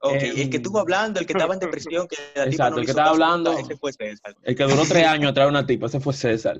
Ok, 0.00 0.22
el 0.22 0.50
que 0.50 0.58
estuvo 0.58 0.78
hablando, 0.78 1.20
el 1.20 1.26
que 1.26 1.32
estaba 1.32 1.54
en 1.54 1.60
depresión, 1.60 2.06
que 2.06 2.16
la 2.34 2.44
tipa 2.44 2.44
Exacto, 2.50 2.70
no 2.74 2.78
el 2.80 2.84
que 2.84 2.90
estaba 2.90 3.10
hablando- 3.10 3.58
ese 3.58 3.76
fue 3.76 3.92
César. 3.92 4.34
El 4.42 4.54
que 4.54 4.64
duró 4.64 4.82
tres 4.86 5.06
años 5.06 5.30
atrás 5.30 5.46
de 5.46 5.50
una 5.50 5.66
tipa, 5.66 5.86
ese 5.86 6.00
fue 6.00 6.12
César. 6.12 6.58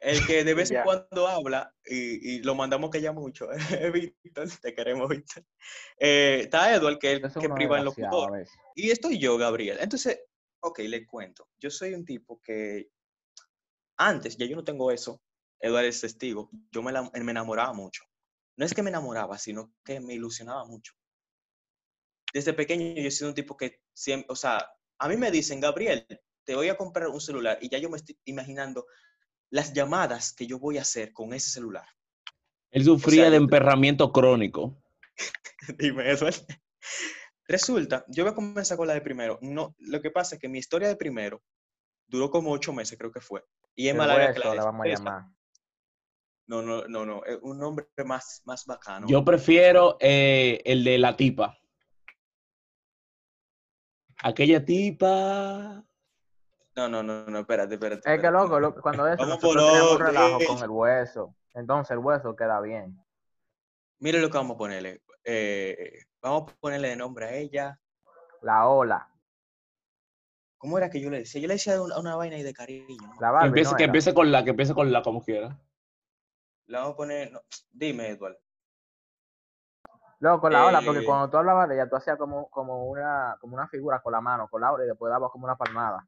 El 0.00 0.26
que 0.26 0.44
de 0.44 0.54
vez 0.54 0.70
en 0.70 0.82
cuando 0.84 1.28
habla 1.28 1.74
y, 1.84 2.36
y 2.36 2.42
lo 2.42 2.54
mandamos 2.54 2.90
que 2.90 3.00
ya 3.00 3.12
mucho. 3.12 3.48
Víctor, 3.92 4.48
te 4.60 4.74
queremos, 4.74 5.08
Víctor. 5.08 5.44
Eh, 5.98 6.40
está 6.42 6.74
Edward, 6.74 6.98
que 6.98 7.12
es 7.12 7.22
el 7.22 7.32
que 7.42 7.48
priva 7.50 7.78
en 7.78 7.86
a 7.86 8.30
veces. 8.30 8.54
Y 8.74 8.90
estoy 8.90 9.18
yo, 9.18 9.36
Gabriel. 9.36 9.78
Entonces, 9.80 10.20
ok, 10.60 10.78
le 10.80 11.06
cuento. 11.06 11.48
Yo 11.58 11.70
soy 11.70 11.94
un 11.94 12.04
tipo 12.04 12.40
que 12.40 12.90
antes, 13.98 14.36
ya 14.36 14.46
yo 14.46 14.56
no 14.56 14.64
tengo 14.64 14.90
eso, 14.90 15.22
Edward 15.58 15.84
es 15.86 16.00
testigo, 16.00 16.50
yo 16.70 16.82
me, 16.82 16.92
la- 16.92 17.10
me 17.12 17.30
enamoraba 17.32 17.72
mucho. 17.72 18.04
No 18.56 18.64
es 18.64 18.74
que 18.74 18.82
me 18.82 18.90
enamoraba, 18.90 19.38
sino 19.38 19.72
que 19.84 20.00
me 20.00 20.14
ilusionaba 20.14 20.64
mucho. 20.64 20.94
Desde 22.32 22.52
pequeño 22.52 22.94
yo 22.94 23.08
he 23.08 23.10
sido 23.10 23.28
un 23.28 23.34
tipo 23.34 23.56
que 23.56 23.80
siempre, 23.92 24.26
o 24.30 24.36
sea, 24.36 24.70
a 24.98 25.08
mí 25.08 25.16
me 25.16 25.30
dicen, 25.30 25.60
Gabriel, 25.60 26.06
te 26.44 26.54
voy 26.54 26.68
a 26.68 26.76
comprar 26.76 27.08
un 27.08 27.20
celular 27.20 27.58
y 27.60 27.68
ya 27.68 27.78
yo 27.78 27.90
me 27.90 27.96
estoy 27.96 28.18
imaginando 28.24 28.86
las 29.50 29.72
llamadas 29.72 30.32
que 30.32 30.46
yo 30.46 30.58
voy 30.58 30.78
a 30.78 30.82
hacer 30.82 31.12
con 31.12 31.32
ese 31.34 31.50
celular. 31.50 31.86
Él 32.70 32.84
sufría 32.84 33.22
sea, 33.22 33.30
de 33.30 33.36
emperramiento 33.36 34.12
crónico. 34.12 34.80
Dime 35.78 36.10
eso. 36.12 36.26
Resulta, 37.50 38.04
yo 38.06 38.22
voy 38.22 38.30
a 38.30 38.34
comenzar 38.36 38.76
con 38.76 38.86
la 38.86 38.94
de 38.94 39.00
primero. 39.00 39.36
No, 39.42 39.74
lo 39.78 40.00
que 40.00 40.12
pasa 40.12 40.36
es 40.36 40.40
que 40.40 40.48
mi 40.48 40.58
historia 40.58 40.86
de 40.86 40.94
primero 40.94 41.42
duró 42.06 42.30
como 42.30 42.52
ocho 42.52 42.72
meses, 42.72 42.96
creo 42.96 43.10
que 43.10 43.20
fue. 43.20 43.44
Y 43.74 43.88
es 43.88 43.94
más 43.96 44.06
larga 44.06 44.32
que 44.32 44.38
hueso 44.38 44.44
la 44.44 44.50
de 44.50 44.56
le 44.58 44.64
vamos 44.64 44.86
a 44.86 44.88
llamar. 44.88 45.24
No, 46.46 46.62
no, 46.62 46.84
no, 46.86 47.04
no. 47.04 47.24
Es 47.24 47.38
un 47.42 47.58
nombre 47.58 47.86
más, 48.04 48.42
más 48.44 48.64
bacano. 48.66 49.08
Yo 49.08 49.24
prefiero 49.24 49.96
eh, 50.00 50.60
el 50.64 50.84
de 50.84 50.98
la 50.98 51.16
tipa. 51.16 51.58
Aquella 54.22 54.64
tipa. 54.64 55.84
No, 56.76 56.88
no, 56.88 57.02
no, 57.02 57.24
no, 57.26 57.38
espérate, 57.40 57.74
espérate. 57.74 58.14
Es 58.14 58.20
que 58.20 58.30
loco, 58.30 58.60
lo- 58.60 58.74
cuando 58.80 59.08
eso, 59.08 59.16
Vamos 59.22 59.38
por 59.38 59.58
orden. 59.58 60.06
relajo 60.06 60.38
con 60.46 60.62
el 60.62 60.70
hueso. 60.70 61.34
Entonces 61.54 61.90
el 61.92 61.98
hueso 61.98 62.36
queda 62.36 62.60
bien. 62.60 62.96
Mire 63.98 64.20
lo 64.20 64.30
que 64.30 64.36
vamos 64.38 64.54
a 64.54 64.58
ponerle. 64.58 65.02
Eh, 65.24 66.04
vamos 66.20 66.50
a 66.50 66.56
ponerle 66.60 66.88
de 66.88 66.96
nombre 66.96 67.26
a 67.26 67.34
ella. 67.34 67.80
La 68.42 68.68
ola. 68.68 69.08
¿Cómo 70.58 70.76
era 70.76 70.90
que 70.90 71.00
yo 71.00 71.10
le 71.10 71.20
decía? 71.20 71.40
Yo 71.40 71.48
le 71.48 71.54
decía 71.54 71.80
una, 71.80 71.98
una 71.98 72.16
vaina 72.16 72.36
y 72.36 72.42
de 72.42 72.52
cariño. 72.52 73.14
La 73.18 73.28
Que 73.28 73.32
Barbie, 73.32 73.48
empiece, 73.48 73.70
¿no 73.72 73.76
que 73.76 73.84
empiece 73.84 74.14
con 74.14 74.30
la, 74.30 74.44
que 74.44 74.50
empiece 74.50 74.74
con 74.74 74.92
la 74.92 75.02
como 75.02 75.22
quiera. 75.22 75.58
Le 76.66 76.76
vamos 76.76 76.92
a 76.92 76.96
poner. 76.96 77.32
no, 77.32 77.40
dime, 77.72 78.08
Edward. 78.08 78.36
Loco, 80.20 80.50
la 80.50 80.66
ola, 80.66 80.82
porque 80.84 81.00
Eh, 81.00 81.04
cuando 81.04 81.30
tú 81.30 81.38
hablabas 81.38 81.66
de 81.66 81.76
ella, 81.76 81.88
tú 81.88 81.96
hacías 81.96 82.18
como, 82.18 82.50
como, 82.50 82.84
una, 82.84 83.38
como 83.40 83.54
una 83.54 83.68
figura 83.68 84.02
con 84.02 84.12
la 84.12 84.20
mano, 84.20 84.48
con 84.48 84.60
la 84.60 84.70
ola, 84.70 84.84
y 84.84 84.88
después 84.88 85.10
dabas 85.10 85.30
como 85.30 85.46
una 85.46 85.56
palmada. 85.56 86.06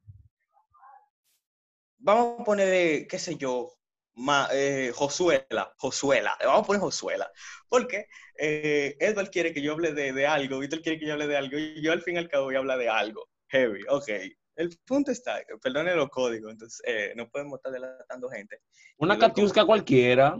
Vamos 1.96 2.40
a 2.40 2.44
ponerle, 2.44 3.06
qué 3.08 3.18
sé 3.18 3.36
yo, 3.36 3.72
ma- 4.14 4.48
eh, 4.52 4.92
Josuela, 4.94 5.72
Josuela, 5.76 6.36
le 6.40 6.46
vamos 6.46 6.62
a 6.62 6.66
poner 6.66 6.80
Josuela, 6.82 7.30
porque 7.68 8.06
eh, 8.38 8.96
Edward 9.00 9.30
quiere 9.30 9.52
que 9.52 9.62
yo 9.62 9.72
hable 9.72 9.92
de, 9.92 10.12
de 10.12 10.26
algo, 10.26 10.58
Víctor 10.58 10.82
quiere 10.82 10.98
que 10.98 11.06
yo 11.06 11.12
hable 11.14 11.26
de 11.26 11.36
algo, 11.36 11.56
y 11.58 11.82
yo 11.82 11.92
al 11.92 12.02
fin 12.02 12.16
y 12.16 12.18
al 12.18 12.28
cabo 12.28 12.44
voy 12.46 12.54
a 12.56 12.58
hablar 12.58 12.78
de 12.78 12.88
algo, 12.88 13.28
heavy, 13.48 13.80
ok. 13.88 14.08
El 14.54 14.78
punto 14.86 15.10
está, 15.10 15.40
perdone 15.62 15.94
los 15.96 16.10
códigos, 16.10 16.52
entonces 16.52 16.80
eh, 16.86 17.12
no 17.16 17.28
podemos 17.30 17.58
estar 17.58 17.72
delatando 17.72 18.28
gente. 18.28 18.60
Una 18.98 19.18
como- 19.18 19.66
cualquiera. 19.66 20.36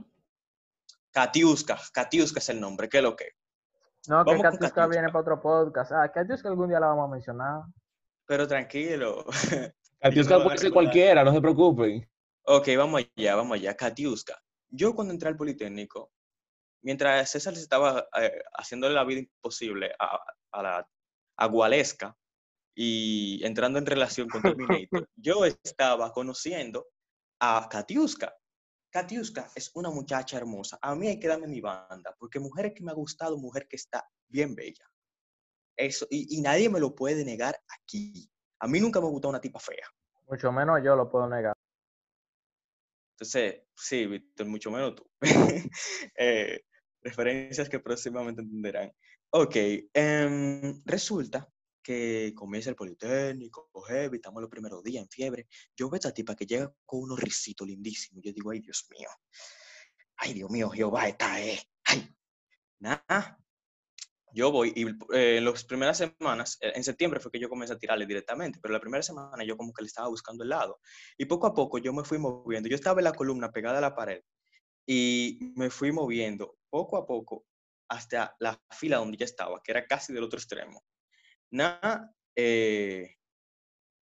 Katiuska, 1.10 1.78
Katiuska 1.92 2.38
es 2.40 2.48
el 2.48 2.60
nombre, 2.60 2.88
¿qué 2.88 2.98
es 2.98 3.02
lo 3.02 3.14
que? 3.16 3.32
No, 4.08 4.24
que 4.24 4.30
Vamos 4.30 4.42
Katiuska 4.42 4.68
Katiuska. 4.68 4.86
viene 4.88 5.08
para 5.08 5.20
otro 5.20 5.40
podcast. 5.40 5.92
Ah, 5.92 6.10
Katiuska 6.10 6.48
algún 6.48 6.68
día 6.68 6.80
la 6.80 6.88
vamos 6.88 7.08
a 7.08 7.12
mencionar. 7.12 7.62
Pero 8.26 8.46
tranquilo. 8.48 9.24
Katiuska 10.00 10.42
puede 10.42 10.58
ser 10.58 10.72
cualquiera, 10.72 11.22
no 11.22 11.32
se 11.32 11.40
preocupen. 11.40 12.08
Ok, 12.44 12.68
vamos 12.76 13.04
allá, 13.16 13.36
vamos 13.36 13.54
allá. 13.56 13.76
Katiuska. 13.76 14.40
Yo 14.70 14.94
cuando 14.94 15.12
entré 15.12 15.28
al 15.28 15.36
Politécnico, 15.36 16.12
mientras 16.82 17.30
César 17.30 17.54
se 17.54 17.62
estaba 17.62 18.08
eh, 18.20 18.42
haciéndole 18.54 18.94
la 18.94 19.04
vida 19.04 19.20
imposible 19.20 19.92
a, 19.98 20.18
a 20.52 20.62
la 20.62 20.88
a 21.36 21.46
Gualesca 21.46 22.16
y 22.74 23.44
entrando 23.44 23.78
en 23.78 23.86
relación 23.86 24.28
con 24.28 24.42
Terminator, 24.42 25.08
yo 25.16 25.44
estaba 25.44 26.12
conociendo 26.12 26.86
a 27.40 27.68
Katiuska. 27.70 28.34
Katiuska 28.90 29.50
es 29.54 29.70
una 29.74 29.90
muchacha 29.90 30.36
hermosa. 30.36 30.78
A 30.82 30.94
mí 30.94 31.08
hay 31.08 31.18
que 31.18 31.28
darme 31.28 31.46
mi 31.46 31.60
banda, 31.60 32.14
porque 32.18 32.38
mujer 32.38 32.74
que 32.74 32.82
me 32.82 32.90
ha 32.90 32.94
gustado, 32.94 33.38
mujer 33.38 33.66
que 33.68 33.76
está 33.76 34.06
bien 34.28 34.54
bella. 34.54 34.84
Eso, 35.76 36.06
y, 36.10 36.36
y 36.36 36.40
nadie 36.42 36.68
me 36.68 36.80
lo 36.80 36.94
puede 36.94 37.24
negar 37.24 37.56
aquí. 37.68 38.30
A 38.60 38.66
mí 38.66 38.80
nunca 38.80 39.00
me 39.00 39.06
ha 39.06 39.10
gustado 39.10 39.30
una 39.30 39.40
tipa 39.40 39.58
fea. 39.58 39.86
Mucho 40.28 40.52
menos 40.52 40.80
yo 40.84 40.94
lo 40.94 41.10
puedo 41.10 41.28
negar. 41.28 41.54
Entonces, 43.12 43.62
sí, 43.76 44.06
Víctor, 44.06 44.46
mucho 44.46 44.70
menos 44.70 44.94
tú. 44.96 45.10
Eh, 46.18 46.60
referencias 47.02 47.68
que 47.68 47.80
próximamente 47.80 48.42
entenderán. 48.42 48.92
Ok, 49.30 49.56
em, 49.94 50.82
resulta 50.84 51.48
que 51.82 52.32
comienza 52.34 52.70
el 52.70 52.76
Politécnico, 52.76 53.70
heavy, 53.88 54.16
estamos 54.16 54.40
los 54.40 54.50
primeros 54.50 54.82
días 54.82 55.02
en 55.02 55.10
fiebre. 55.10 55.48
Yo 55.76 55.88
veo 55.88 55.94
a 55.94 55.98
esta 55.98 56.14
tipa 56.14 56.36
que 56.36 56.46
llega 56.46 56.72
con 56.84 57.00
unos 57.02 57.18
risitos 57.18 57.66
lindísimos. 57.66 58.22
Yo 58.22 58.32
digo, 58.32 58.50
ay, 58.50 58.60
Dios 58.60 58.86
mío. 58.90 59.08
Ay, 60.16 60.34
Dios 60.34 60.50
mío, 60.50 60.70
Jehová 60.70 61.08
está, 61.08 61.42
eh. 61.42 61.60
Ay, 61.84 62.08
nada. 62.78 63.41
Yo 64.32 64.50
voy 64.50 64.72
y 64.74 64.86
eh, 65.14 65.40
las 65.40 65.64
primeras 65.64 65.98
semanas, 65.98 66.58
eh, 66.60 66.72
en 66.74 66.82
septiembre 66.82 67.20
fue 67.20 67.30
que 67.30 67.38
yo 67.38 67.48
comencé 67.48 67.74
a 67.74 67.78
tirarle 67.78 68.06
directamente, 68.06 68.58
pero 68.60 68.72
la 68.72 68.80
primera 68.80 69.02
semana 69.02 69.44
yo 69.44 69.56
como 69.56 69.72
que 69.72 69.82
le 69.82 69.88
estaba 69.88 70.08
buscando 70.08 70.42
el 70.42 70.50
lado. 70.50 70.80
Y 71.18 71.26
poco 71.26 71.46
a 71.46 71.54
poco 71.54 71.78
yo 71.78 71.92
me 71.92 72.04
fui 72.04 72.18
moviendo. 72.18 72.68
Yo 72.68 72.76
estaba 72.76 73.00
en 73.00 73.04
la 73.04 73.12
columna 73.12 73.50
pegada 73.50 73.78
a 73.78 73.82
la 73.82 73.94
pared 73.94 74.22
y 74.86 75.52
me 75.56 75.70
fui 75.70 75.92
moviendo 75.92 76.56
poco 76.70 76.96
a 76.96 77.06
poco 77.06 77.44
hasta 77.88 78.34
la 78.40 78.58
fila 78.70 78.96
donde 78.96 79.18
ya 79.18 79.26
estaba, 79.26 79.62
que 79.62 79.72
era 79.72 79.86
casi 79.86 80.12
del 80.12 80.24
otro 80.24 80.38
extremo. 80.38 80.82
Nada, 81.50 82.14
eh, 82.34 83.16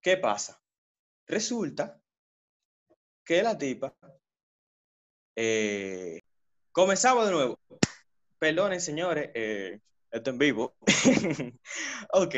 ¿qué 0.01 0.17
pasa? 0.17 0.63
Resulta 1.27 2.01
que 3.25 3.43
la 3.43 3.59
tipa 3.59 3.93
eh, 5.37 6.21
comenzaba 6.71 7.27
de 7.27 7.33
nuevo. 7.33 7.59
Perdonen, 8.39 8.81
señores, 8.81 9.31
eh, 9.35 9.81
esto 10.11 10.31
en 10.31 10.39
vivo. 10.39 10.77
ok, 12.13 12.35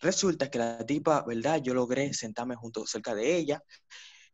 resulta 0.00 0.50
que 0.50 0.58
la 0.58 0.84
tipa, 0.84 1.24
¿verdad? 1.26 1.60
Yo 1.62 1.74
logré 1.74 2.12
sentarme 2.14 2.56
junto 2.56 2.86
cerca 2.86 3.14
de 3.14 3.36
ella 3.36 3.62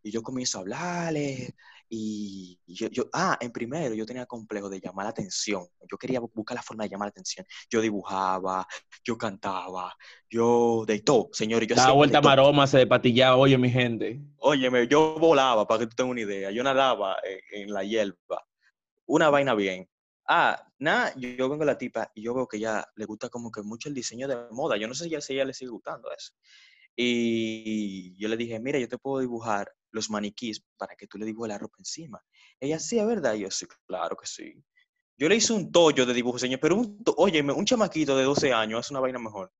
y 0.03 0.11
yo 0.11 0.23
comienzo 0.23 0.59
a 0.59 0.61
hablarle 0.63 1.55
y 1.89 2.59
yo, 2.67 2.89
yo, 2.89 3.05
ah, 3.13 3.37
en 3.41 3.51
primero 3.53 3.95
yo 3.95 4.07
tenía 4.07 4.25
complejo 4.25 4.71
de 4.71 4.81
llamar 4.81 5.07
la 5.07 5.11
atención. 5.11 5.67
Yo 5.91 5.99
quería 5.99 6.21
bu- 6.21 6.31
buscar 6.33 6.55
la 6.57 6.63
forma 6.63 6.85
de 6.85 6.91
llamar 6.91 7.07
la 7.07 7.11
atención. 7.11 7.45
Yo 7.69 7.81
dibujaba, 7.81 8.67
yo 9.05 9.19
cantaba, 9.19 9.95
yo 10.31 10.85
de 10.87 11.01
todo, 11.01 11.29
señores. 11.33 11.69
Yo 11.69 11.75
hacía 11.75 11.93
vuelta 11.93 12.21
maroma, 12.21 12.67
se 12.69 12.79
despatillaba, 12.79 13.37
oye, 13.37 13.59
mi 13.59 13.71
gente. 13.71 14.21
Óyeme, 14.39 14.87
yo 14.87 15.17
volaba, 15.19 15.67
para 15.67 15.81
que 15.81 15.87
tú 15.89 15.97
tengas 15.97 16.13
una 16.13 16.21
idea. 16.21 16.51
Yo 16.53 16.63
nadaba 16.63 17.17
en, 17.25 17.63
en 17.63 17.73
la 17.75 17.83
hierba. 17.85 18.47
Una 19.07 19.31
vaina 19.31 19.55
bien. 19.55 19.90
Ah, 20.33 20.65
nada, 20.79 21.13
yo, 21.17 21.49
vengo 21.49 21.65
a 21.65 21.67
la 21.67 21.77
tipa 21.77 22.13
y 22.15 22.23
yo 22.23 22.33
veo 22.35 22.47
que 22.47 22.59
ella 22.59 22.87
le 22.95 23.05
gusta 23.05 23.29
como 23.29 23.51
que 23.51 23.63
mucho 23.63 23.89
el 23.89 23.95
diseño 23.97 24.29
de 24.29 24.37
moda. 24.53 24.77
Yo 24.77 24.87
no 24.87 24.95
sé 24.95 25.09
si 25.21 25.33
ella 25.35 25.45
le 25.45 25.53
sigue 25.53 25.73
gustando 25.73 26.09
eso. 26.13 26.33
Y 26.95 28.15
yo 28.17 28.29
le 28.29 28.37
dije, 28.37 28.61
mira, 28.61 28.79
yo 28.79 28.89
te 28.89 28.97
puedo 28.99 29.19
dibujar 29.21 29.73
los 29.91 30.09
maniquís 30.09 30.63
para 30.77 30.95
que 30.95 31.09
tú 31.09 31.19
le 31.19 31.27
dibujes 31.27 31.49
la 31.49 31.59
ropa 31.59 31.77
encima. 31.81 32.23
Ella, 32.61 32.79
sí, 32.79 32.99
es 33.01 33.07
verdad. 33.07 33.35
Y 33.35 33.41
yo, 33.41 33.51
sí, 33.51 33.67
claro 33.87 34.17
que 34.17 34.27
sí. 34.27 34.55
Yo 35.19 35.29
le 35.29 35.35
hice 35.35 35.53
un 35.53 35.73
tollo 35.73 36.07
de 36.07 36.15
dibujo, 36.15 36.39
señor, 36.39 36.61
pero 36.61 36.77
un, 36.77 37.03
óyeme, 37.17 37.53
un 37.53 37.65
chamaquito 37.65 38.17
de 38.17 38.23
12 38.25 38.53
años 38.53 38.81
hace 38.81 38.93
una 38.95 39.01
vaina 39.01 39.19
mejor. 39.19 39.53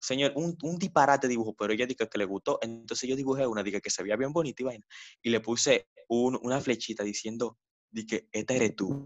Señor, 0.00 0.32
un, 0.36 0.56
un 0.62 0.78
disparate 0.78 1.28
dibujo, 1.28 1.54
pero 1.54 1.72
ella 1.72 1.86
dijo 1.86 2.08
que 2.08 2.18
le 2.18 2.26
gustó. 2.26 2.58
Entonces 2.62 3.08
yo 3.08 3.16
dibujé 3.16 3.46
una, 3.46 3.62
dije 3.62 3.80
que 3.80 3.90
se 3.90 4.02
veía 4.04 4.16
bien 4.16 4.32
bonita 4.32 4.62
y 4.62 4.66
vaina. 4.66 4.86
Y 5.22 5.30
le 5.30 5.40
puse 5.40 5.88
un- 6.08 6.38
una 6.42 6.60
flechita 6.60 7.02
diciendo, 7.04 7.58
dije, 7.90 8.28
esta 8.32 8.54
eres 8.54 8.76
tú. 8.76 9.04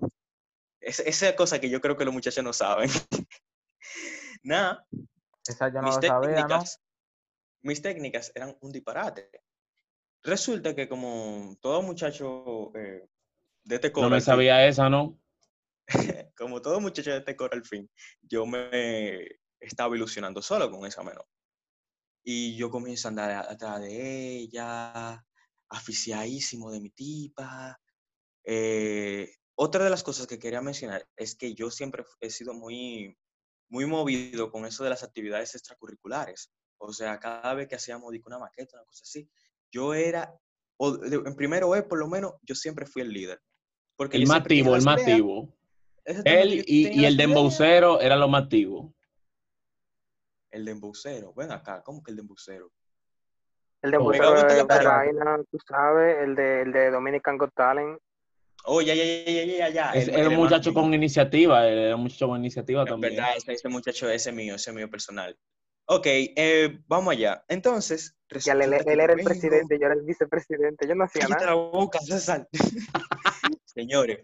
Es- 0.84 1.00
esa 1.00 1.34
cosa 1.34 1.60
que 1.60 1.70
yo 1.70 1.80
creo 1.80 1.96
que 1.96 2.04
los 2.04 2.14
muchachos 2.14 2.44
no 2.44 2.52
saben. 2.52 2.88
Nada, 4.42 4.86
Esa 5.46 5.68
yo 5.68 5.80
no 5.80 5.88
mis 5.88 5.96
lo 5.96 6.02
sabía, 6.02 6.30
¿no? 6.30 6.46
técnicas, 6.46 6.80
mis 7.62 7.82
técnicas 7.82 8.32
eran 8.34 8.56
un 8.60 8.72
disparate. 8.72 9.30
Resulta 10.22 10.74
que 10.74 10.88
como 10.88 11.56
todo 11.60 11.82
muchacho 11.82 12.70
eh, 12.76 13.06
de 13.64 13.74
este 13.74 13.88
No 13.88 13.92
coro 13.94 14.08
me 14.10 14.16
al 14.16 14.22
fin- 14.22 14.24
sabía 14.26 14.66
esa, 14.66 14.88
¿no? 14.88 15.18
como 16.36 16.60
todo 16.62 16.80
muchacho 16.80 17.10
de 17.10 17.18
este 17.18 17.36
coro 17.36 17.54
al 17.54 17.64
fin, 17.64 17.90
yo 18.22 18.46
me 18.46 19.20
estaba 19.60 19.96
ilusionando 19.96 20.42
solo 20.42 20.70
con 20.70 20.86
esa 20.86 21.02
menor. 21.02 21.26
Y 22.26 22.56
yo 22.56 22.70
comienzo 22.70 23.08
a 23.08 23.10
andar 23.10 23.30
atrás 23.50 23.80
de 23.82 24.36
ella, 24.38 25.22
aficiadísimo 25.68 26.70
de 26.70 26.80
mi 26.80 26.90
tipa. 26.90 27.78
Eh, 28.44 29.30
otra 29.56 29.84
de 29.84 29.90
las 29.90 30.02
cosas 30.02 30.26
que 30.26 30.38
quería 30.38 30.60
mencionar 30.60 31.06
es 31.16 31.36
que 31.36 31.54
yo 31.54 31.70
siempre 31.70 32.04
he 32.20 32.30
sido 32.30 32.54
muy, 32.54 33.16
muy 33.68 33.86
movido 33.86 34.50
con 34.50 34.66
eso 34.66 34.84
de 34.84 34.90
las 34.90 35.02
actividades 35.02 35.54
extracurriculares. 35.54 36.52
O 36.78 36.92
sea, 36.92 37.18
cada 37.18 37.54
vez 37.54 37.68
que 37.68 37.76
hacíamos 37.76 38.10
digo, 38.12 38.24
una 38.26 38.38
maqueta, 38.38 38.76
una 38.76 38.84
cosa 38.84 39.02
así, 39.04 39.28
yo 39.70 39.94
era, 39.94 40.34
o 40.76 40.98
en 41.04 41.36
primero 41.36 41.70
vez 41.70 41.84
por 41.84 41.98
lo 41.98 42.08
menos, 42.08 42.34
yo 42.42 42.54
siempre 42.54 42.86
fui 42.86 43.02
el 43.02 43.12
líder. 43.12 43.40
Porque 43.96 44.16
El 44.16 44.30
activo, 44.30 44.74
el 44.74 44.82
exactamente, 46.04 46.42
Él 46.42 46.64
y, 46.66 47.00
y 47.00 47.04
el 47.04 47.16
dembocero 47.16 48.00
eran 48.00 48.20
los 48.20 48.28
más 48.28 48.44
activos. 48.44 48.92
El 50.50 50.64
de 50.64 50.72
embucero. 50.72 51.32
Ven 51.34 51.52
acá, 51.52 51.82
¿cómo 51.82 52.02
que 52.02 52.10
el 52.10 52.16
de 52.16 52.22
embucero? 52.22 52.72
El 53.82 53.90
de 53.90 53.96
en 53.98 54.48
de 54.48 54.56
la 54.56 54.66
pared. 54.66 54.86
vaina, 54.86 55.40
tú 55.50 55.58
sabes, 55.66 56.22
el 56.22 56.34
de, 56.34 56.62
el 56.62 56.72
de 56.72 56.90
Dominican 56.90 57.36
Got 57.36 57.52
Talent. 57.54 58.00
Oh, 58.66 58.80
ya, 58.80 58.94
ya, 58.94 59.04
ya, 59.04 59.44
ya, 59.44 59.44
ya, 59.44 59.68
ya. 59.68 59.90
Es, 59.92 60.08
el- 60.08 60.14
era 60.14 60.22
el 60.22 60.28
un 60.28 60.36
muchacho 60.36 60.70
mío. 60.72 60.80
con 60.80 60.94
iniciativa, 60.94 61.66
era 61.68 61.96
un 61.96 62.02
muchacho 62.02 62.28
con 62.28 62.40
iniciativa 62.40 62.82
En 62.82 62.88
también. 62.88 63.14
verdad, 63.16 63.36
ese, 63.36 63.52
ese 63.52 63.68
muchacho, 63.68 64.08
ese 64.08 64.32
mío, 64.32 64.54
ese 64.54 64.72
mío 64.72 64.88
personal. 64.90 65.36
Ok, 65.86 66.06
eh, 66.06 66.78
vamos 66.86 67.12
allá. 67.12 67.44
Entonces, 67.48 68.16
Y 68.30 68.48
él, 68.50 68.62
él- 68.62 68.72
era 68.86 69.12
el 69.12 69.16
vengo- 69.18 69.24
presidente, 69.28 69.78
yo 69.78 69.84
era 69.86 69.94
el 69.94 70.02
vicepresidente. 70.02 70.88
Yo 70.88 70.94
no 70.94 71.04
hacía 71.04 71.22
Cállate 71.22 71.44
nada. 71.44 71.56
la 71.56 71.60
boca, 71.62 71.98
César. 72.00 72.48
Señores, 73.64 74.20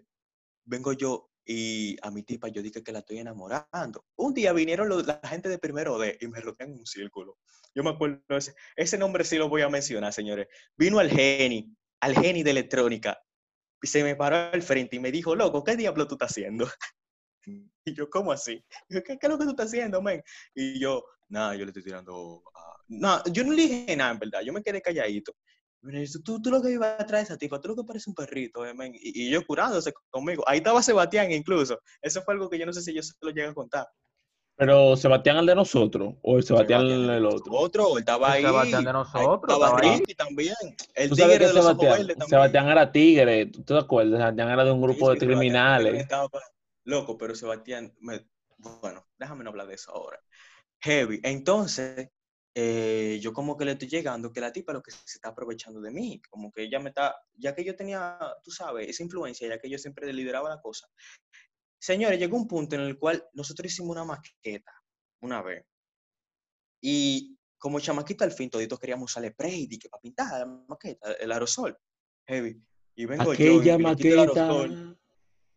vengo 0.65 0.93
yo 0.95 1.31
y 1.45 1.97
a 2.03 2.11
mi 2.11 2.23
tipa 2.23 2.49
yo 2.49 2.63
dije 2.63 2.83
que 2.83 2.93
la 2.93 3.01
estoy 3.01 3.19
enamorando. 3.19 4.05
Un 4.17 4.33
día 4.35 4.53
vinieron 4.53 4.89
los- 4.89 5.07
la 5.07 5.21
gente 5.25 5.49
de 5.49 5.59
primero 5.59 5.99
D 5.99 6.17
y 6.21 6.29
me 6.29 6.41
rodean 6.41 6.73
en 6.73 6.79
un 6.79 6.87
círculo. 6.87 7.39
Yo 7.75 7.83
me 7.83 7.91
acuerdo 7.91 8.23
ese, 8.37 8.55
ese 8.77 8.97
nombre 8.99 9.25
sí 9.25 9.37
lo 9.37 9.49
voy 9.49 9.63
a 9.63 9.69
mencionar, 9.69 10.13
señores. 10.13 10.49
Vino 10.77 10.99
al 10.99 11.11
geni, 11.11 11.75
al 12.01 12.15
geni 12.15 12.43
de 12.43 12.51
electrónica, 12.53 13.21
se 13.83 14.03
me 14.05 14.17
paró 14.17 14.37
al 14.37 14.63
frente 14.63 14.97
y 14.97 15.01
me 15.01 15.13
dijo, 15.13 15.35
loco, 15.35 15.65
¿qué 15.65 15.77
diablo 15.77 16.07
tú 16.07 16.15
estás 16.15 16.31
haciendo? 16.33 16.67
Y 17.87 17.95
yo, 17.95 18.11
¿cómo 18.11 18.33
así? 18.33 18.63
¿Qué, 18.89 19.03
qué 19.03 19.19
es 19.21 19.29
lo 19.29 19.39
que 19.39 19.45
tú 19.45 19.51
estás 19.51 19.69
haciendo, 19.69 20.03
men? 20.03 20.23
Y 20.55 20.79
yo, 20.79 21.03
nada, 21.29 21.55
yo 21.57 21.65
le 21.65 21.71
estoy 21.71 21.83
tirando. 21.83 22.43
a-". 22.55 22.77
No, 22.89 23.25
yo 23.33 23.43
no 23.45 23.53
le 23.53 23.63
dije 23.63 23.97
nada, 23.97 24.13
en 24.13 24.19
verdad. 24.19 24.43
Yo 24.43 24.53
me 24.53 24.63
quedé 24.63 24.83
calladito. 24.83 25.33
Me 25.83 26.01
dice, 26.01 26.21
tú, 26.23 26.41
tú 26.43 26.51
lo 26.51 26.61
que 26.61 26.71
ibas 26.73 27.01
atrás 27.01 27.21
de 27.21 27.25
esa 27.25 27.39
tipa, 27.39 27.59
tú 27.59 27.69
lo 27.69 27.77
que 27.77 27.85
pareces 27.85 28.09
un 28.09 28.15
perrito, 28.15 28.67
eh. 28.67 28.75
Y, 28.95 29.29
y 29.29 29.31
yo 29.31 29.45
curándose 29.47 29.93
conmigo. 30.11 30.45
Ahí 30.47 30.59
estaba 30.59 30.83
Sebastián 30.83 31.33
incluso. 31.33 31.81
Eso 32.03 32.21
fue 32.23 32.35
algo 32.35 32.51
que 32.51 32.59
yo 32.59 32.67
no 32.67 32.73
sé 32.75 32.83
si 32.83 32.93
yo 32.93 33.03
se 33.03 33.15
lo 33.23 33.31
llegué 33.31 33.49
a 33.49 33.55
contar. 33.55 33.87
Pero 34.61 34.95
Sebastián 34.95 35.39
el 35.39 35.47
de 35.47 35.55
nosotros, 35.55 36.17
o 36.21 36.37
el 36.37 36.43
Sebastián 36.45 36.83
el, 36.83 37.07
de 37.07 37.17
el 37.17 37.25
otro. 37.25 37.55
Otro, 37.55 37.93
él 37.95 38.01
estaba 38.01 38.33
ahí. 38.33 38.45
Sebastián 38.45 38.85
de 38.85 38.93
Ahí 38.93 38.93
nosotros, 38.93 39.57
Estaba. 39.57 39.81
Ricky 39.81 40.15
también. 40.15 40.55
El 40.95 41.09
Tú 41.09 41.17
sabes 41.17 41.39
tigre 41.39 41.39
que 41.39 41.47
de 41.47 41.55
los 41.55 41.79
también. 41.79 42.29
Sebastián 42.29 42.69
era 42.69 42.93
tigre, 42.93 43.47
¿tú 43.47 43.63
te 43.63 43.79
acuerdas? 43.79 44.21
Sebastián 44.21 44.51
era 44.51 44.65
de 44.65 44.71
un 44.73 44.83
grupo 44.83 45.09
Sí, 45.09 45.15
de 45.15 45.19
criminales. 45.27 46.07
Loco, 46.85 47.17
pero 47.17 47.35
Sebastián, 47.35 47.95
me- 48.01 48.27
bueno, 48.59 49.07
déjame 49.19 49.45
no 49.45 49.51
hablar 49.51 49.67
de 49.67 49.75
eso 49.77 49.93
ahora. 49.93 50.21
Heavy. 50.81 51.21
Entonces, 51.23 52.09
eh, 52.55 53.19
yo 53.23 53.33
como 53.33 53.57
que 53.57 53.65
le 53.65 53.73
estoy 53.73 53.89
llegando 53.89 54.33
que 54.33 54.41
la 54.41 54.53
tipa 54.53 54.73
lo 54.73 54.83
que 54.83 54.91
se 54.91 54.99
está 55.19 55.31
aprovechando 55.31 55.81
de 55.81 55.91
mí, 55.91 56.21
como 56.31 56.51
que 56.53 56.65
ella 56.65 56.81
me 56.81 56.91
está, 56.91 57.17
ya 57.35 57.55
que 57.55 57.65
yo 57.65 57.77
tenía, 57.77 58.19
tú 58.43 58.51
sabes, 58.51 58.89
esa 58.89 59.03
influencia, 59.03 59.49
ya 59.49 59.59
que 59.59 59.71
yo 59.71 59.79
siempre 59.79 60.13
lideraba 60.13 60.49
la 60.51 60.61
cosa. 60.61 60.87
Señores, 61.81 62.19
llegó 62.19 62.37
un 62.37 62.47
punto 62.47 62.75
en 62.77 62.83
el 62.83 62.99
cual 62.99 63.27
nosotros 63.33 63.73
hicimos 63.73 63.91
una 63.97 64.05
maqueta 64.05 64.73
una 65.23 65.41
vez. 65.43 65.65
Y 66.83 67.39
como 67.59 67.81
chamaquito 67.81 68.23
al 68.25 68.33
fin, 68.33 68.51
toditos 68.51 68.79
queríamos 68.79 69.11
usarle 69.11 69.31
spray, 69.31 69.67
que 69.79 69.89
para 69.89 70.01
pintar 70.01 70.41
la 70.41 70.47
maqueta, 70.69 71.13
el 71.13 71.33
aerosol. 71.33 71.77
Heavy. 72.27 72.63
Y 72.97 73.07
vengo 73.07 73.33
yo 73.35 73.45
y 73.45 73.59
Aquella 73.59 73.79
me 73.79 73.97
quito 73.97 74.09
el 74.09 74.19
aerosol. 74.21 74.71
maqueta. 74.71 75.01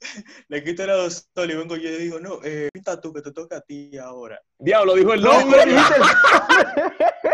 le 0.47 0.63
quito 0.63 0.83
el 0.83 0.89
aerosol 0.89 1.51
y 1.51 1.55
vengo 1.55 1.75
yo 1.75 1.89
y 1.89 1.97
digo, 1.97 2.19
no, 2.19 2.39
eh, 2.43 2.69
pinta 2.73 2.99
tú, 3.01 3.11
que 3.13 3.21
te 3.21 3.31
toca 3.31 3.57
a 3.57 3.61
ti 3.61 3.97
ahora. 3.97 4.41
Diablo, 4.57 4.95
dijo 4.95 5.13
el 5.13 5.21
No, 5.21 5.39
nombre. 5.39 5.63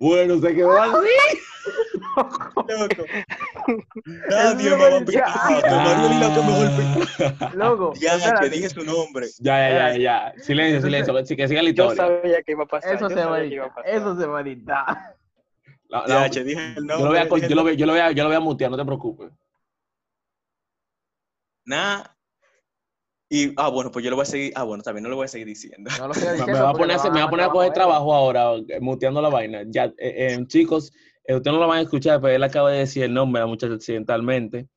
Bueno, 0.00 0.40
se 0.40 0.54
quedó 0.54 0.80
así. 0.80 1.08
Loco. 2.16 2.64
Nadie 4.30 4.70
me 4.70 4.76
va 4.76 4.86
a 4.98 5.04
ya. 5.04 5.26
La 5.62 6.34
que 6.34 6.42
mejor 6.42 6.68
pinta. 6.76 7.50
Loco, 7.54 7.92
Ya, 7.96 8.10
que 8.12 8.16
espérate. 8.18 8.50
dije 8.50 8.68
su 8.70 8.84
nombre. 8.84 9.26
Ya, 9.40 9.68
ya, 9.70 9.92
ya, 9.92 9.98
ya. 9.98 10.32
Silencio, 10.42 10.76
Entonces- 10.76 11.06
silencio. 11.06 11.26
Sí, 11.26 11.36
que 11.36 11.48
siga 11.48 11.62
la 11.62 11.70
Yo 11.70 11.90
historia. 11.92 12.20
sabía 12.20 12.42
que 12.42 12.52
iba 12.52 12.64
a 12.64 12.66
pasar. 12.66 12.94
Eso 12.94 13.08
yo 13.08 13.16
se 13.16 13.24
va 13.24 13.36
a 13.36 13.40
que 13.40 13.46
iba 13.48 13.64
a 13.66 13.74
pasar. 13.74 13.90
Eso 13.94 14.20
se 14.20 14.26
va 14.26 14.38
a 14.38 14.42
editar. 14.42 15.16
La- 15.88 16.06
Ya, 16.06 16.14
la- 16.20 16.30
che, 16.30 16.44
dije 16.44 16.60
el 16.60 16.74
yo 16.74 16.80
lo 16.82 16.96
voy 17.10 17.18
nombre. 17.18 17.20
a, 17.44 17.48
yo 17.48 17.54
lo 17.56 17.62
voy- 17.62 17.76
yo 17.76 17.86
lo 17.86 17.92
voy 17.92 18.00
a, 18.00 18.10
yo 18.12 18.22
lo 18.22 18.28
voy 18.28 18.36
a 18.36 18.40
mutear, 18.40 18.70
no 18.70 18.76
te 18.76 18.84
preocupes. 18.84 19.30
Nah. 21.66 22.04
Y, 23.34 23.52
ah, 23.56 23.68
bueno, 23.68 23.90
pues 23.90 24.04
yo 24.04 24.10
lo 24.10 24.16
voy 24.16 24.22
a 24.22 24.26
seguir. 24.26 24.52
Ah, 24.54 24.62
bueno, 24.62 24.84
también 24.84 25.02
no 25.02 25.08
lo 25.08 25.16
voy 25.16 25.24
a 25.24 25.28
seguir 25.28 25.48
diciendo. 25.48 25.90
No 25.98 26.06
lo 26.06 26.14
sigas 26.14 26.34
Me, 26.34 26.38
diciendo 26.38 26.52
me 26.52 26.64
va 26.64 26.70
a 26.70 26.72
poner, 26.72 26.96
a 26.96 27.10
me 27.10 27.18
va 27.18 27.24
a 27.24 27.30
poner 27.30 27.46
a 27.46 27.48
coger 27.50 27.72
trabajo 27.72 28.14
ahora, 28.14 28.52
muteando 28.80 29.20
la 29.20 29.28
vaina. 29.28 29.64
Ya, 29.66 29.86
eh, 29.86 29.92
eh, 29.98 30.44
chicos, 30.46 30.92
eh, 31.24 31.34
ustedes 31.34 31.52
no 31.52 31.60
lo 31.60 31.66
van 31.66 31.78
a 31.78 31.82
escuchar, 31.82 32.20
pero 32.20 32.32
él 32.32 32.44
acaba 32.44 32.70
de 32.70 32.78
decir 32.78 33.02
el 33.02 33.12
nombre 33.12 33.40
de 33.40 33.46
la 33.46 33.48
muchacha 33.48 33.74
accidentalmente. 33.74 34.68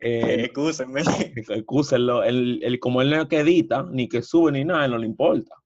Eh, 0.00 0.44
Excúsenme. 0.52 1.02
excúsenlo. 1.48 2.22
Él, 2.22 2.60
él- 2.62 2.78
como 2.78 3.02
él 3.02 3.10
no 3.10 3.22
es 3.22 3.26
que 3.26 3.40
edita, 3.40 3.84
ni 3.90 4.08
que 4.08 4.22
sube, 4.22 4.52
ni 4.52 4.64
nada, 4.64 4.86
no 4.86 4.98
le 4.98 5.06
importa. 5.06 5.56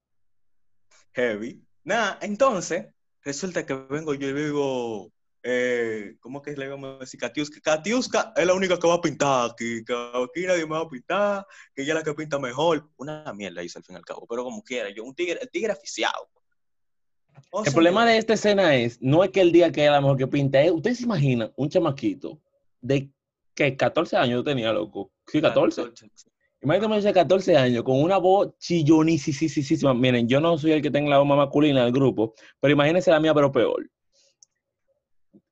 Heavy. 1.13 1.61
Nada, 1.85 2.19
entonces, 2.23 2.87
resulta 3.23 3.67
que 3.67 3.75
vengo 3.75 4.15
yo 4.15 4.29
y 4.29 4.33
digo, 4.33 5.13
eh, 5.43 6.17
¿cómo 6.21 6.43
que 6.43 6.53
le 6.53 6.69
vamos 6.69 6.97
a 6.97 6.99
decir? 6.99 7.19
Katiuska. 7.19 7.61
Katiuska 7.61 8.33
es 8.37 8.47
la 8.47 8.55
única 8.55 8.79
que 8.79 8.87
va 8.87 8.95
a 8.95 9.01
pintar 9.01 9.51
aquí, 9.51 9.85
que 9.85 9.95
aquí 9.95 10.47
nadie 10.47 10.67
me 10.67 10.73
va 10.73 10.81
a 10.81 10.89
pintar, 10.89 11.47
que 11.75 11.83
ella 11.83 11.93
es 11.93 11.99
la 11.99 12.03
que 12.05 12.15
pinta 12.15 12.39
mejor. 12.39 12.89
Una 12.97 13.33
mierda 13.33 13.63
hizo 13.63 13.79
al 13.79 13.85
fin 13.85 13.95
y 13.95 13.99
al 13.99 14.05
cabo, 14.05 14.27
pero 14.29 14.45
como 14.45 14.63
quiera, 14.63 14.91
yo, 14.91 15.05
un 15.05 15.15
tigre, 15.15 15.39
el 15.41 15.51
tigre 15.51 15.73
aficiado. 15.73 16.29
Oh, 17.51 17.65
El 17.65 17.73
problema 17.73 18.05
de 18.05 18.19
esta 18.19 18.35
escena 18.35 18.77
es, 18.77 19.01
no 19.01 19.25
es 19.25 19.31
que 19.31 19.41
el 19.41 19.51
día 19.51 19.73
que 19.73 19.83
era 19.83 19.93
la 19.93 20.01
mejor 20.01 20.19
que 20.19 20.27
pinta, 20.27 20.61
es, 20.61 20.71
ustedes 20.71 20.99
se 20.99 21.05
imaginan 21.05 21.53
un 21.57 21.69
chamaquito 21.69 22.41
de 22.81 23.11
que 23.55 23.77
14 23.77 24.17
años 24.17 24.35
yo 24.37 24.45
tenía, 24.45 24.73
loco. 24.73 25.11
Sí, 25.27 25.41
14. 25.41 25.83
Imagínate 26.63 26.87
un 26.87 26.93
muchacho 26.93 27.09
de 27.09 27.15
14 27.15 27.57
años 27.57 27.85
con 27.85 28.03
una 28.03 28.19
voz 28.19 28.57
chillonísima. 28.59 29.95
Miren, 29.95 30.29
yo 30.29 30.41
no 30.41 30.59
soy 30.59 30.73
el 30.73 30.83
que 30.83 30.91
tenga 30.91 31.11
la 31.11 31.19
voz 31.19 31.27
más 31.27 31.39
masculina 31.39 31.85
del 31.85 31.93
grupo, 31.93 32.35
pero 32.61 32.73
imagínense 32.73 33.11
la 33.11 33.21
mía, 33.21 33.33
pero 33.33 33.51
peor. 33.51 33.89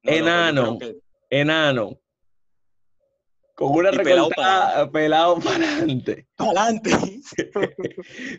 No, 0.02 0.10
no, 0.12 0.16
enano. 0.18 0.78
que- 0.78 0.96
Enano. 1.30 2.00
Con 3.54 3.72
una 3.72 3.90
recortada, 3.90 4.90
pelado 4.90 5.38
para 5.40 5.56
adelante. 5.56 6.26
Adelante. 6.36 6.90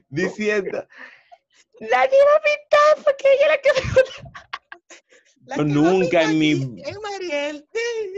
Diciendo, 0.10 0.88
nadie 1.82 2.18
va 2.20 2.36
a 2.38 2.41
pintar 2.41 3.03
porque 3.03 3.26
ella 3.38 3.47
la 3.49 3.57
que 3.57 3.70
me 3.76 3.82
gusta". 3.93 4.32
Yo 5.57 5.64
nunca 5.66 6.24
en 6.24 6.39
mi- 6.39 6.55
Mariel. 7.01 7.66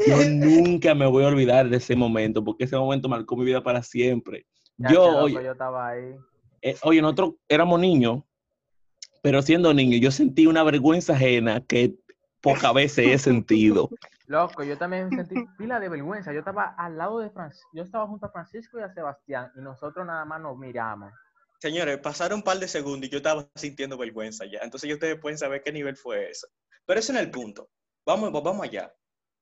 Yo 0.08 0.30
nunca 0.30 0.94
me 0.94 1.06
voy 1.08 1.24
a 1.24 1.28
olvidar 1.28 1.70
de 1.70 1.78
ese 1.78 1.96
momento, 1.96 2.44
porque 2.44 2.66
ese 2.66 2.76
momento 2.78 3.08
marcó 3.10 3.36
mi 3.36 3.46
vida 3.46 3.64
para 3.64 3.82
siempre. 3.82 4.46
Ya, 4.78 4.92
Yo, 4.94 5.04
oye, 5.18 5.36
yo 5.44 5.52
estaba 5.52 5.90
ahí. 5.90 6.16
eh, 6.62 6.76
oye, 6.84 7.02
nosotros 7.02 7.36
éramos 7.48 7.80
niños, 7.80 8.24
pero 9.22 9.42
siendo 9.42 9.74
niños, 9.74 10.02
yo 10.02 10.12
sentí 10.12 10.46
una 10.48 10.64
vergüenza 10.64 11.14
ajena 11.14 11.64
que 11.66 11.96
pocas 12.42 12.74
veces 12.74 13.06
he 13.08 13.18
sentido. 13.18 13.90
Loco, 14.28 14.64
yo 14.64 14.78
también 14.78 15.10
sentí 15.12 15.36
pila 15.58 15.80
de 15.80 15.90
vergüenza. 15.90 16.32
Yo 16.34 16.40
estaba 16.40 16.74
al 16.78 16.98
lado 16.98 17.20
de 17.20 17.30
Francisco, 17.30 17.70
yo 17.74 17.84
estaba 17.84 18.08
junto 18.08 18.26
a 18.26 18.32
Francisco 18.32 18.80
y 18.80 18.84
a 18.84 18.94
Sebastián 18.94 19.52
y 19.56 19.62
nosotros 19.62 20.06
nada 20.06 20.24
más 20.26 20.42
nos 20.42 20.58
miramos. 20.58 21.12
Señores, 21.60 21.98
pasaron 22.00 22.40
un 22.40 22.44
par 22.44 22.58
de 22.58 22.68
segundos 22.68 23.08
y 23.08 23.12
yo 23.12 23.18
estaba 23.18 23.48
sintiendo 23.56 23.98
vergüenza 23.98 24.46
ya. 24.46 24.60
Entonces 24.64 24.88
ya 24.88 24.96
ustedes 24.96 25.20
pueden 25.20 25.38
saber 25.38 25.62
qué 25.64 25.72
nivel 25.72 25.96
fue 25.96 26.30
eso. 26.32 26.48
Pero 26.86 27.00
ese 27.00 27.14
no 27.14 27.20
es 27.20 27.26
el 27.26 27.32
punto. 27.32 27.70
Vamos, 28.06 28.32
vamos 28.32 28.64
allá. 28.64 28.92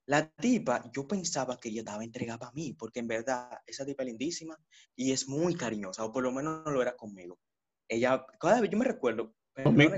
La 0.06 0.28
tipa, 0.28 0.82
yo 0.92 1.06
pensaba 1.06 1.56
que 1.56 1.68
ella 1.68 1.80
estaba 1.80 2.02
entregada 2.04 2.48
a 2.48 2.52
mí, 2.52 2.74
porque 2.78 2.98
en 3.00 3.06
verdad 3.06 3.48
esa 3.66 3.86
tipa 3.86 4.02
es 4.02 4.08
lindísima 4.08 4.56
y 4.96 5.12
es 5.12 5.28
muy 5.28 5.54
cariñosa, 5.54 6.04
o 6.04 6.12
por 6.12 6.22
lo 6.24 6.32
menos 6.32 6.62
no 6.64 6.70
lo 6.72 6.82
era 6.82 6.96
conmigo. 6.96 7.38
Ella, 7.88 8.26
cada 8.40 8.60
vez 8.60 8.70
yo 8.70 8.76
me 8.76 8.84
recuerdo. 8.84 9.32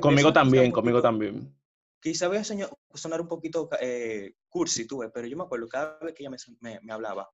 Conmigo 0.01 0.33
también, 0.33 0.71
conmigo 0.71 0.99
poquito- 0.99 1.03
también. 1.03 1.55
Quizá 2.03 2.27
voy 2.29 2.39
a 2.39 2.45
sonar 2.45 3.21
un 3.21 3.29
poquito 3.29 3.69
eh, 3.81 4.35
cursi, 4.49 4.87
tuve, 4.89 5.11
pero 5.11 5.29
yo 5.29 5.37
me 5.37 5.45
acuerdo 5.45 5.69
cada 5.69 5.99
vez 6.01 6.15
que 6.15 6.25
ella 6.25 6.31
me, 6.31 6.37
me- 6.61 6.81
me 6.83 6.93
hablaba, 6.93 7.31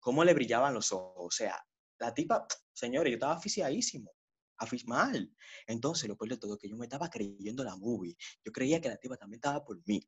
cómo 0.00 0.24
le 0.24 0.34
brillaban 0.34 0.74
los 0.74 0.92
ojos. 0.92 1.14
O 1.26 1.30
sea, 1.30 1.64
la 1.98 2.12
tipa, 2.12 2.46
señores, 2.74 3.10
yo 3.12 3.14
estaba 3.16 3.34
aficiadísimo, 3.34 4.12
afi- 4.58 4.84
mal. 4.86 5.34
Entonces, 5.66 6.08
lo 6.08 6.16
peor 6.18 6.30
de 6.32 6.36
todo 6.38 6.58
que 6.58 6.68
yo 6.68 6.76
me 6.76 6.84
estaba 6.86 7.08
creyendo 7.08 7.64
la 7.64 7.76
movie. 7.76 8.16
Yo 8.44 8.52
creía 8.52 8.80
que 8.80 8.90
la 8.90 8.98
tipa 8.98 9.16
también 9.16 9.38
estaba 9.38 9.64
por 9.64 9.80
mí. 9.86 10.00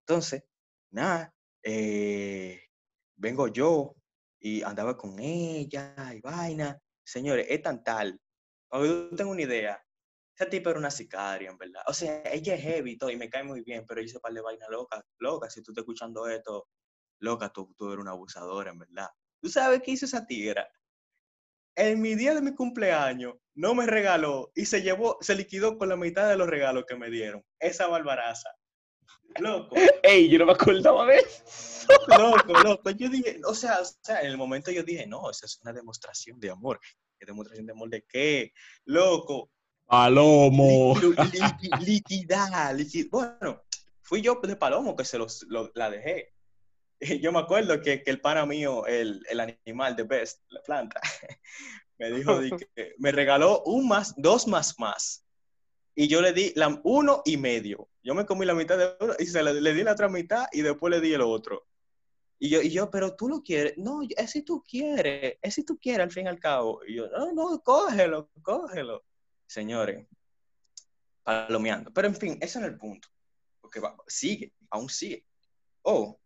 Entonces, 0.00 0.44
nada, 0.92 1.34
eh, 1.62 2.60
vengo 3.16 3.48
yo 3.48 3.96
y 4.40 4.62
andaba 4.62 4.96
con 4.96 5.18
ella 5.18 5.94
y 6.14 6.20
vaina. 6.20 6.80
Señores, 7.04 7.46
es 7.48 7.62
tan 7.62 7.82
tal. 7.82 8.20
Para 8.68 8.84
que 8.84 8.88
yo 8.88 9.10
tenga 9.16 9.30
una 9.30 9.42
idea, 9.42 9.84
esa 10.38 10.50
tipa 10.50 10.70
era 10.70 10.78
una 10.78 10.90
sicaria, 10.90 11.50
en 11.50 11.56
verdad. 11.56 11.82
O 11.86 11.94
sea, 11.94 12.22
ella 12.24 12.54
es 12.54 12.62
heavy 12.62 12.98
todo, 12.98 13.10
y 13.10 13.16
me 13.16 13.30
cae 13.30 13.42
muy 13.42 13.62
bien, 13.62 13.86
pero 13.86 14.00
ella 14.00 14.10
hizo 14.10 14.20
par 14.20 14.34
de 14.34 14.42
vaina 14.42 14.68
loca. 14.68 15.02
Loca, 15.18 15.48
si 15.48 15.62
tú 15.62 15.72
estás 15.72 15.82
escuchando 15.82 16.28
esto, 16.28 16.68
loca, 17.20 17.48
tú, 17.48 17.74
tú 17.78 17.88
eres 17.88 18.02
una 18.02 18.10
abusadora, 18.10 18.70
en 18.70 18.78
verdad. 18.78 19.08
¿Tú 19.40 19.48
sabes 19.48 19.80
qué 19.82 19.92
hizo 19.92 20.04
esa 20.04 20.26
tigra? 20.26 20.68
En 21.74 22.02
mi 22.02 22.14
día 22.14 22.34
de 22.34 22.42
mi 22.42 22.54
cumpleaños, 22.54 23.34
no 23.54 23.74
me 23.74 23.86
regaló 23.86 24.52
y 24.54 24.66
se 24.66 24.82
llevó, 24.82 25.16
se 25.22 25.34
liquidó 25.34 25.78
con 25.78 25.88
la 25.88 25.96
mitad 25.96 26.28
de 26.28 26.36
los 26.36 26.48
regalos 26.48 26.84
que 26.86 26.96
me 26.96 27.10
dieron. 27.10 27.42
Esa 27.58 27.86
barbaraza. 27.86 28.50
Loco, 29.38 29.76
Ey, 30.02 30.28
yo 30.28 30.38
no 30.38 30.46
me 30.46 30.52
acordaba 30.52 31.06
de 31.06 31.16
eso. 31.16 31.88
loco, 32.18 32.52
loco. 32.62 32.90
Yo 32.90 33.08
dije, 33.08 33.40
o 33.46 33.54
sea, 33.54 33.80
o 33.80 33.84
sea, 33.84 34.20
en 34.20 34.26
el 34.28 34.36
momento 34.36 34.70
yo 34.70 34.82
dije, 34.82 35.06
no, 35.06 35.30
esa 35.30 35.46
es 35.46 35.58
una 35.62 35.72
demostración 35.72 36.38
de 36.38 36.50
amor. 36.50 36.78
¿Qué 37.18 37.24
demostración 37.24 37.66
de 37.66 37.72
amor 37.72 37.88
de 37.88 38.04
qué? 38.06 38.52
Loco, 38.84 39.50
Palomo. 39.86 40.94
Li- 41.00 41.12
li- 41.60 41.84
liquidar, 41.86 42.74
liqui- 42.74 43.08
Bueno, 43.10 43.62
fui 44.02 44.20
yo 44.20 44.40
de 44.42 44.56
palomo 44.56 44.96
que 44.96 45.04
se 45.04 45.18
los, 45.18 45.44
lo- 45.48 45.70
la 45.74 45.90
dejé. 45.90 46.32
Yo 47.22 47.30
me 47.30 47.40
acuerdo 47.40 47.80
que, 47.82 48.02
que 48.02 48.10
el 48.10 48.20
pana 48.22 48.46
mío, 48.46 48.86
el, 48.86 49.22
el 49.28 49.40
animal 49.40 49.94
de 49.96 50.04
Best, 50.04 50.40
la 50.48 50.62
planta, 50.62 50.98
me 51.98 52.10
dijo 52.10 52.40
que 52.74 52.94
me 52.98 53.12
regaló 53.12 53.62
un 53.64 53.86
más, 53.86 54.14
dos 54.16 54.46
más 54.46 54.78
más. 54.78 55.22
Y 55.94 56.08
yo 56.08 56.20
le 56.22 56.32
di 56.32 56.52
la, 56.56 56.80
uno 56.84 57.22
y 57.24 57.36
medio. 57.36 57.88
Yo 58.02 58.14
me 58.14 58.24
comí 58.26 58.44
la 58.46 58.54
mitad 58.54 58.76
de 58.78 58.96
uno 59.00 59.14
y 59.18 59.26
se 59.26 59.42
le, 59.42 59.60
le 59.60 59.72
di 59.74 59.82
la 59.82 59.92
otra 59.92 60.08
mitad 60.08 60.46
y 60.52 60.62
después 60.62 60.90
le 60.90 61.00
di 61.00 61.12
el 61.14 61.22
otro. 61.22 61.66
Y 62.38 62.50
yo, 62.50 62.60
y 62.60 62.70
yo, 62.70 62.90
pero 62.90 63.14
tú 63.16 63.28
lo 63.28 63.42
quieres. 63.42 63.74
No, 63.78 64.00
es 64.14 64.30
si 64.30 64.42
tú 64.42 64.62
quieres, 64.62 65.38
es 65.40 65.54
si 65.54 65.64
tú 65.64 65.78
quieres 65.78 66.04
al 66.04 66.10
fin 66.10 66.26
y 66.26 66.28
al 66.28 66.38
cabo. 66.38 66.80
Y 66.86 66.96
yo, 66.96 67.08
no, 67.08 67.32
no, 67.32 67.62
cógelo, 67.62 68.30
cógelo. 68.42 69.04
Señores, 69.46 70.06
palomeando. 71.22 71.92
Pero 71.92 72.08
en 72.08 72.14
fin, 72.16 72.38
ese 72.40 72.60
no 72.60 72.66
es 72.66 72.72
el 72.72 72.78
punto. 72.78 73.08
Porque 73.60 73.80
sigue, 74.06 74.52
aún 74.70 74.88
sigue. 74.88 75.24
O 75.82 76.20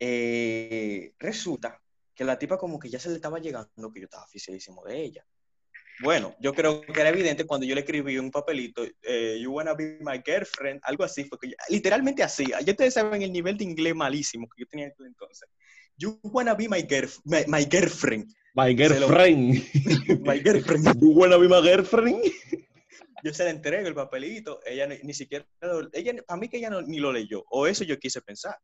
eh, 0.00 1.14
resulta 1.18 1.80
que 2.14 2.24
la 2.24 2.38
tipa 2.38 2.58
como 2.58 2.78
que 2.78 2.88
ya 2.88 2.98
se 2.98 3.08
le 3.10 3.16
estaba 3.16 3.38
llegando 3.38 3.92
que 3.92 4.00
yo 4.00 4.04
estaba 4.04 4.24
aficiadísimo 4.24 4.84
de 4.84 5.00
ella. 5.02 5.26
Bueno, 6.00 6.36
yo 6.40 6.52
creo 6.52 6.80
que 6.80 7.00
era 7.00 7.10
evidente 7.10 7.44
cuando 7.44 7.66
yo 7.66 7.74
le 7.74 7.80
escribí 7.80 8.18
un 8.18 8.30
papelito, 8.30 8.84
eh, 9.02 9.38
you 9.40 9.52
wanna 9.52 9.74
be 9.74 9.98
my 10.00 10.22
girlfriend, 10.24 10.80
algo 10.84 11.02
así, 11.02 11.24
fue 11.24 11.38
que 11.40 11.48
yo- 11.50 11.56
literalmente 11.68 12.22
así. 12.22 12.46
Ya 12.64 12.72
ustedes 12.72 12.94
saben 12.94 13.22
el 13.22 13.32
nivel 13.32 13.56
de 13.56 13.64
inglés 13.64 13.94
malísimo 13.96 14.48
que 14.48 14.62
yo 14.62 14.68
tenía 14.68 14.92
entonces. 14.98 15.48
You 15.96 16.20
wanna 16.22 16.54
be 16.54 16.68
my, 16.68 16.86
my, 17.24 17.44
my 17.48 17.66
girlfriend, 17.68 18.32
My 18.58 18.76
Se 18.76 18.98
lo- 18.98 19.06
girlfriend. 19.06 19.54
my 20.26 20.38
girlfriend. 20.42 20.84
You 21.00 21.10
wanna 21.10 21.38
be 21.38 21.46
my 21.46 21.60
girlfriend? 21.62 22.24
yo 23.22 23.32
se 23.32 23.44
le 23.44 23.50
entrego 23.50 23.86
el 23.86 23.94
papelito, 23.94 24.60
ella 24.66 24.86
ni, 24.88 24.96
ni 25.04 25.14
siquiera, 25.14 25.46
lo- 25.60 25.88
ella, 25.92 26.12
a 26.26 26.36
mí 26.36 26.48
que 26.48 26.56
ella 26.58 26.70
no, 26.70 26.82
ni 26.82 26.98
lo 26.98 27.12
leyó, 27.12 27.44
o 27.50 27.68
eso 27.68 27.84
yo 27.84 27.96
quise 28.00 28.20
pensar. 28.20 28.56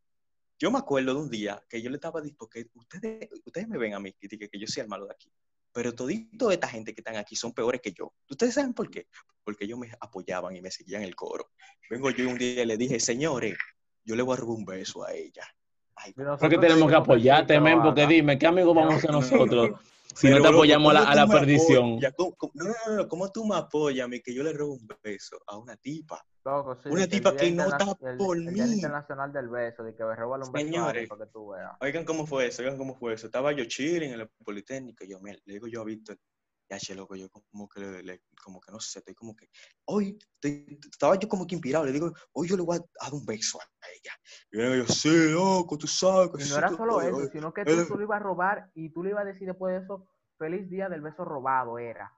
Yo 0.58 0.70
me 0.72 0.78
acuerdo 0.78 1.14
de 1.14 1.20
un 1.20 1.30
día 1.30 1.62
que 1.68 1.80
yo 1.80 1.90
le 1.90 1.96
estaba 1.96 2.20
diciendo, 2.20 2.38
porque 2.40 2.66
ustedes, 2.74 3.28
ustedes 3.44 3.68
me 3.68 3.78
ven 3.78 3.94
a 3.94 4.00
mí, 4.00 4.12
que, 4.18 4.28
que, 4.28 4.48
que 4.48 4.58
yo 4.58 4.66
soy 4.66 4.82
el 4.82 4.88
malo 4.88 5.06
de 5.06 5.12
aquí, 5.12 5.30
pero 5.72 5.92
todito 5.94 6.50
esta 6.50 6.66
gente 6.68 6.92
que 6.92 7.00
están 7.00 7.16
aquí 7.16 7.36
son 7.36 7.52
peores 7.52 7.80
que 7.80 7.92
yo. 7.92 8.12
¿Ustedes 8.28 8.54
saben 8.54 8.74
por 8.74 8.90
qué? 8.90 9.06
Porque 9.44 9.64
ellos 9.64 9.78
me 9.78 9.90
apoyaban 10.00 10.56
y 10.56 10.60
me 10.60 10.70
seguían 10.72 11.02
el 11.02 11.14
coro. 11.14 11.50
Vengo 11.90 12.10
yo 12.10 12.28
un 12.28 12.38
día 12.38 12.62
y 12.62 12.66
le 12.66 12.76
dije, 12.76 12.98
señores, 12.98 13.56
yo 14.04 14.16
le 14.16 14.22
voy 14.22 14.34
a 14.34 14.40
robar 14.40 14.56
un 14.56 14.64
beso 14.64 15.04
a 15.04 15.12
ella. 15.12 15.44
Ay, 15.96 16.12
tenemos 16.12 16.88
que 16.90 16.96
apoyarte, 16.96 17.60
men, 17.60 17.82
porque 17.82 18.06
dime, 18.06 18.38
¿qué 18.38 18.46
amigos 18.46 18.74
vamos 18.74 18.96
a 18.96 19.00
ser 19.00 19.10
no, 19.12 19.20
no, 19.20 19.30
nosotros? 19.30 19.70
Si 20.14 20.30
no 20.30 20.40
te 20.40 20.46
apoyamos 20.46 20.90
a 20.90 20.94
la, 20.94 21.00
¿cómo 21.00 21.10
a 21.10 21.12
tú 21.14 21.18
la 21.18 21.26
me 21.26 21.32
perdición. 21.40 21.84
apoyas? 21.94 22.14
¿Cómo- 22.16 22.34
cómo- 22.36 22.52
no, 22.54 22.64
no, 22.66 22.72
no, 22.86 22.96
no, 23.02 23.08
¿cómo 23.08 23.32
tú 23.32 23.44
me 23.44 23.56
apoyas 23.56 24.04
a 24.04 24.08
mí 24.08 24.20
que 24.20 24.32
yo 24.32 24.44
le 24.44 24.52
robo 24.52 24.74
un 24.74 24.86
beso 25.02 25.38
a 25.44 25.56
una 25.58 25.76
tipa? 25.76 26.24
Loco, 26.44 26.76
sí, 26.76 26.88
Una 26.88 27.08
tipa 27.08 27.34
que 27.34 27.50
no 27.50 27.64
está 27.66 27.96
el- 28.08 28.16
por 28.16 28.36
el 28.36 28.44
mí. 28.44 28.60
Internacional 28.60 29.32
del 29.32 29.48
Beso, 29.48 29.82
de 29.82 29.96
que 29.96 30.04
me 30.04 30.14
roban 30.14 30.42
un 30.44 30.52
beso 30.52 30.64
a 30.66 30.92
Señores. 30.92 31.08
Oigan 31.80 32.04
cómo 32.04 32.26
fue 32.26 32.46
eso, 32.46 32.62
oigan 32.62 32.78
cómo 32.78 32.94
fue 32.94 33.14
eso. 33.14 33.26
Estaba 33.26 33.50
yo 33.52 33.64
chilling 33.64 34.12
en 34.12 34.18
la 34.18 34.30
Politécnica 34.44 35.04
yo, 35.04 35.18
mira, 35.20 35.36
le 35.46 35.54
digo 35.54 35.66
yo 35.66 35.80
a 35.80 35.84
Víctor, 35.84 36.16
ya 36.68 36.78
che, 36.78 36.94
loco, 36.94 37.14
yo 37.16 37.28
como 37.30 37.68
que, 37.68 37.80
le, 37.80 38.02
le- 38.02 38.22
como 38.42 38.60
que 38.60 38.72
no 38.72 38.80
sé, 38.80 39.00
estoy 39.00 39.14
como 39.14 39.34
que, 39.36 39.48
hoy, 39.86 40.18
estoy- 40.40 40.78
estaba 40.90 41.18
yo 41.18 41.28
como 41.28 41.46
que 41.46 41.54
inspirado, 41.54 41.84
le 41.84 41.92
digo, 41.92 42.12
hoy 42.32 42.48
yo 42.48 42.56
le 42.56 42.62
voy 42.62 42.76
a 42.78 42.80
dar 43.04 43.12
un 43.12 43.24
beso 43.26 43.60
a 43.60 43.64
ella. 43.94 44.12
Y 44.50 44.58
yo, 44.58 44.74
yo, 44.84 44.86
sí, 44.86 45.28
loco, 45.30 45.76
tú 45.76 45.86
sabes 45.86 46.30
que 46.30 46.38
Y 46.42 46.46
sí, 46.46 46.50
no 46.52 46.58
era 46.58 46.68
solo 46.70 47.00
eso, 47.02 47.16
oye". 47.16 47.28
sino 47.30 47.52
que 47.52 47.64
tú, 47.64 47.86
tú 47.86 47.96
lo 47.96 48.02
ibas 48.02 48.16
a 48.20 48.22
robar 48.22 48.70
y 48.74 48.90
tú 48.90 49.02
le 49.02 49.10
ibas 49.10 49.22
a 49.22 49.26
decir 49.26 49.46
después 49.46 49.74
de 49.78 49.84
eso, 49.84 50.06
feliz 50.38 50.68
día 50.70 50.88
del 50.88 51.00
beso 51.02 51.24
robado 51.24 51.78
era. 51.78 52.10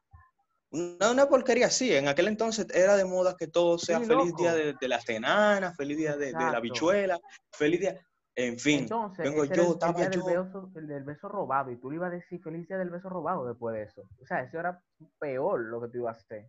Una, 0.71 1.11
una 1.13 1.29
porquería 1.29 1.67
así, 1.67 1.95
en 1.95 2.09
aquel 2.09 2.27
entonces 2.29 2.67
era 2.75 2.97
de 2.97 3.05
moda 3.05 3.37
que 3.39 3.47
todo 3.47 3.79
sea 3.79 4.01
Sí, 4.01 4.07
feliz 4.07 4.27
loco. 4.31 4.43
día 4.43 4.55
de, 4.55 4.75
de 4.81 4.89
las 4.89 5.09
enanas, 5.09 5.77
feliz 5.77 5.97
día 5.97 6.17
de, 6.17 6.27
de 6.27 6.33
la 6.33 6.61
bichuela, 6.61 7.21
feliz 7.53 7.81
día, 7.81 8.01
en 8.37 8.59
fin, 8.59 8.81
Entonces, 8.81 9.25
vengo 9.25 9.45
yo, 9.45 9.55
el- 9.55 9.61
el, 9.61 9.73
estaba 9.73 10.01
del 10.05 10.13
yo, 10.21 10.25
beso, 10.27 10.71
el 10.77 10.87
del 10.87 11.05
beso 11.05 11.29
robado 11.29 11.71
y 11.71 11.77
tú 11.81 11.91
le 11.91 11.97
ibas 11.97 12.13
a 12.13 12.15
decir 12.17 12.41
feliz 12.43 12.69
día 12.69 12.77
del 12.79 12.91
beso 12.91 13.09
robado 13.09 13.47
después 13.49 13.75
de 13.75 13.83
eso. 13.85 14.03
O 14.23 14.27
sea, 14.27 14.43
eso 14.43 14.61
era 14.61 14.83
peor 15.19 15.61
lo 15.61 15.81
que 15.81 15.89
tú 15.89 15.99
ibas 15.99 16.17
a 16.17 16.21
hacer. 16.21 16.47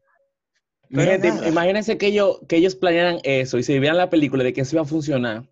Mi 0.90 0.98
Pero 0.98 1.12
gente, 1.12 1.30
nada. 1.30 1.48
imagínense 1.50 1.98
que 1.98 2.08
ellos, 2.08 2.40
que 2.48 2.58
ellos 2.58 2.76
planearan 2.76 3.20
eso 3.24 3.58
y 3.58 3.64
se 3.64 3.80
vieran 3.80 3.98
la 3.98 4.10
película 4.10 4.44
de 4.44 4.54
que 4.54 4.62
eso 4.62 4.76
iba 4.76 4.84
a 4.84 4.86
funcionar. 4.86 5.44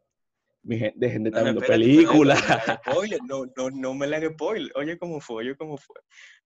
Mi 0.64 0.78
gente, 0.80 0.98
dejen 0.98 1.24
de 1.24 1.30
No, 1.32 1.38
estar 1.38 1.44
no, 1.44 1.46
viendo 1.54 1.62
espérate, 1.62 1.84
películas. 1.84 2.40
espérate, 2.40 2.68
no 2.68 2.68
me 2.68 2.72
hagas 2.72 2.82
spoiler, 2.86 3.20
No, 3.28 3.70
no, 3.72 3.94
me 3.94 4.06
hagas 4.16 4.32
spoiler. 4.34 4.72
Oye, 4.76 4.98
¿cómo 4.98 5.20
fue? 5.22 5.36
Oye, 5.44 5.56
¿cómo 5.56 5.78
fue? 5.78 5.96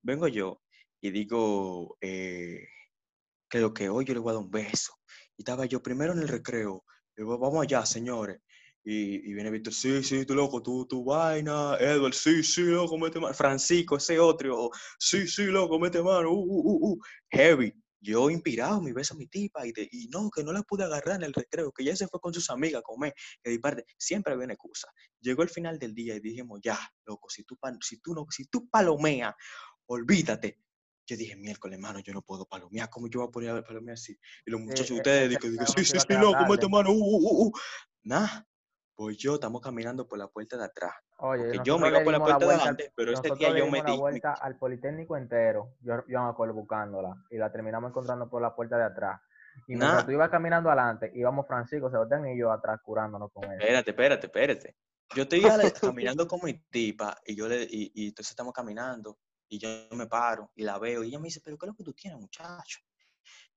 Vengo 0.02 0.28
yo 0.28 0.62
y 1.02 1.12
digo 1.12 1.98
eh, 2.02 2.60
que 3.50 3.60
lo 3.60 3.74
que 3.74 3.90
hoy 3.90 4.06
yo 4.06 4.14
le 4.14 4.20
voy 4.20 4.32
a 4.32 4.34
dar 4.34 4.44
un 4.44 4.52
beso. 4.52 4.94
Y 5.38 5.42
estaba 5.44 5.66
yo 5.66 5.82
primero 5.82 6.14
en 6.14 6.20
el 6.20 6.28
recreo. 6.28 6.84
Y 7.16 7.22
digo, 7.22 7.38
vamos 7.38 7.64
allá, 7.64 7.86
señores. 7.86 8.42
Y, 8.84 9.30
y 9.30 9.34
viene 9.34 9.52
Víctor, 9.52 9.74
sí, 9.74 10.02
sí, 10.04 10.26
tú 10.26 10.34
loco, 10.36 10.64
tú, 10.64 10.86
tu 10.88 11.04
vaina. 11.04 11.76
Edward, 11.80 12.14
sí, 12.14 12.42
sí, 12.44 12.62
loco, 12.64 12.98
mete 12.98 13.20
mano. 13.20 13.34
Francisco, 13.34 13.98
ese 13.98 14.20
otro, 14.20 14.70
sí, 14.98 15.28
sí, 15.28 15.46
loco, 15.46 15.78
mete 15.80 16.02
mano. 16.02 16.32
Uh, 16.32 16.44
uh, 16.44 16.62
uh, 16.72 16.94
uh. 16.94 17.00
Heavy. 17.30 17.74
Yo 18.02 18.30
inspirado, 18.30 18.82
mi 18.82 18.94
beso 18.94 19.14
a 19.14 19.18
mi 19.18 19.28
tipa. 19.28 19.68
Y, 19.68 19.74
de- 19.74 19.90
y 19.92 20.08
no, 20.08 20.30
que 20.30 20.44
no 20.44 20.54
la 20.54 20.64
pude 20.64 20.86
agarrar 20.86 21.18
en 21.18 21.24
el 21.24 21.34
recreo, 21.34 21.72
que 21.74 21.84
ya 21.84 21.96
se 21.96 22.08
fue 22.08 22.22
con 22.22 22.34
sus 22.34 22.50
amigas 22.50 22.80
a 22.80 22.84
comer. 22.84 23.14
Que 23.44 23.52
de 23.52 23.60
parte, 23.60 23.84
siempre 23.98 24.32
había 24.34 24.46
una 24.46 24.54
excusa. 24.54 24.88
Llegó 25.20 25.44
el 25.44 25.50
final 25.50 25.78
del 25.78 25.94
día 25.94 26.16
y 26.16 26.22
dijimos, 26.22 26.62
ya, 26.64 26.80
loco, 27.06 27.30
si 27.30 27.44
tú, 27.44 27.58
si 27.82 28.00
tú, 28.00 28.14
no, 28.14 28.26
si 28.30 28.46
tú 28.46 28.70
palomeas, 28.70 29.36
olvídate. 29.88 30.62
Yo 31.06 31.18
dije, 31.18 31.36
miércoles, 31.36 31.76
hermano, 31.76 32.00
yo 32.00 32.14
no 32.14 32.22
puedo 32.22 32.46
palomear. 32.46 32.90
¿Cómo 32.90 33.08
yo 33.10 33.20
voy 33.20 33.28
a 33.28 33.32
poner 33.32 33.50
a 33.50 33.64
palomear 33.64 33.96
así? 33.96 34.18
Y 34.46 34.52
los 34.52 34.62
muchachos, 34.62 34.92
e- 34.92 34.96
ustedes, 34.96 35.18
ese 35.18 35.28
dicen, 35.28 35.40
programa 35.56 35.74
sí, 35.76 35.86
sí, 35.86 36.00
sí, 36.00 36.14
loco, 36.14 36.46
mete 36.50 36.70
mano, 36.70 36.92
uh, 36.92 36.94
uh, 36.96 37.18
uh, 37.18 37.48
uh. 37.48 37.52
Nah, 38.04 38.44
pues 39.00 39.16
yo 39.16 39.36
estamos 39.36 39.62
caminando 39.62 40.06
por 40.06 40.20
la 40.20 40.28
puerta 40.28 40.58
de 40.58 40.66
atrás. 40.66 40.91
Oye, 41.20 41.43
Porque 41.43 41.62
yo 41.64 41.80
me 41.80 41.88
iba 41.88 42.04
por 42.04 42.12
la 42.12 42.18
dimos 42.18 42.30
la 42.30 42.38
puerta 42.38 42.45
de 42.45 42.54
adelante, 42.54 42.93
pero 42.97 43.14
este 43.14 43.32
día 43.34 43.58
yo 43.58 43.68
me 43.72 43.78
la 43.78 43.86
di. 43.86 43.91
me- 43.93 43.97
vuelta 43.97 44.34
al 44.34 44.58
Politécnico 44.58 45.16
entero. 45.16 45.76
Yo, 45.80 46.04
yo 46.10 46.22
me 46.22 46.30
acuerdo 46.30 46.54
buscándola 46.54 47.16
y 47.30 47.38
la 47.38 47.50
terminamos 47.50 47.91
encontrando 47.91 48.30
por 48.30 48.41
la 48.41 48.54
puerta 48.54 48.78
de 48.78 48.84
atrás. 48.84 49.22
Y 49.68 49.76
mientras 49.78 50.00
Nah. 50.00 50.06
tú 50.06 50.12
ibas 50.12 50.30
caminando 50.30 50.70
adelante, 50.70 51.14
íbamos 51.16 51.47
Francisco, 51.47 51.89
Sebastián 51.89 52.28
y 52.28 52.38
yo 52.38 52.52
atrás 52.52 52.82
curándonos 52.84 53.32
con 53.32 53.45
él. 53.45 53.62
Espérate, 53.62 53.91
espérate, 53.91 54.26
espérate. 54.28 54.76
Yo 55.16 55.24
estoy 55.24 55.45
a 55.45 55.56
la- 55.56 55.72
caminando 55.72 56.28
con 56.28 56.41
mi 56.43 56.56
tipa 56.70 57.16
y 57.26 57.38
yo 57.38 57.47
le, 57.47 57.64
y, 57.64 57.93
y 57.95 58.08
entonces 58.10 58.32
estamos 58.32 58.52
caminando 58.52 59.18
y 59.47 59.60
yo 59.60 59.70
me 59.95 60.08
paro 60.08 60.52
y 60.56 60.64
la 60.64 60.78
veo 60.78 61.06
y 61.06 61.08
ella 61.08 61.20
me 61.20 61.28
dice, 61.30 61.39
pero 61.41 61.58
¿qué 61.58 61.68
es 61.68 61.70
lo 61.70 61.76
que 61.76 61.86
tú 61.86 61.93
tienes, 61.93 62.20
muchacho? 62.20 62.80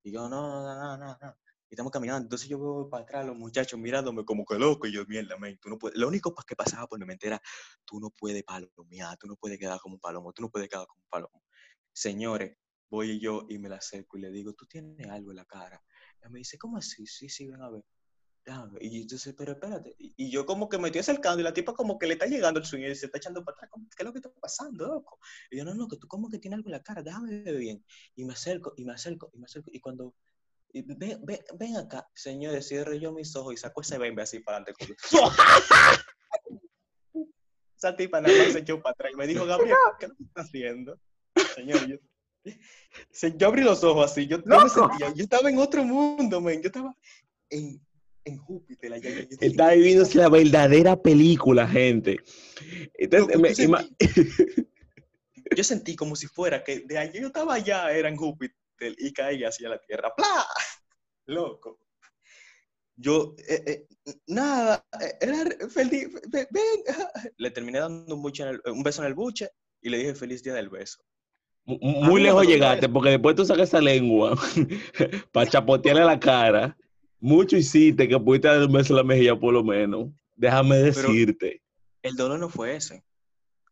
Y 0.04 0.12
yo, 0.12 0.28
no, 0.28 0.62
no, 0.62 0.76
no, 0.76 0.96
no, 0.98 1.18
no. 1.20 1.34
Y 1.72 1.74
estamos 1.74 1.90
caminando, 1.90 2.26
entonces 2.26 2.50
yo 2.50 2.58
veo 2.58 2.90
para 2.90 3.02
atrás 3.02 3.24
los 3.24 3.34
muchachos 3.34 3.80
mirándome 3.80 4.26
como 4.26 4.44
que 4.44 4.58
loco 4.58 4.86
y 4.86 4.92
yo, 4.92 5.06
mierda, 5.06 5.38
man, 5.38 5.58
no 5.64 5.78
puedes. 5.78 5.98
Lo 5.98 6.06
único 6.06 6.34
que 6.34 6.54
pasaba 6.54 6.86
por 6.86 6.98
mi 6.98 7.06
mente 7.06 7.28
era, 7.28 7.40
tú 7.86 7.98
no 7.98 8.10
puedes 8.10 8.42
palomear, 8.42 9.16
tú 9.16 9.26
no 9.26 9.36
puedes 9.36 9.58
quedar 9.58 9.80
como 9.80 9.94
un 9.94 10.00
palomo, 10.00 10.34
tú 10.34 10.42
no 10.42 10.50
puedes 10.50 10.68
quedar 10.68 10.86
como 10.86 11.00
un 11.00 11.08
palomo. 11.08 11.42
Señores, 11.90 12.58
voy 12.90 13.18
yo 13.18 13.46
y 13.48 13.56
me 13.56 13.70
la 13.70 13.76
acerco 13.76 14.18
y 14.18 14.20
le 14.20 14.30
digo, 14.30 14.52
tú 14.52 14.66
tienes 14.66 15.08
algo 15.08 15.30
en 15.30 15.38
la 15.38 15.46
cara. 15.46 15.82
Ella 16.20 16.28
me 16.28 16.40
dice, 16.40 16.58
¿cómo 16.58 16.76
así? 16.76 17.06
Sí, 17.06 17.30
sí, 17.30 17.46
ven 17.46 17.62
a 17.62 17.70
ver. 17.70 17.82
Y 18.80 19.02
entonces, 19.02 19.34
pero 19.38 19.52
espérate. 19.52 19.94
Y, 19.98 20.12
y 20.26 20.30
yo 20.30 20.44
como 20.44 20.68
que 20.68 20.76
me 20.76 20.88
estoy 20.88 21.00
acercando 21.00 21.40
y 21.40 21.44
la 21.44 21.54
tipa 21.54 21.72
como 21.72 21.98
que 21.98 22.06
le 22.06 22.14
está 22.14 22.26
llegando 22.26 22.58
el 22.60 22.66
sueño 22.66 22.88
y 22.88 22.94
se 22.94 23.06
está 23.06 23.18
echando 23.18 23.42
para 23.44 23.56
atrás. 23.56 23.70
¿Qué 23.96 24.02
es 24.02 24.04
lo 24.04 24.12
que 24.12 24.18
está 24.18 24.30
pasando, 24.40 24.88
loco? 24.88 25.18
Y 25.50 25.58
yo, 25.58 25.64
no, 25.64 25.74
no, 25.74 25.88
que 25.88 25.96
tú 25.96 26.08
como 26.08 26.28
que 26.28 26.38
tienes 26.38 26.58
algo 26.58 26.68
en 26.68 26.72
la 26.72 26.82
cara, 26.82 27.02
déjame 27.02 27.42
ver 27.42 27.56
bien. 27.56 27.84
Y 28.16 28.24
me 28.24 28.32
acerco, 28.32 28.74
y 28.76 28.84
me 28.84 28.92
acerco, 28.92 29.30
y 29.32 29.38
me 29.38 29.44
acerco. 29.44 29.70
Y 29.72 29.80
cuando, 29.80 30.14
y 30.72 30.82
ven, 30.82 31.20
ven, 31.24 31.40
ven 31.58 31.76
acá, 31.76 32.08
señores, 32.14 32.66
cierro 32.68 32.94
yo 32.94 33.12
mis 33.12 33.34
ojos 33.36 33.54
y 33.54 33.56
saco 33.58 33.82
ese 33.82 33.98
bembe 33.98 34.22
así 34.22 34.40
para 34.40 34.58
adelante. 34.58 34.96
Esa 37.76 37.96
tipa 37.96 38.20
nada 38.20 38.36
más 38.38 38.52
se 38.52 38.60
echó 38.60 38.80
para 38.80 38.92
atrás 38.92 39.10
y 39.12 39.16
me 39.16 39.26
dijo, 39.26 39.44
Gabriel, 39.44 39.76
¿qué 39.98 40.06
estás 40.06 40.46
haciendo? 40.46 40.98
Señor, 41.54 41.84
yo, 41.88 41.96
yo 43.36 43.46
abrí 43.48 43.62
los 43.62 43.82
ojos 43.82 44.10
así, 44.10 44.26
yo, 44.28 44.38
yo 44.38 44.60
me 44.62 44.68
sentía, 44.68 45.12
yo 45.12 45.24
estaba 45.24 45.50
en 45.50 45.58
otro 45.58 45.82
mundo, 45.84 46.40
men, 46.40 46.62
yo 46.62 46.68
estaba 46.68 46.94
en, 47.50 47.84
en 48.24 48.36
Júpiter. 48.38 48.92
allá, 48.92 49.10
yo 49.10 49.26
dije, 49.26 49.36
Está 49.46 49.72
viviendo 49.72 50.08
la 50.14 50.28
verdadera 50.28 50.96
película, 50.96 51.66
gente. 51.66 52.20
Entonces, 52.94 53.68
me- 53.68 53.90
yo 55.56 55.64
sentí 55.64 55.96
como 55.96 56.14
si 56.14 56.28
fuera 56.28 56.62
que 56.62 56.80
de 56.80 56.98
allá 56.98 57.20
yo 57.20 57.26
estaba 57.26 57.54
allá, 57.54 57.90
era 57.92 58.08
en 58.08 58.16
Júpiter, 58.16 58.56
y 58.80 59.12
caía 59.12 59.48
hacia 59.48 59.68
la 59.68 59.78
Tierra. 59.80 60.12
¡Pla! 60.16 60.44
Loco. 61.26 61.78
Yo, 62.96 63.34
eh, 63.48 63.62
eh, 63.66 63.86
nada, 64.26 64.84
eh, 65.00 65.14
era 65.20 65.68
feliz, 65.68 66.08
ve- 66.28 66.46
ven. 66.50 67.32
Le 67.36 67.50
terminé 67.50 67.78
dando 67.78 68.14
un, 68.14 68.22
buche 68.22 68.42
en 68.42 68.50
el- 68.50 68.62
un 68.66 68.82
beso 68.82 69.02
en 69.02 69.08
el 69.08 69.14
buche 69.14 69.50
y 69.80 69.88
le 69.88 69.98
dije 69.98 70.14
feliz 70.14 70.42
día 70.42 70.54
del 70.54 70.68
beso. 70.68 71.02
muy 71.64 72.20
lejos 72.22 72.46
llegaste, 72.46 72.88
porque 72.88 73.10
después 73.10 73.34
tú 73.36 73.44
sacas 73.44 73.68
esa 73.68 73.80
lengua 73.80 74.34
para 75.32 75.48
chapotearle 75.50 76.04
la 76.04 76.18
cara. 76.20 76.76
Mucho 77.20 77.56
hiciste 77.56 78.08
que 78.08 78.18
pudiste 78.18 78.48
dar 78.48 78.60
un 78.66 78.72
beso 78.72 78.92
en 78.92 78.96
la 78.98 79.04
mejilla, 79.04 79.38
por 79.38 79.54
lo 79.54 79.62
menos. 79.64 80.08
Déjame 80.36 80.76
decirte. 80.78 81.62
El 82.02 82.16
dolor 82.16 82.38
no 82.40 82.48
fue 82.48 82.74
ese. 82.76 83.04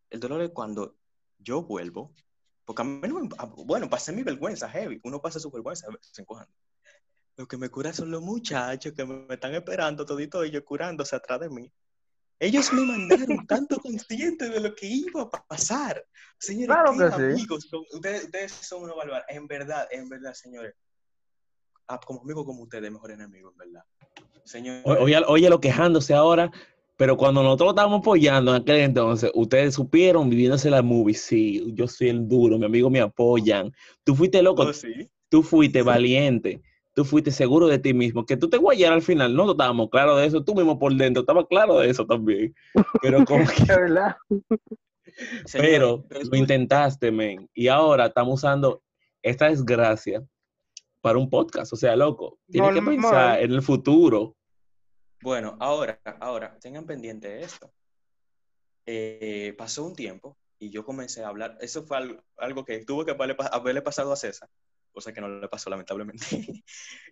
El 0.08 0.20
dolor 0.20 0.40
es 0.42 0.50
cuando 0.50 0.96
yo 1.38 1.62
vuelvo, 1.62 2.12
porque 2.70 2.82
a 2.82 2.84
mí 2.84 3.08
no 3.08 3.18
me- 3.18 3.28
a- 3.36 3.46
bueno, 3.46 3.90
pasé 3.90 4.12
mi 4.12 4.22
vergüenza 4.22 4.68
heavy, 4.68 5.00
uno 5.02 5.20
pasa 5.20 5.40
su 5.40 5.50
vergüenza 5.50 5.88
de 5.88 5.94
vez 5.96 6.16
en 6.18 6.24
cuando. 6.24 6.52
Lo 7.36 7.48
que 7.48 7.56
me 7.56 7.68
cura 7.68 7.92
son 7.92 8.12
los 8.12 8.22
muchachos 8.22 8.92
que 8.92 9.04
me 9.04 9.34
están 9.34 9.52
esperando 9.56 10.06
todito 10.06 10.44
ellos 10.44 10.62
curándose 10.64 11.16
atrás 11.16 11.40
de 11.40 11.50
mí. 11.50 11.72
Ellos 12.38 12.72
me 12.72 12.82
mandaron 12.82 13.44
tanto 13.48 13.80
consciente 13.80 14.48
de 14.48 14.60
lo 14.60 14.72
que 14.76 14.86
iba 14.86 15.22
a 15.22 15.28
pasar. 15.48 16.06
Señores, 16.38 16.68
Claro 16.68 16.92
que 16.92 17.08
sí. 17.16 17.22
amigos. 17.32 17.68
Ustedes, 17.92 18.24
ustedes 18.26 18.52
son 18.52 18.84
unos 18.84 18.96
bárbaros. 18.96 19.24
En 19.28 19.48
verdad, 19.48 19.88
en 19.90 20.08
verdad, 20.08 20.32
señores. 20.32 20.72
Ah, 21.88 21.98
como 21.98 22.20
amigos 22.20 22.44
como 22.44 22.62
ustedes, 22.62 22.88
mejor 22.92 23.10
enemigo, 23.10 23.50
en 23.50 23.56
verdad. 23.56 23.82
Señores, 24.44 24.82
O- 24.86 24.92
Oye, 25.02 25.20
oye, 25.26 25.50
lo 25.50 25.60
quejándose 25.60 26.14
ahora, 26.14 26.52
pero 27.00 27.16
cuando 27.16 27.42
nosotros 27.42 27.70
estábamos 27.70 28.00
apoyando 28.00 28.54
en 28.54 28.60
aquel 28.60 28.76
entonces, 28.80 29.30
ustedes 29.32 29.74
supieron 29.74 30.28
viviéndose 30.28 30.68
la 30.68 30.82
movie. 30.82 31.14
Sí, 31.14 31.72
yo 31.72 31.88
soy 31.88 32.10
el 32.10 32.28
duro, 32.28 32.58
mi 32.58 32.66
amigo 32.66 32.90
me 32.90 33.00
apoyan. 33.00 33.72
Tú 34.04 34.14
fuiste 34.14 34.42
loco, 34.42 34.64
oh, 34.64 34.72
sí. 34.74 35.08
tú 35.30 35.42
fuiste 35.42 35.80
valiente, 35.80 36.60
tú 36.94 37.06
fuiste 37.06 37.30
seguro 37.30 37.68
de 37.68 37.78
ti 37.78 37.94
mismo, 37.94 38.26
que 38.26 38.36
tú 38.36 38.50
te 38.50 38.58
guayara 38.58 38.96
al 38.96 39.00
final, 39.00 39.32
nosotros 39.32 39.54
estábamos 39.54 39.88
claros 39.88 40.20
de 40.20 40.26
eso, 40.26 40.44
tú 40.44 40.54
mismo 40.54 40.78
por 40.78 40.94
dentro 40.94 41.22
estabas 41.22 41.46
claro 41.48 41.78
de 41.78 41.88
eso 41.88 42.04
también. 42.04 42.54
Pero 43.00 43.24
como 43.24 43.46
que, 43.46 43.64
verdad. 43.66 44.16
Pero 45.50 46.04
lo 46.30 46.36
intentaste, 46.36 47.10
men, 47.10 47.48
y 47.54 47.68
ahora 47.68 48.08
estamos 48.08 48.34
usando 48.34 48.82
esta 49.22 49.48
desgracia 49.48 50.22
para 51.00 51.16
un 51.16 51.30
podcast, 51.30 51.72
o 51.72 51.76
sea, 51.76 51.96
loco, 51.96 52.38
tienes 52.50 52.74
que 52.74 52.82
pensar 52.82 53.40
en 53.40 53.52
el 53.52 53.62
futuro. 53.62 54.36
Bueno, 55.22 55.56
ahora, 55.60 56.00
ahora, 56.20 56.58
tengan 56.60 56.86
pendiente 56.86 57.40
esto. 57.42 57.72
Eh, 58.86 59.54
pasó 59.56 59.84
un 59.84 59.94
tiempo 59.94 60.36
y 60.58 60.70
yo 60.70 60.84
comencé 60.84 61.22
a 61.22 61.28
hablar. 61.28 61.56
Eso 61.60 61.84
fue 61.84 61.98
algo, 62.38 62.64
que 62.64 62.84
tuvo 62.84 63.04
que 63.04 63.12
haberle, 63.12 63.34
pa- 63.34 63.46
haberle 63.48 63.82
pasado 63.82 64.12
a 64.12 64.16
César, 64.16 64.48
cosa 64.92 65.12
que 65.12 65.20
no 65.20 65.28
le 65.28 65.48
pasó 65.48 65.70
lamentablemente. 65.70 66.24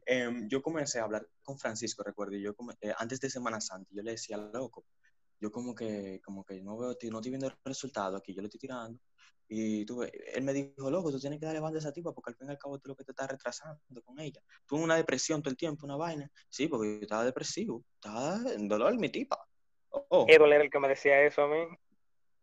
Em, 0.06 0.48
yo 0.48 0.62
comencé 0.62 1.00
a 1.00 1.04
hablar 1.04 1.26
con 1.42 1.58
Francisco, 1.58 2.02
recuerdo, 2.02 2.36
yo 2.36 2.54
eh, 2.80 2.94
antes 2.98 3.20
de 3.20 3.28
Semana 3.28 3.60
Santa, 3.60 3.90
yo 3.92 4.02
le 4.02 4.12
decía, 4.12 4.38
loco, 4.38 4.86
yo 5.40 5.50
como 5.50 5.74
que, 5.74 6.20
como 6.24 6.44
que 6.44 6.60
no 6.60 6.76
veo, 6.76 6.96
no 7.10 7.18
estoy 7.18 7.30
viendo 7.30 7.46
el 7.46 7.54
resultado 7.64 8.16
aquí, 8.16 8.34
yo 8.34 8.42
le 8.42 8.48
estoy 8.48 8.60
tirando. 8.60 8.98
Y 9.50 9.86
tú, 9.86 10.02
él 10.02 10.42
me 10.42 10.52
dijo, 10.52 10.90
loco, 10.90 11.10
tú 11.10 11.18
tienes 11.18 11.40
que 11.40 11.46
darle 11.46 11.60
banda 11.60 11.78
a 11.78 11.80
esa 11.80 11.92
tipa 11.92 12.12
porque 12.12 12.30
al 12.30 12.36
fin 12.36 12.48
y 12.48 12.50
al 12.50 12.58
cabo 12.58 12.78
tú 12.78 12.88
lo 12.88 12.94
que 12.94 13.04
te 13.04 13.12
estás 13.12 13.30
retrasando 13.30 14.02
con 14.04 14.20
ella. 14.20 14.42
En 14.70 14.80
una 14.82 14.96
depresión 14.96 15.40
todo 15.40 15.50
el 15.50 15.56
tiempo, 15.56 15.86
una 15.86 15.96
vaina. 15.96 16.30
Sí, 16.50 16.68
porque 16.68 16.96
yo 16.96 17.00
estaba 17.00 17.24
depresivo, 17.24 17.82
estaba 17.94 18.40
en 18.52 18.68
dolor 18.68 18.98
mi 18.98 19.08
tipa. 19.08 19.38
Oh, 19.88 20.06
oh. 20.10 20.26
Edward 20.28 20.52
era 20.52 20.64
el 20.64 20.70
que 20.70 20.78
me 20.78 20.88
decía 20.88 21.22
eso 21.22 21.42
a 21.42 21.48
mí. 21.48 21.64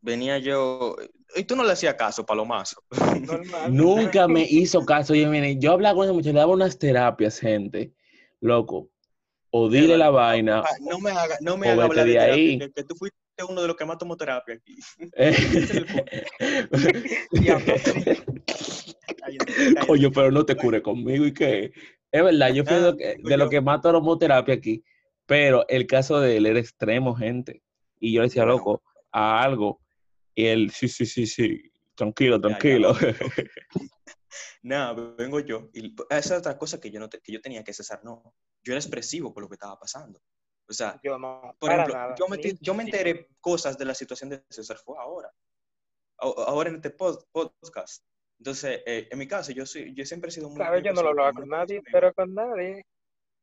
venía 0.02 0.40
yo, 0.40 0.96
y 1.36 1.44
tú 1.44 1.56
no 1.56 1.64
le 1.64 1.74
hacías 1.74 1.94
caso, 1.94 2.26
palomazo. 2.26 2.82
Normal. 3.22 3.76
Nunca 3.76 4.28
me 4.28 4.42
hizo 4.42 4.84
caso. 4.84 5.14
Oye, 5.14 5.28
mire, 5.28 5.58
yo 5.58 5.74
hablaba 5.74 5.96
con 5.96 6.06
esa 6.06 6.14
muchacha, 6.14 6.34
le 6.34 6.40
daba 6.40 6.54
unas 6.54 6.80
terapias, 6.80 7.40
gente. 7.40 7.94
Loco. 8.40 8.90
O 9.58 9.70
dile 9.70 9.98
la 9.98 10.10
vaina. 10.10 10.60
Ah, 10.66 10.76
No 10.82 11.00
me 11.00 11.12
haga, 11.12 11.38
no 11.40 11.56
me 11.56 11.70
haga 11.70 11.86
hablar 11.86 12.06
de 12.06 12.12
de 12.12 12.18
terapia, 12.20 12.36
ahí. 12.36 12.60
que, 12.60 12.72
que 12.74 12.84
tú 12.84 12.94
fuiste 12.96 13.18
uno 13.48 13.62
de 13.62 13.68
los 13.70 13.78
que 13.78 13.86
más 13.86 13.98
tomó 13.98 14.18
terapia 14.18 14.56
aquí. 14.56 14.76
Coño, 19.88 20.12
pero 20.12 20.32
no 20.32 20.46
te 20.46 20.56
cure 20.58 20.82
conmigo 20.82 21.26
y 21.26 21.34
que 21.34 21.72
es 22.12 22.24
verdad, 22.24 22.54
yo 22.54 22.66
fui 22.66 22.76
de, 22.76 22.82
lo 22.82 22.98
que- 22.98 23.18
de 23.24 23.38
lo 23.38 23.50
que 23.50 23.62
más 23.62 23.82
tomó 23.82 24.18
terapia 24.18 24.56
aquí, 24.56 24.84
pero 25.26 25.66
el 25.70 25.88
caso 25.88 26.20
de 26.20 26.36
él 26.38 26.46
era 26.46 26.60
extremo, 26.60 27.16
gente. 27.16 27.62
Y 28.00 28.14
yo 28.14 28.22
le 28.22 28.28
decía, 28.28 28.46
loco, 28.46 28.84
a 29.12 29.42
algo. 29.42 29.82
Y 30.36 30.46
él, 30.48 30.72
sí, 30.72 30.88
sí, 30.90 31.06
sí, 31.06 31.26
sí, 31.28 31.72
tranquilo, 31.96 32.36
Ya, 32.36 32.42
ya, 32.42 32.48
tranquilo. 32.58 32.94
Nada, 34.64 34.94
vengo 35.18 35.40
yo. 35.40 35.70
Y 35.74 35.96
esa 36.10 36.34
es 36.36 36.40
otra 36.40 36.58
cosa 36.58 36.80
que 36.80 36.92
yo, 36.92 37.00
no 37.00 37.08
te- 37.08 37.22
que 37.22 37.32
yo 37.32 37.40
tenía 37.42 37.64
que 37.64 37.72
cesar. 37.74 38.02
No, 38.04 38.36
yo 38.66 38.74
era 38.74 38.80
expresivo 38.80 39.34
con 39.34 39.44
lo 39.44 39.50
que 39.50 39.56
estaba 39.56 39.80
pasando. 39.80 40.20
O 40.68 40.74
sea, 40.74 41.00
Yo 41.04 41.18
no, 41.20 41.56
por 41.60 41.72
ejemplo, 41.72 41.94
nada. 41.94 42.16
yo 42.18 42.28
me, 42.28 42.38
yo 42.60 42.74
me 42.74 42.84
enteré 42.84 43.30
cosas 43.40 43.78
de 43.78 43.86
la 43.86 43.94
situación 43.94 44.32
de 44.32 44.44
César 44.50 44.78
fue 44.78 44.98
ahora. 45.00 45.32
Ahora 46.18 46.70
en 46.70 46.76
este 46.78 46.96
pod- 46.96 47.24
podcast. 47.32 48.04
Entonces, 48.40 48.82
eh, 48.86 49.08
en 49.12 49.18
mi 49.20 49.28
caso, 49.28 49.52
yo, 49.52 49.66
soy, 49.66 49.94
yo 49.94 50.06
siempre 50.06 50.30
he 50.30 50.32
sido 50.32 50.50
muy... 50.50 50.58
Claro, 50.58 50.80
yo 50.80 50.92
no 50.92 51.04
lo 51.04 51.10
hablaba 51.10 51.34
con 51.34 51.48
nadie, 51.48 51.82
pero 51.92 52.12
con 52.14 52.34
nadie. 52.34 52.84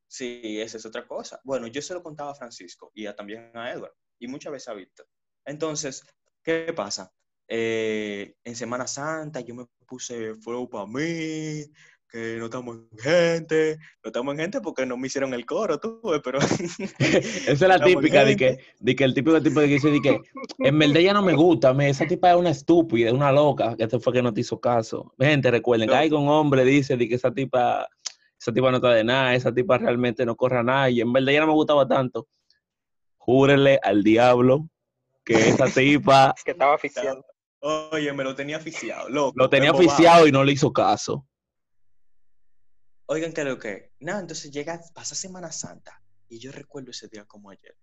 Sí, 0.08 0.60
esa 0.60 0.76
es 0.78 0.84
otra 0.84 1.06
cosa. 1.06 1.40
Bueno, 1.44 1.66
yo 1.68 1.80
se 1.80 1.94
lo 1.94 2.02
contaba 2.02 2.32
a 2.32 2.34
Francisco 2.34 2.90
y 2.92 3.06
a- 3.06 3.14
también 3.14 3.50
a 3.56 3.70
Edward 3.72 3.94
y 4.18 4.26
muchas 4.26 4.52
veces 4.52 4.68
a 4.68 4.74
Víctor. 4.74 5.06
Entonces, 5.46 6.02
¿qué 6.42 6.72
pasa? 6.74 7.12
Eh, 7.48 8.34
en 8.44 8.56
Semana 8.56 8.86
Santa 8.86 9.40
yo 9.40 9.54
me 9.54 9.66
puse 9.86 10.34
flow 10.34 10.68
para 10.68 10.86
mí, 10.86 11.64
que 12.12 12.36
no 12.36 12.44
estamos 12.44 12.76
en 12.76 12.98
gente, 12.98 13.78
no 14.04 14.08
estamos 14.08 14.34
en 14.34 14.40
gente 14.40 14.60
porque 14.60 14.84
no 14.84 14.98
me 14.98 15.06
hicieron 15.06 15.32
el 15.32 15.46
coro, 15.46 15.80
tú, 15.80 15.98
ves, 16.04 16.20
pero 16.22 16.38
Esa 16.98 17.50
es 17.50 17.60
la 17.62 17.80
típica 17.84 18.22
de 18.22 18.36
que, 18.36 18.58
de 18.80 18.94
que 18.94 19.04
el 19.04 19.14
típico 19.14 19.40
tipo 19.42 19.60
de 19.60 19.68
que 19.68 19.72
dice 19.74 19.90
de 19.90 20.00
que 20.02 20.20
en 20.58 20.78
verdad 20.78 21.00
ya 21.00 21.14
no 21.14 21.22
me 21.22 21.32
gusta, 21.32 21.72
me, 21.72 21.88
esa 21.88 22.06
tipa 22.06 22.32
es 22.32 22.36
una 22.36 22.50
estúpida, 22.50 23.14
una 23.14 23.32
loca, 23.32 23.74
que 23.76 23.84
esto 23.84 23.98
fue 23.98 24.12
que 24.12 24.22
no 24.22 24.32
te 24.34 24.42
hizo 24.42 24.60
caso. 24.60 25.14
Gente, 25.18 25.50
recuerden, 25.50 25.88
que 25.88 25.94
No. 25.94 26.00
hay 26.00 26.10
un 26.10 26.28
hombre 26.28 26.66
dice 26.66 26.98
de 26.98 27.08
que 27.08 27.14
esa 27.14 27.32
tipa, 27.32 27.88
esa 28.38 28.52
tipa 28.52 28.70
no 28.70 28.76
está 28.76 28.90
de 28.90 29.04
nada, 29.04 29.34
esa 29.34 29.52
tipa 29.54 29.78
realmente 29.78 30.26
no 30.26 30.36
corre 30.36 30.58
a 30.58 30.62
nada, 30.62 30.90
y 30.90 31.00
en 31.00 31.10
verdad 31.14 31.32
ya 31.32 31.40
no 31.40 31.46
me 31.46 31.54
gustaba 31.54 31.88
tanto. 31.88 32.28
Júrele 33.16 33.78
al 33.82 34.02
diablo 34.02 34.68
que 35.24 35.34
esa 35.34 35.64
tipa 35.66 36.34
Que 36.44 36.50
estaba 36.50 36.74
asfixiado. 36.74 37.24
oye, 37.60 38.12
me 38.12 38.22
lo 38.22 38.34
tenía 38.34 38.58
aficiado, 38.58 39.08
loco. 39.08 39.32
lo 39.34 39.48
tenía 39.48 39.70
oficiado 39.70 40.26
y 40.26 40.32
no 40.32 40.44
le 40.44 40.52
hizo 40.52 40.74
caso. 40.74 41.26
Oigan, 43.06 43.32
¿qué 43.32 43.40
es 43.42 43.46
lo 43.46 43.58
que? 43.58 43.92
Nada, 44.00 44.20
entonces 44.20 44.50
llega, 44.50 44.80
pasa 44.94 45.14
Semana 45.14 45.50
Santa 45.52 46.00
y 46.28 46.38
yo 46.38 46.52
recuerdo 46.52 46.90
ese 46.92 47.08
día 47.08 47.24
como 47.24 47.50
ayer. 47.50 47.76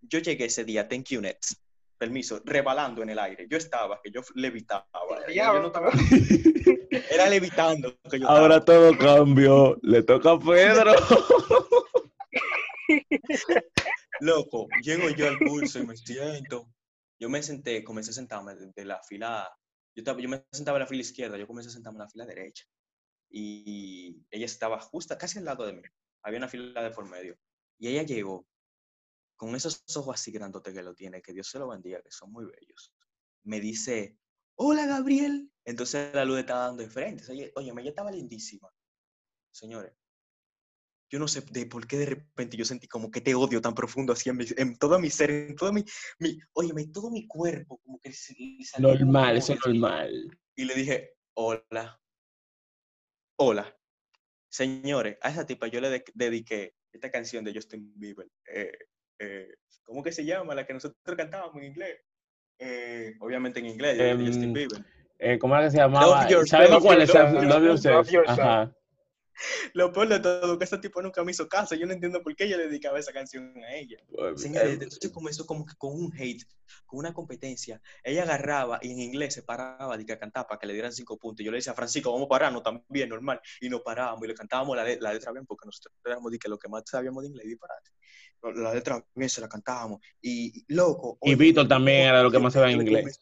Yo 0.00 0.18
llegué 0.20 0.46
ese 0.46 0.64
día, 0.64 0.88
thank 0.88 1.06
you, 1.10 1.20
Nets. 1.20 1.60
Permiso, 1.98 2.40
rebalando 2.44 3.02
en 3.02 3.10
el 3.10 3.18
aire. 3.18 3.46
Yo 3.50 3.56
estaba, 3.58 4.00
que 4.02 4.10
yo 4.12 4.20
levitaba. 4.36 4.86
Yo 4.92 5.32
Diablo. 5.32 5.60
no 5.62 5.66
estaba- 5.68 5.90
era 7.10 7.28
levitando. 7.28 7.98
Que 8.10 8.20
yo 8.20 8.28
Ahora 8.28 8.58
estaba. 8.58 8.90
todo 8.90 8.98
cambió, 8.98 9.76
le 9.82 10.02
toca 10.04 10.32
a 10.32 10.38
Pedro. 10.38 10.92
Loco, 14.20 14.66
llego 14.82 15.08
yo 15.10 15.28
al 15.28 15.38
curso 15.38 15.78
y 15.80 15.86
me 15.86 15.96
siento. 15.96 16.68
Yo 17.20 17.28
me 17.28 17.42
senté, 17.42 17.82
comencé 17.84 18.10
a 18.10 18.14
sentarme 18.14 18.54
de, 18.54 18.70
de 18.74 18.84
la 18.84 19.00
fila. 19.02 19.48
Yo, 19.94 20.00
estaba, 20.02 20.20
yo 20.20 20.28
me 20.28 20.44
sentaba 20.52 20.78
en 20.78 20.82
la 20.82 20.86
fila 20.86 21.00
izquierda, 21.02 21.36
yo 21.36 21.46
comencé 21.46 21.68
a 21.70 21.72
sentarme 21.72 21.96
en 21.98 22.02
la 22.04 22.08
fila 22.08 22.26
derecha. 22.26 22.64
Y 23.30 24.24
ella 24.30 24.46
estaba 24.46 24.80
justo, 24.80 25.16
casi 25.18 25.38
al 25.38 25.44
lado 25.44 25.66
de 25.66 25.74
mí. 25.74 25.82
Había 26.22 26.38
una 26.38 26.48
fila 26.48 26.82
de 26.82 26.90
por 26.90 27.08
medio. 27.08 27.38
Y 27.78 27.88
ella 27.88 28.02
llegó 28.02 28.46
con 29.36 29.54
esos 29.54 29.84
ojos 29.96 30.14
así 30.14 30.32
grandotes 30.32 30.74
que 30.74 30.82
lo 30.82 30.94
tiene, 30.94 31.22
que 31.22 31.32
Dios 31.32 31.48
se 31.48 31.58
lo 31.58 31.68
bendiga, 31.68 32.02
que 32.02 32.10
son 32.10 32.32
muy 32.32 32.44
bellos. 32.44 32.92
Me 33.44 33.60
dice, 33.60 34.16
hola 34.56 34.86
Gabriel. 34.86 35.50
Entonces 35.64 36.12
la 36.14 36.24
luz 36.24 36.38
estaba 36.40 36.66
dando 36.66 36.82
de 36.82 36.90
frente. 36.90 37.24
Oye, 37.30 37.52
oye, 37.54 37.70
ella 37.78 37.90
estaba 37.90 38.10
lindísima. 38.10 38.68
Señores, 39.52 39.92
yo 41.10 41.18
no 41.18 41.26
sé 41.28 41.40
de 41.40 41.66
por 41.66 41.86
qué 41.86 41.96
de 41.96 42.06
repente 42.06 42.56
yo 42.56 42.64
sentí 42.64 42.86
como 42.86 43.10
que 43.10 43.20
te 43.22 43.34
odio 43.34 43.60
tan 43.62 43.74
profundo 43.74 44.12
así 44.12 44.28
en, 44.28 44.36
mi- 44.36 44.44
en 44.56 44.76
todo 44.76 44.98
mi 44.98 45.08
ser, 45.08 45.30
en 45.30 45.56
todo 45.56 45.72
mi, 45.72 45.82
mi 46.18 46.38
óyeme, 46.52 46.86
todo 46.88 47.10
mi 47.10 47.26
cuerpo, 47.26 47.78
como 47.78 47.98
que 47.98 48.12
se- 48.12 48.34
Normal, 48.78 49.36
eso 49.36 49.54
es 49.54 49.60
normal. 49.64 50.38
Y 50.54 50.64
le 50.64 50.74
dije, 50.74 51.14
hola, 51.34 51.98
hola. 53.38 53.74
Señores, 54.50 55.18
a 55.20 55.30
esa 55.30 55.46
tipa 55.46 55.66
yo 55.68 55.80
le 55.80 55.90
de- 55.90 56.04
dediqué 56.14 56.74
esta 56.92 57.10
canción 57.10 57.44
de 57.44 57.52
Justin 57.54 57.92
Bieber. 57.96 58.26
eh, 58.52 58.72
eh, 59.18 59.54
¿Cómo 59.84 60.02
que 60.02 60.12
se 60.12 60.24
llama? 60.24 60.54
La 60.54 60.66
que 60.66 60.74
nosotros 60.74 61.16
cantábamos 61.16 61.56
en 61.56 61.64
inglés. 61.64 62.00
Eh, 62.58 63.14
obviamente 63.20 63.60
en 63.60 63.66
inglés, 63.66 63.96
Justin 64.18 64.44
Em, 64.44 64.52
Bieber. 64.52 64.78
Eh, 65.18 65.38
¿Cómo 65.38 65.54
era 65.54 65.64
que 65.64 65.70
se 65.70 65.76
llamaba? 65.78 66.22
Love 66.22 66.30
yourself, 66.30 66.50
¿Sabemos 66.50 66.82
cuál 66.84 67.02
es? 67.02 67.08
love 67.14 67.32
Love 67.32 67.42
yourself, 67.42 67.64
yourself. 67.64 67.94
love 68.06 68.10
yourself. 68.12 68.38
Ajá. 68.38 68.72
Lo 69.74 69.92
peor 69.92 70.08
de 70.08 70.20
todo, 70.20 70.58
que 70.58 70.64
ese 70.64 70.78
tipo 70.78 71.00
nunca 71.02 71.22
me 71.24 71.30
hizo 71.32 71.48
caso. 71.48 71.74
Yo 71.74 71.86
no 71.86 71.92
entiendo 71.92 72.22
por 72.22 72.34
qué 72.34 72.48
yo 72.48 72.56
le 72.56 72.66
dedicaba 72.68 72.98
esa 72.98 73.12
canción 73.12 73.54
a 73.64 73.74
ella. 73.74 73.98
Señores, 74.36 74.70
Eh, 74.70 74.72
entonces 74.74 75.10
comenzó 75.12 75.46
como 75.46 75.64
que 75.64 75.74
con 75.76 75.92
un 75.94 76.12
hate, 76.16 76.42
con 76.86 76.98
una 77.00 77.12
competencia. 77.14 77.80
Ella 78.02 78.22
agarraba 78.24 78.78
y 78.82 78.90
en 78.92 79.00
inglés 79.00 79.34
se 79.34 79.42
paraba 79.42 79.96
de 79.96 80.04
que 80.04 80.12
a 80.12 80.18
cantar 80.18 80.46
para 80.46 80.58
que 80.58 80.66
le 80.66 80.72
dieran 80.72 80.92
cinco 80.92 81.18
puntos. 81.18 81.44
Yo 81.44 81.50
le 81.52 81.58
decía 81.58 81.72
a 81.72 81.76
Francisco, 81.76 82.12
vamos 82.12 82.26
a 82.26 82.28
pararnos 82.30 82.62
también, 82.62 83.08
normal. 83.08 83.40
Y 83.60 83.68
nos 83.68 83.82
parábamos 83.82 84.24
y 84.24 84.28
le 84.28 84.34
cantábamos 84.34 84.76
la, 84.76 84.84
le- 84.84 85.00
la 85.00 85.12
letra 85.12 85.32
bien, 85.32 85.46
porque 85.46 85.66
nosotros 85.66 85.94
éramos 86.04 86.32
de 86.32 86.38
que 86.38 86.48
lo 86.48 86.58
que 86.58 86.68
más 86.68 86.82
sabíamos 86.86 87.22
de 87.22 87.28
inglés, 87.28 87.46
disparate. 87.46 87.90
La 88.60 88.72
letra 88.72 89.04
bien 89.14 89.28
se 89.30 89.40
la 89.40 89.48
cantábamos. 89.48 90.00
Y, 90.20 90.60
y, 90.60 90.74
loco. 90.74 91.18
Y 91.22 91.34
Víctor 91.34 91.66
también 91.68 92.02
era 92.02 92.22
lo 92.22 92.30
que 92.30 92.38
más 92.38 92.52
sabía 92.52 92.76
le 92.76 92.82
inglés. 92.84 93.18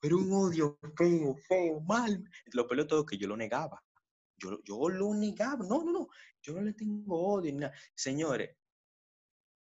Pero 0.00 0.18
un 0.18 0.32
odio 0.32 0.78
feo, 0.96 1.36
feo, 1.48 1.80
mal. 1.80 2.24
Lo 2.52 2.66
peor 2.66 2.80
de 2.80 2.86
todo 2.86 3.06
que 3.06 3.16
yo 3.16 3.28
lo 3.28 3.36
negaba. 3.36 3.80
Yo, 4.42 4.58
yo 4.64 4.88
lo 4.88 5.14
negaba. 5.14 5.64
No, 5.66 5.84
no, 5.84 5.92
no. 5.92 6.08
Yo 6.42 6.54
no 6.54 6.62
le 6.62 6.72
tengo 6.74 7.16
odio 7.34 7.52
ni 7.52 7.58
nada. 7.60 7.74
Señores, 7.94 8.50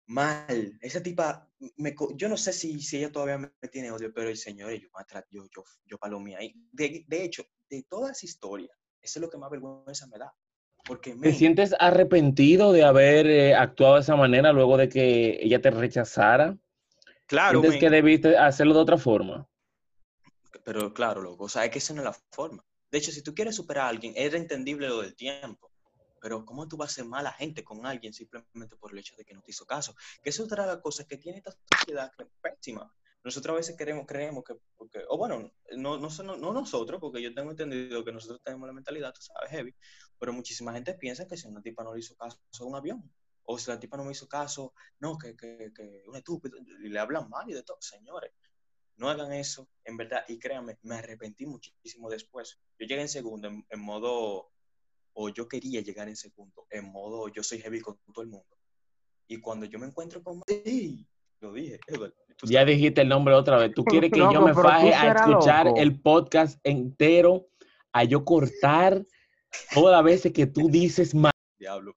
mal. 0.07 0.79
Esa 0.81 1.03
tipa, 1.03 1.49
me, 1.77 1.95
yo 2.17 2.29
no 2.29 2.37
sé 2.37 2.53
si, 2.53 2.81
si 2.81 2.99
ella 2.99 3.13
todavía 3.13 3.39
me, 3.39 3.51
me 3.61 3.69
tiene 3.69 3.91
odio, 3.91 4.13
pero 4.13 4.35
señores, 4.37 4.81
yo, 4.81 4.89
maltra- 4.93 5.27
yo, 5.31 5.45
yo, 5.55 5.65
yo 5.87 5.99
palomé 5.99 6.37
ahí. 6.37 6.55
De, 6.73 7.05
de 7.07 7.25
hecho, 7.25 7.45
de 7.69 7.85
toda 7.89 8.13
esa 8.13 8.27
historia, 8.27 8.71
eso 9.01 9.19
es 9.19 9.23
lo 9.23 9.31
que 9.31 9.39
más 9.39 9.51
vergüenza 9.51 10.07
me 10.09 10.19
da. 10.19 10.33
Porque 10.85 11.15
¿Te 11.21 11.33
sientes 11.33 11.75
arrepentido 11.79 12.73
de 12.73 12.85
haber 12.85 13.27
eh, 13.27 13.55
actuado 13.55 13.95
de 13.95 14.01
esa 14.01 14.17
manera 14.17 14.53
luego 14.53 14.77
de 14.77 14.89
que 14.89 15.39
ella 15.41 15.61
te 15.61 15.71
rechazara? 15.71 16.59
claro, 17.27 17.61
¿Sientes 17.61 17.71
men, 17.71 17.81
que 17.81 17.91
debiste 17.91 18.37
hacerlo 18.37 18.75
de 18.75 18.81
otra 18.81 18.99
forma? 18.99 19.49
pero 20.65 20.93
claro, 20.95 21.21
loco, 21.23 21.45
o 21.45 21.49
sea, 21.49 21.65
es 21.65 21.71
que 21.71 21.79
esa 21.79 21.95
no 21.95 22.01
es 22.01 22.05
la 22.07 22.17
forma. 22.33 22.65
De 22.93 22.99
hecho, 22.99 23.11
si 23.11 23.23
tú 23.23 23.35
quieres 23.35 23.57
superar 23.57 23.87
a 23.87 23.89
alguien, 23.89 24.13
era 24.15 24.37
entendible 24.37 24.87
lo 24.87 25.01
del 25.01 25.17
tiempo. 25.17 25.71
Pero 26.21 26.45
¿cómo 26.45 26.69
tú 26.69 26.77
vas 26.77 26.91
a 26.91 26.95
ser 26.97 27.07
mala 27.07 27.33
gente 27.33 27.65
con 27.65 27.85
alguien 27.87 28.13
simplemente 28.13 28.77
por 28.77 28.93
el 28.93 28.99
hecho 28.99 29.17
de 29.17 29.25
que 29.25 29.35
no 29.35 29.41
te 29.41 29.51
hizo 29.51 29.65
caso? 29.65 29.97
Que 30.23 30.29
es 30.29 30.39
otra 30.39 30.65
de 30.65 30.73
las 30.75 30.83
cosas 30.83 31.07
que 31.07 31.17
tiene 31.17 31.39
esta 31.39 31.53
sociedad 31.73 32.13
que 32.17 32.25
es 32.25 32.29
pésima. 32.41 32.95
Nosotros 33.25 33.55
a 33.55 33.57
veces 33.57 33.77
queremos, 33.77 34.05
creemos 34.07 34.45
que, 34.45 34.57
porque, 34.77 35.01
o 35.09 35.17
bueno, 35.17 35.51
no, 35.77 35.97
no, 35.97 36.09
no 36.37 36.53
nosotros, 36.53 37.01
porque 37.01 37.23
yo 37.23 37.33
tengo 37.35 37.53
entendido 37.53 38.05
que 38.05 38.13
nosotros 38.13 38.43
tenemos 38.45 38.67
la 38.67 38.75
mentalidad, 38.75 39.15
tú 39.15 39.23
sabes, 39.23 39.51
heavy, 39.51 39.75
pero 40.19 40.33
muchísima 40.33 40.73
gente 40.73 40.95
piensa 40.95 41.27
que 41.27 41.37
si 41.37 41.49
una 41.49 41.63
tipa 41.63 41.85
no 41.85 41.95
le 41.95 42.01
hizo 42.01 42.15
caso 42.17 42.39
a 42.61 42.65
un 42.65 42.75
avión, 42.75 43.11
o 43.45 43.59
si 43.59 43.71
la 43.71 43.79
tipa 43.79 43.97
no 43.97 44.05
me 44.05 44.13
hizo 44.13 44.29
caso, 44.29 44.75
no, 44.99 45.17
que, 45.17 45.37
que, 45.37 45.73
que 45.75 46.03
un 46.09 46.17
estúpido, 46.17 46.59
y 46.59 46.89
le 46.89 46.99
hablan 46.99 47.29
mal 47.31 47.49
y 47.49 47.55
de 47.55 47.63
todo, 47.63 47.79
señores. 47.81 48.33
No 48.97 49.09
hagan 49.09 49.33
eso, 49.33 49.69
en 49.85 49.97
verdad, 49.97 50.25
y 50.29 50.39
créanme, 50.39 50.79
me 50.83 50.97
arrepentí 50.97 51.47
muchísimo 51.47 52.11
después. 52.11 52.61
Yo 52.79 52.87
llegué 52.87 53.03
en 53.03 53.09
segundo, 53.09 53.49
en, 53.49 53.67
en 53.69 53.81
modo, 53.81 54.51
o 55.15 55.29
yo 55.29 55.49
quería 55.49 55.81
llegar 55.81 56.09
en 56.09 56.17
segundo, 56.17 56.67
en 56.71 56.91
modo, 56.91 57.29
yo 57.29 57.43
soy 57.43 57.61
heavy 57.61 57.81
con 57.81 57.99
todo 58.13 58.23
el 58.23 58.29
mundo. 58.29 58.57
Y 59.27 59.39
cuando 59.39 59.67
yo 59.67 59.79
me 59.79 59.87
encuentro 59.87 60.23
con... 60.23 60.43
¡Ey! 60.47 61.07
Lo 61.41 61.53
dije, 61.53 61.81
Edward, 61.89 62.15
Ya 62.45 62.65
dijiste 62.65 63.01
el 63.01 63.09
nombre 63.09 63.35
otra 63.35 63.57
vez. 63.57 63.75
¿Tú 63.75 63.85
quieres 63.85 64.13
que 64.13 64.21
yo 64.21 64.43
me 64.43 64.55
faje 64.55 64.95
a 64.95 65.13
escuchar 65.13 65.67
loco. 65.67 65.81
el 65.81 66.01
podcast 66.01 66.61
entero, 66.63 67.49
a 67.93 68.05
yo 68.05 68.25
cortar 68.25 69.05
todas 69.75 69.97
las 69.97 70.05
veces 70.05 70.33
que 70.33 70.47
tú 70.47 70.69
dices 70.69 71.15
mal? 71.17 71.33
Diablo. 71.59 71.97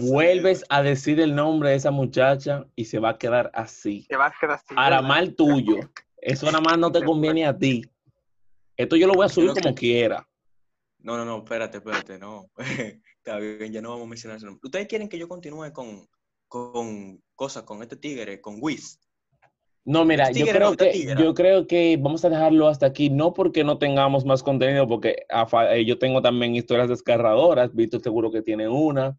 Vuelves 0.00 0.64
a 0.68 0.82
decir 0.82 1.20
el 1.20 1.34
nombre 1.34 1.70
de 1.70 1.76
esa 1.76 1.90
muchacha 1.90 2.66
y 2.74 2.86
se 2.86 2.98
va 2.98 3.10
a 3.10 3.18
quedar 3.18 3.50
así. 3.54 4.06
Te 4.08 4.16
vas 4.16 4.32
a 4.34 4.40
quedar 4.40 4.56
así. 4.56 4.74
Para 4.74 4.96
¿verdad? 4.96 5.08
mal 5.08 5.34
tuyo. 5.34 5.76
Eso 6.16 6.46
nada 6.46 6.60
más 6.60 6.78
no 6.78 6.90
te 6.90 7.04
conviene 7.04 7.46
a 7.46 7.56
ti. 7.56 7.82
Esto 8.76 8.96
yo 8.96 9.06
lo 9.06 9.14
voy 9.14 9.26
a 9.26 9.28
subir 9.28 9.50
como 9.50 9.74
quiera. 9.74 10.26
No, 10.98 11.16
no, 11.16 11.24
no, 11.24 11.38
espérate, 11.38 11.78
espérate, 11.78 12.18
no. 12.18 12.50
Está 12.56 13.38
bien, 13.38 13.72
ya 13.72 13.82
no 13.82 13.90
vamos 13.90 14.06
a 14.06 14.08
mencionar 14.08 14.36
ese 14.38 14.46
nombre. 14.46 14.60
¿Ustedes 14.64 14.86
quieren 14.86 15.08
que 15.08 15.18
yo 15.18 15.28
continúe 15.28 15.72
con, 15.72 16.06
con 16.48 17.22
cosas, 17.34 17.64
con 17.64 17.82
este 17.82 17.96
tigre, 17.96 18.40
con 18.40 18.56
Wiz. 18.60 19.00
No, 19.84 20.04
mira, 20.04 20.30
Este 20.30 20.40
yo 20.40 20.46
no, 20.46 20.52
creo 20.52 20.76
que 20.76 21.14
yo 21.16 21.34
creo 21.34 21.66
que 21.68 21.96
vamos 21.96 22.24
a 22.24 22.28
dejarlo 22.28 22.66
hasta 22.66 22.86
aquí, 22.86 23.08
no 23.08 23.34
porque 23.34 23.62
no 23.62 23.78
tengamos 23.78 24.24
más 24.24 24.42
contenido, 24.42 24.88
porque 24.88 25.24
a 25.28 25.46
fa- 25.46 25.76
eh, 25.76 25.84
yo 25.84 25.98
tengo 25.98 26.20
también 26.20 26.56
historias 26.56 26.88
desgarradoras, 26.88 27.72
Víctor 27.72 28.02
seguro 28.02 28.32
que 28.32 28.42
tiene 28.42 28.68
una. 28.68 29.16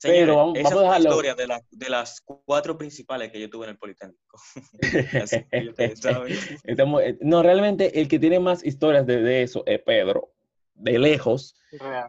Señores, 0.00 0.22
Pero 0.22 0.36
vamos- 0.36 0.58
esa 0.58 0.68
vamos 0.70 0.72
a 0.72 0.76
fue 0.76 0.82
la 0.82 0.88
dejarlo. 0.88 1.10
historia 1.10 1.34
de, 1.34 1.46
la- 1.46 1.62
de 1.70 1.90
las 1.90 2.20
cuatro 2.22 2.78
principales 2.78 3.30
que 3.30 3.38
yo 3.40 3.50
tuve 3.50 3.66
en 3.66 3.70
el 3.72 3.78
Politécnico. 3.78 4.38
Así 5.22 5.44
que 5.50 5.68
ustedes 5.68 6.00
saben. 6.24 6.36
Estamos- 6.64 7.02
eh, 7.02 7.18
no, 7.20 7.42
realmente 7.42 8.00
el 8.00 8.08
que 8.08 8.18
tiene 8.18 8.40
más 8.40 8.64
historias 8.64 9.06
de, 9.06 9.20
de 9.22 9.42
eso 9.42 9.62
es 9.66 9.80
Pedro, 9.82 10.32
de 10.74 10.98
lejos. 10.98 11.54
Real. 11.72 12.08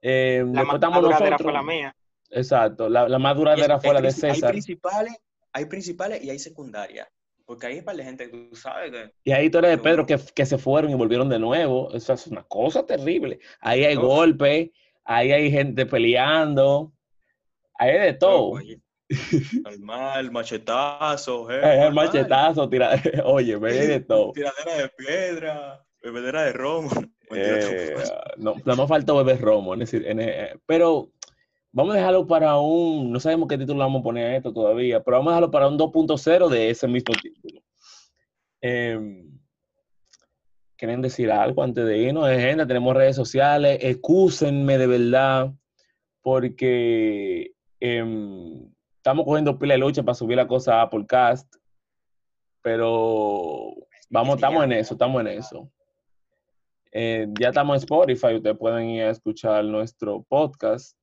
Eh, 0.00 0.44
La 0.52 0.64
más 0.64 0.80
duradera 0.80 1.00
nosotros. 1.10 1.42
fue 1.42 1.52
la 1.52 1.62
mía. 1.62 1.96
Exacto, 2.30 2.88
la, 2.88 3.08
la 3.08 3.18
más 3.18 3.36
duradera 3.36 3.80
fue 3.80 3.94
la 3.94 4.00
de 4.00 4.08
princi- 4.08 4.28
Hay 4.28 4.34
César. 4.34 4.50
principales, 4.50 5.14
hay 5.52 5.64
principales 5.66 6.22
y 6.22 6.30
hay 6.30 6.38
secundarias. 6.38 7.08
Porque 7.46 7.66
hay 7.66 7.78
un 7.80 7.84
par 7.84 7.94
de 7.96 8.04
gente 8.04 8.30
que 8.30 8.48
tú 8.48 8.56
sabes 8.56 8.90
que. 8.90 9.12
Y 9.24 9.32
hay 9.32 9.46
historias 9.46 9.76
de 9.76 9.82
Pedro 9.82 10.06
que, 10.06 10.18
que 10.34 10.46
se 10.46 10.56
fueron 10.56 10.90
y 10.90 10.94
volvieron 10.94 11.28
de 11.28 11.38
nuevo. 11.38 11.92
Eso 11.92 12.14
es 12.14 12.26
una 12.28 12.42
cosa 12.44 12.86
terrible. 12.86 13.38
Ahí 13.60 13.84
hay 13.84 13.96
golpes, 13.96 14.70
ahí 15.04 15.30
hay 15.30 15.50
gente 15.50 15.84
peleando, 15.84 16.93
ahí 16.93 16.93
hay 17.78 17.98
de 17.98 18.12
todo. 18.14 18.50
oye, 18.50 18.80
Normal, 19.62 20.30
machetazo, 20.30 21.50
eh, 21.50 21.60
normal. 21.80 21.92
machetazo, 21.94 22.68
tira... 22.68 22.90
oye, 23.24 23.58
me 23.58 23.70
hay 23.70 23.86
de 23.86 24.00
todo. 24.00 24.32
Tiradera 24.32 24.76
de 24.76 24.88
piedra, 24.90 25.84
bebedera 26.02 26.42
de 26.44 26.52
romo. 26.52 26.90
Eh, 27.36 27.96
no, 28.36 28.54
nada 28.64 28.76
más 28.76 28.86
falta 28.88 29.12
beber 29.14 29.40
romo. 29.40 29.74
en 29.74 29.82
ese- 29.82 30.08
en 30.08 30.20
e- 30.20 30.56
pero 30.66 31.10
vamos 31.72 31.94
a 31.94 31.98
dejarlo 31.98 32.26
para 32.26 32.58
un, 32.58 33.10
no 33.10 33.18
sabemos 33.18 33.48
qué 33.48 33.56
título 33.58 33.78
vamos 33.80 34.00
a 34.00 34.04
poner 34.04 34.26
a 34.26 34.36
esto 34.36 34.52
todavía, 34.52 35.02
pero 35.02 35.16
vamos 35.16 35.30
a 35.30 35.34
dejarlo 35.36 35.50
para 35.50 35.66
un 35.66 35.76
2.0 35.78 36.48
de 36.50 36.70
ese 36.70 36.86
mismo 36.86 37.12
título. 37.20 37.60
Em, 38.60 39.36
¿Quieren 40.76 41.00
decir 41.00 41.32
algo 41.32 41.62
antes 41.62 41.84
de 41.86 41.98
irnos? 41.98 42.28
Eh, 42.30 42.38
Gente, 42.38 42.66
tenemos 42.66 42.94
redes 42.94 43.16
sociales. 43.16 43.78
Excúsenme 43.80 44.76
de 44.76 44.86
verdad, 44.86 45.50
porque 46.20 47.53
em, 47.84 48.72
estamos 48.96 49.26
cogiendo 49.26 49.58
pila 49.58 49.74
de 49.74 49.78
lucha 49.78 50.02
para 50.02 50.14
subir 50.14 50.36
la 50.38 50.48
cosa 50.48 50.80
a 50.80 50.88
podcast, 50.88 51.54
pero 52.62 53.74
vamos, 54.08 54.36
estamos 54.36 54.64
en 54.64 54.72
eso, 54.72 54.94
estamos 54.94 55.20
en 55.20 55.26
eso. 55.26 55.70
Eh, 56.90 57.26
ya 57.38 57.48
estamos 57.48 57.74
en 57.74 57.80
Spotify, 57.80 58.36
ustedes 58.36 58.56
pueden 58.56 58.88
ir 58.88 59.02
a 59.02 59.10
escuchar 59.10 59.62
nuestro 59.66 60.22
podcast. 60.22 60.96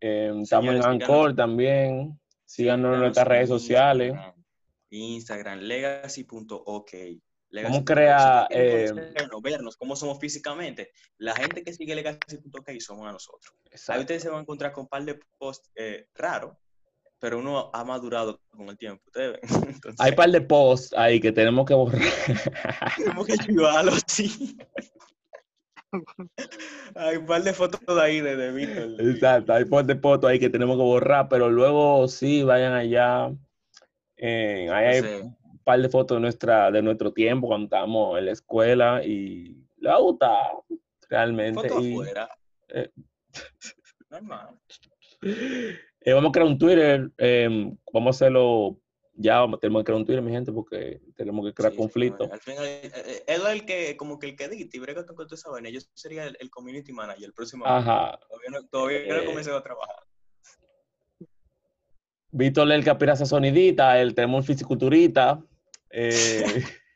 Eh, 0.00 0.32
estamos 0.40 0.76
en 0.76 0.82
Anchor 0.82 1.34
también. 1.34 2.18
Síganos 2.46 2.94
en 2.94 3.00
nuestras 3.00 3.28
redes 3.28 3.50
sociales. 3.50 4.14
Instagram, 4.14 4.44
Instagram, 4.88 5.58
legacy.ok. 5.58 6.92
Vamos 6.94 7.27
a 7.56 7.84
crear, 7.84 8.46
Si 8.48 8.54
quieren 8.54 9.14
eh, 9.14 9.40
vernos 9.42 9.76
cómo 9.76 9.96
somos 9.96 10.18
físicamente. 10.18 10.90
La 11.18 11.34
gente 11.34 11.62
que 11.62 11.72
sigue 11.72 11.94
legacy.ok 11.94 12.70
somos 12.80 13.08
a 13.08 13.12
nosotros. 13.12 13.54
Ahí 13.64 13.70
Exacto. 13.72 14.00
ustedes 14.02 14.22
se 14.22 14.28
van 14.28 14.38
a 14.38 14.42
encontrar 14.42 14.72
con 14.72 14.82
un 14.82 14.88
par 14.88 15.04
de 15.04 15.18
posts 15.38 15.70
eh, 15.74 16.06
raros, 16.14 16.56
pero 17.18 17.38
uno 17.38 17.70
ha 17.72 17.84
madurado 17.84 18.40
con 18.50 18.68
el 18.68 18.76
tiempo. 18.76 19.02
Ustedes 19.06 19.32
ven. 19.32 19.40
Entonces, 19.74 20.00
Hay 20.00 20.10
un 20.10 20.16
par 20.16 20.30
de 20.30 20.40
posts 20.40 20.94
ahí 20.96 21.20
que 21.20 21.32
tenemos 21.32 21.66
que 21.66 21.74
borrar. 21.74 22.00
tenemos 22.96 23.26
que 23.26 23.32
ayudarlo, 23.32 23.92
sí. 24.06 24.56
Hay 26.94 27.16
un 27.16 27.26
par 27.26 27.42
de 27.42 27.52
fotos 27.54 27.80
de 27.86 28.02
ahí 28.02 28.20
de, 28.20 28.36
de 28.36 28.52
Víctor. 28.52 29.00
Exacto, 29.00 29.54
hay 29.54 29.62
un 29.62 29.70
par 29.70 29.86
de 29.86 29.96
fotos 29.96 30.28
ahí 30.28 30.38
que 30.38 30.50
tenemos 30.50 30.76
que 30.76 30.82
borrar, 30.82 31.28
pero 31.30 31.48
luego 31.48 32.06
sí, 32.08 32.42
vayan 32.42 32.74
allá. 32.74 33.32
Eh, 34.18 34.68
ahí 34.70 34.86
hay 34.86 35.22
par 35.68 35.82
de 35.82 35.88
fotos 35.90 36.16
de, 36.16 36.20
nuestra, 36.22 36.70
de 36.70 36.80
nuestro 36.80 37.12
tiempo 37.12 37.46
cuando 37.46 37.64
estábamos 37.66 38.18
en 38.18 38.24
la 38.24 38.32
escuela 38.32 39.04
y 39.04 39.54
le 39.76 39.90
ha 39.90 39.98
gustado 39.98 40.64
realmente. 41.10 41.68
y- 41.80 41.92
afuera. 41.92 42.28
eh. 42.68 42.90
Normal. 44.10 44.58
Eh, 46.00 46.12
vamos 46.14 46.28
a 46.30 46.32
crear 46.32 46.46
un 46.46 46.56
Twitter, 46.58 47.10
eh, 47.18 47.48
vamos 47.92 48.06
a 48.06 48.10
hacerlo, 48.16 48.78
ya 49.14 49.40
vamos, 49.40 49.58
tenemos 49.60 49.80
que 49.80 49.84
crear 49.86 49.98
un 49.98 50.06
Twitter, 50.06 50.22
mi 50.22 50.30
gente, 50.30 50.52
porque 50.52 51.02
tenemos 51.16 51.44
que 51.44 51.52
crear 51.52 51.72
Sí, 51.72 51.76
conflicto. 51.76 52.24
señores. 52.24 52.32
Al 52.32 52.40
final, 52.40 52.64
eh, 52.66 53.24
él 53.26 53.40
es 53.42 53.52
el 53.52 53.66
que, 53.66 53.96
como 53.96 54.18
que 54.18 54.28
el 54.28 54.36
que 54.36 54.44
edita 54.44 54.74
y 54.76 54.80
brega 54.80 55.04
con 55.04 55.26
esa 55.30 55.50
vaina. 55.50 55.68
Yo 55.70 55.80
sería 55.94 56.24
el, 56.24 56.36
el 56.40 56.48
community 56.50 56.92
manager 56.92 57.24
el 57.24 57.34
próximo 57.34 57.66
año. 57.66 57.84
Todavía 57.84 58.50
no, 58.52 58.66
todavía 58.70 58.98
no 59.08 59.14
he 59.16 59.22
Eh. 59.22 59.26
comenzado 59.26 59.58
a 59.58 59.62
trabajar. 59.62 59.96
Víctor 62.30 62.70
el 62.70 62.84
que 62.84 62.90
aspira 62.90 63.12
a 63.12 63.14
esa 63.16 63.26
sonidita, 63.26 64.00
el 64.00 64.14
tenemos 64.14 64.38
un 64.40 64.44
fisiculturista. 64.44 65.42
Eh, 65.90 66.44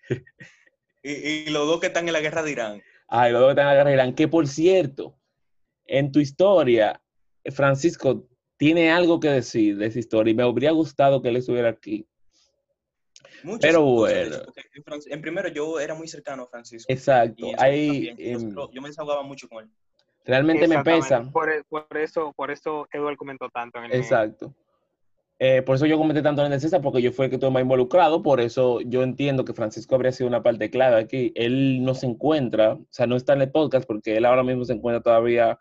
Y, 1.05 1.11
y 1.11 1.47
los 1.47 1.67
dos 1.67 1.81
que 1.81 1.89
están 1.89 2.07
en 2.07 2.13
la 2.13 2.21
guerra 2.21 2.45
de 2.45 2.53
Irán. 2.53 2.83
ay, 3.09 3.33
los 3.33 3.41
dos 3.41 3.49
que 3.49 3.53
están 3.53 3.65
en 3.67 3.71
la 3.71 3.75
guerra 3.75 3.91
de 3.91 3.95
Irán. 3.97 4.15
Que 4.15 4.29
por 4.29 4.47
cierto, 4.47 5.19
en 5.87 6.13
tu 6.13 6.21
historia, 6.21 7.03
Francisco 7.51 8.29
tiene 8.57 8.93
algo 8.93 9.19
que 9.19 9.29
decir 9.29 9.77
de 9.79 9.87
esa 9.87 9.99
historia 9.99 10.31
y 10.31 10.35
me 10.35 10.45
habría 10.45 10.71
gustado 10.71 11.21
que 11.21 11.31
él 11.31 11.37
estuviera 11.37 11.71
aquí. 11.71 12.07
Muchas 13.43 13.71
Pero 13.73 13.83
bueno. 13.83 14.37
en 15.07 15.21
primero, 15.21 15.49
yo 15.49 15.81
era 15.81 15.95
muy 15.97 16.07
cercano 16.07 16.45
a 16.45 16.47
Francisco. 16.47 16.93
Exacto. 16.93 17.47
Ahí 17.59 18.15
em, 18.19 18.55
yo 18.55 18.81
me 18.81 18.89
desahogaba 18.89 19.25
mucho 19.25 19.49
con 19.49 19.65
él. 19.65 19.71
realmente 20.25 20.69
me 20.69 20.85
pesa. 20.85 21.29
Por, 21.33 21.51
e- 21.51 21.65
por 21.65 21.87
eso, 21.97 22.33
por 22.37 22.53
eso 22.53 22.87
Eduardo 22.93 23.17
comentó 23.17 23.49
tanto 23.49 23.79
en 23.81 23.87
el. 23.87 23.95
Exacto. 23.95 24.55
Eh, 25.45 25.61
por 25.63 25.75
eso 25.75 25.87
yo 25.87 25.99
comenté 25.99 26.23
tanto 26.23 26.47
en 26.47 26.53
el 26.53 26.61
César, 26.61 26.81
porque 26.81 27.03
yo 27.03 27.11
fui 27.11 27.25
el 27.25 27.31
que 27.31 27.35
estuve 27.35 27.51
más 27.51 27.63
involucrado, 27.63 28.23
por 28.23 28.41
eso 28.41 28.81
yo 28.83 29.03
entiendo 29.03 29.45
que 29.45 29.53
Francisco 29.55 29.97
habría 29.97 30.13
sido 30.13 30.29
una 30.29 30.41
parte 30.45 30.71
clave 30.71 31.01
aquí. 31.01 31.33
Él 31.35 31.83
no 31.83 31.95
se 31.97 32.07
encuentra, 32.07 32.75
o 32.75 32.87
sea, 32.91 33.09
no 33.09 33.17
está 33.17 33.33
en 33.33 33.43
el 33.43 33.51
podcast 33.51 33.85
porque 33.85 34.17
él 34.17 34.25
ahora 34.25 34.45
mismo 34.45 34.65
se 34.65 34.75
encuentra 34.75 35.03
todavía 35.03 35.59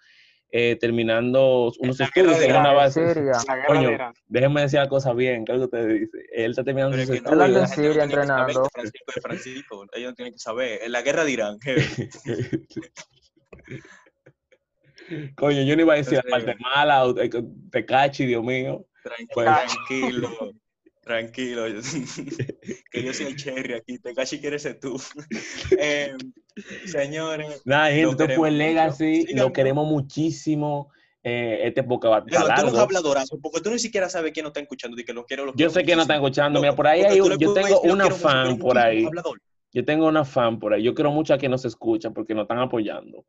eh, 0.51 0.77
terminando 0.79 1.71
unos 1.79 1.97
la 1.97 2.05
estudios 2.05 2.39
en 2.41 2.55
una 2.57 2.73
base. 2.73 3.23
La 3.23 3.65
Coño. 3.65 3.89
Déjenme 4.27 4.61
decir 4.61 4.79
la 4.81 4.87
cosa 4.87 5.13
bien, 5.13 5.45
¿qué 5.45 5.53
es 5.53 5.57
lo 5.59 5.67
que 5.67 5.77
usted 5.77 5.99
dice? 5.99 6.17
Él 6.31 6.51
está 6.51 6.63
terminando 6.63 6.91
Pero 6.91 7.01
es 7.01 7.07
sus 7.19 7.23
no, 7.31 7.47
la 7.47 7.59
en 7.61 7.67
Siria 7.67 8.03
entrenando. 8.03 8.65
Francisco 8.71 9.11
es 9.15 9.21
Francisco. 9.23 9.85
Ellos 9.93 10.11
no 10.11 10.15
tienen 10.15 10.33
que 10.33 10.39
saber. 10.39 10.79
En 10.83 10.91
la 10.91 11.01
guerra 11.01 11.23
de 11.25 11.31
Irán. 11.31 11.57
Coño, 15.35 15.63
yo 15.63 15.75
no 15.75 15.81
iba 15.81 15.93
a 15.93 15.97
decir 15.97 16.13
la 16.13 16.19
Entonces- 16.23 16.45
parte 16.45 16.63
mala, 16.63 17.03
o- 17.05 17.15
te 17.15 17.85
cachi, 17.85 18.27
Dios 18.27 18.43
mío. 18.43 18.85
Tranquilo, 19.03 20.51
tranquilo. 21.01 21.65
Que 22.91 23.03
yo 23.03 23.13
soy 23.13 23.27
el 23.27 23.35
cherry 23.35 23.73
aquí. 23.73 23.97
Te 23.99 24.13
casi 24.13 24.39
quieres 24.39 24.63
ser 24.63 24.79
tú. 24.79 25.01
Eh, 25.79 26.13
señores. 26.85 27.61
Nada, 27.65 27.91
gente, 27.91 28.23
esto 28.23 28.35
fue 28.35 28.51
Legacy, 28.51 29.25
mucho. 29.29 29.35
lo 29.35 29.53
queremos 29.53 29.87
muchísimo. 29.87 30.91
Eh, 31.23 31.67
este 31.67 31.81
época 31.81 32.09
va 32.09 32.17
a 32.17 32.25
tú 32.25 32.35
habladorazo, 32.77 33.39
porque 33.39 33.61
tú 33.61 33.69
ni 33.69 33.77
siquiera 33.77 34.09
sabes 34.09 34.31
quién 34.33 34.43
nos 34.43 34.51
está 34.51 34.59
escuchando. 34.59 34.97
Que 34.97 35.13
lo 35.13 35.25
quiero, 35.25 35.45
lo 35.45 35.53
Yo 35.55 35.69
sé 35.69 35.83
que 35.83 35.95
no 35.95 36.01
está 36.01 36.15
escuchando. 36.15 36.59
Mira, 36.59 36.75
por 36.75 36.87
ahí 36.87 37.03
hay 37.03 37.17
yo 37.17 37.25
puedes 37.25 37.67
tengo 37.67 37.81
una 37.81 38.09
fan 38.09 38.57
por 38.57 38.77
ahí. 38.77 39.05
hablador. 39.05 39.39
Yo 39.73 39.85
tengo 39.85 40.07
una 40.07 40.25
fan 40.25 40.59
por 40.59 40.73
ahí. 40.73 40.83
Yo 40.83 40.93
quiero 40.93 41.11
mucho 41.11 41.33
a 41.33 41.37
quien 41.37 41.51
nos 41.51 41.63
escucha 41.63 42.09
porque 42.09 42.33
nos 42.33 42.43
están 42.43 42.59
apoyando. 42.59 43.25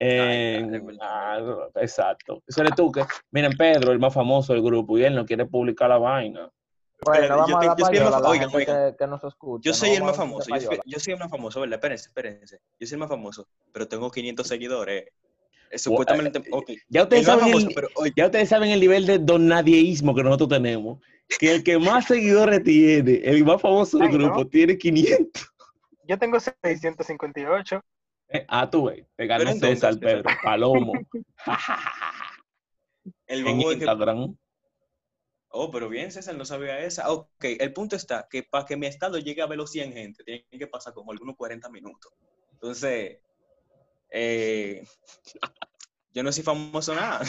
Eh, 0.00 0.80
ah, 1.00 1.40
exacto. 1.76 2.42
Eso 2.46 2.60
eres 2.60 2.74
tú 2.76 2.92
que, 2.92 3.04
miren, 3.30 3.56
Pedro, 3.56 3.92
el 3.92 3.98
más 3.98 4.14
famoso 4.14 4.52
del 4.52 4.62
grupo, 4.62 4.96
y 4.98 5.04
él 5.04 5.14
no 5.14 5.26
quiere 5.26 5.44
publicar 5.46 5.88
la 5.88 5.98
vaina. 5.98 6.50
Bueno, 7.04 7.46
yo 7.46 7.60
yo 7.76 7.86
soy 7.86 7.96
el 7.96 8.04
más- 8.04 8.14
a 8.14 8.20
la 8.20 8.28
oigan, 8.28 8.50
gente 8.50 8.56
oigan. 8.72 8.90
que, 8.90 8.96
que 8.96 9.06
nos 9.06 9.22
escucha. 9.24 9.62
Yo 9.64 9.70
no 9.70 9.74
soy 9.76 9.90
el 9.90 10.02
más 10.02 10.16
famoso. 10.16 10.48
Yo 10.52 10.60
soy, 10.60 10.80
yo 10.84 10.98
soy 10.98 11.12
el 11.12 11.18
más 11.18 11.30
famoso, 11.30 11.60
¿verdad? 11.60 11.74
Espérense, 11.76 12.08
espérense. 12.08 12.60
Yo 12.80 12.86
soy 12.86 12.94
el 12.96 12.98
más 13.00 13.08
famoso, 13.08 13.48
pero 13.72 13.86
tengo 13.86 14.10
500 14.10 14.46
seguidores. 14.46 15.04
Eh, 15.04 15.12
eh, 15.70 15.78
Supuestamente, 15.78 16.42
ok. 16.50 16.70
Ya 16.88 17.02
ustedes, 17.04 17.26
saben 17.26 17.44
famoso, 17.46 17.68
el, 17.68 17.74
pero 17.74 17.88
ya 18.16 18.26
ustedes 18.26 18.48
saben 18.48 18.70
el 18.70 18.80
nivel 18.80 19.06
de 19.06 19.18
donadieísmo 19.18 20.14
que 20.14 20.22
nosotros 20.24 20.48
tenemos. 20.48 20.98
Que 21.38 21.54
el 21.56 21.62
que 21.62 21.78
más 21.78 22.06
seguidores 22.06 22.64
tiene, 22.64 23.20
el 23.22 23.44
más 23.44 23.60
famoso 23.60 23.98
del 23.98 24.08
Ay, 24.08 24.18
¿no? 24.18 24.24
grupo, 24.24 24.46
tiene 24.48 24.76
500. 24.78 25.46
Yo 26.04 26.18
tengo 26.18 26.40
658. 26.40 27.84
Eh, 28.30 28.44
ah, 28.48 28.68
tú 28.68 28.86
ves, 28.86 29.06
te 29.16 29.26
ganó 29.26 29.50
entonces, 29.50 29.80
César, 29.80 29.98
Pedro, 29.98 30.30
Palomo. 30.42 30.92
el 33.26 33.46
en 33.46 33.58
que 33.58 33.72
Instagram. 33.72 34.36
Oh, 35.50 35.70
pero 35.70 35.88
bien, 35.88 36.12
César, 36.12 36.36
no 36.36 36.44
sabía 36.44 36.80
esa. 36.80 37.10
Ok, 37.10 37.44
el 37.58 37.72
punto 37.72 37.96
está 37.96 38.28
que 38.30 38.42
para 38.42 38.66
que 38.66 38.76
mi 38.76 38.86
estado 38.86 39.18
llegue 39.18 39.40
a 39.40 39.46
ver 39.46 39.56
los 39.56 39.70
100 39.70 39.92
gente, 39.92 40.24
tiene 40.24 40.44
que 40.50 40.66
pasar 40.66 40.92
como 40.92 41.10
algunos 41.12 41.36
40 41.36 41.70
minutos. 41.70 42.12
Entonces, 42.52 43.18
eh, 44.10 44.84
yo 46.12 46.22
no 46.22 46.32
soy 46.32 46.42
famoso 46.42 46.94
nada. 46.94 47.22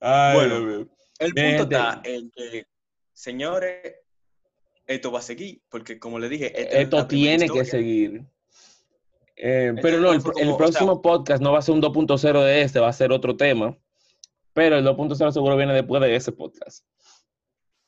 Ay, 0.00 0.36
Bueno. 0.36 0.88
El 1.20 1.32
punto 1.32 1.62
está 1.62 2.00
en 2.02 2.28
que, 2.32 2.66
señores, 3.12 3.94
esto 4.86 5.12
va 5.12 5.20
a 5.20 5.22
seguir, 5.22 5.62
porque 5.68 6.00
como 6.00 6.18
le 6.18 6.28
dije, 6.28 6.52
Esto 6.80 7.06
primera 7.06 7.38
tiene 7.38 7.48
que 7.48 7.64
seguir. 7.64 8.26
Eh, 9.36 9.74
pero 9.82 9.98
no, 9.98 10.12
el, 10.12 10.20
o 10.20 10.56
próximo 10.56 11.02
podcast 11.02 11.42
no 11.42 11.52
va 11.52 11.58
a 11.58 11.62
ser 11.62 11.74
un 11.74 11.82
2.0 11.82 12.44
de 12.44 12.62
este, 12.62 12.78
va 12.80 12.88
a 12.88 12.92
ser 12.92 13.12
otro 13.12 13.36
tema. 13.36 13.76
Pero 14.52 14.76
el 14.76 14.86
2.0 14.86 15.32
seguro 15.32 15.56
viene 15.56 15.74
después 15.74 16.00
de 16.00 16.14
ese 16.14 16.30
podcast. 16.32 16.86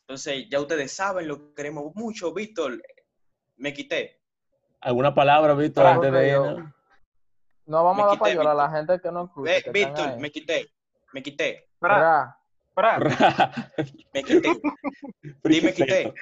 Entonces, 0.08 0.46
ya 0.50 0.60
ustedes 0.60 0.92
saben, 0.92 1.28
lo 1.28 1.54
queremos 1.54 1.94
mucho. 1.94 2.32
Víctor, 2.32 2.82
me 3.56 3.72
quité. 3.72 4.20
¿Alguna 4.80 5.14
palabra, 5.14 5.54
Víctor, 5.54 5.84
Claro 5.84 6.02
antes 6.02 6.12
de 6.12 6.30
yo- 6.30 6.46
irnos? 6.46 6.72
No 7.66 7.82
vamos 7.82 7.96
Me 7.96 8.02
a 8.02 8.06
dar 8.06 8.14
quité, 8.14 8.30
payola 8.30 8.52
a 8.52 8.54
la 8.54 8.70
gente 8.70 9.00
que 9.00 9.10
no 9.10 9.24
escucha. 9.24 9.56
Están 9.56 9.72
Víctor, 9.72 10.18
me 10.18 10.30
quité. 10.30 10.66
Me 11.12 11.22
quité. 11.22 11.68
Fra, 11.80 12.36
fra, 12.74 12.98
Me 14.14 14.22
quité. 14.22 14.60
Dime 15.44 15.72
quité. 15.72 16.14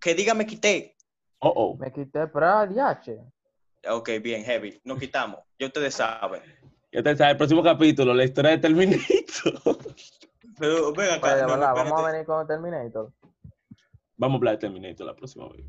Que 0.00 0.14
diga 0.14 0.34
me 0.34 0.46
quité. 0.46 0.96
Oh, 1.40 1.52
oh. 1.54 1.76
me 1.76 1.90
quité 1.92 2.26
pra, 2.28 2.66
diache. 2.66 3.18
Ok, 3.86 4.10
bien, 4.22 4.44
heavy. 4.44 4.80
Nos 4.84 4.98
quitamos. 4.98 5.40
Ya 5.58 5.66
ustedes 5.66 5.94
saben. 5.94 6.42
Ya 6.90 7.02
te 7.02 7.16
sabes, 7.16 7.32
el 7.32 7.36
próximo 7.36 7.62
capítulo, 7.62 8.14
la 8.14 8.24
historia 8.24 8.52
de 8.52 8.58
Terminator. 8.58 9.78
Pero 10.58 10.92
ven 10.92 11.10
acá. 11.10 11.42
No, 11.42 11.48
verdad, 11.48 11.74
vamos 11.74 12.00
a 12.02 12.10
venir 12.10 12.26
con 12.26 12.46
Terminator. 12.46 13.12
Vamos 14.16 14.34
a 14.34 14.38
hablar 14.38 14.54
de 14.54 14.58
Terminator 14.58 15.06
la 15.06 15.14
próxima 15.14 15.48
vez. 15.50 15.64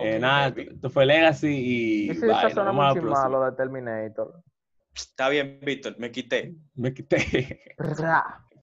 Eh, 0.00 0.18
nada, 0.20 0.54
esto 0.56 0.90
fue 0.90 1.06
Legacy 1.06 1.48
y. 1.48 2.10
Y 2.10 2.14
si 2.14 2.20
bye, 2.20 2.46
eso 2.46 2.62
la 2.62 2.72
muy 2.72 3.00
malo 3.00 3.44
de 3.44 3.52
Terminator. 3.56 4.42
Está 4.94 5.28
bien, 5.28 5.58
Víctor, 5.62 5.96
me 5.98 6.10
quité. 6.10 6.54
Me 6.74 6.92
quité. 6.92 7.60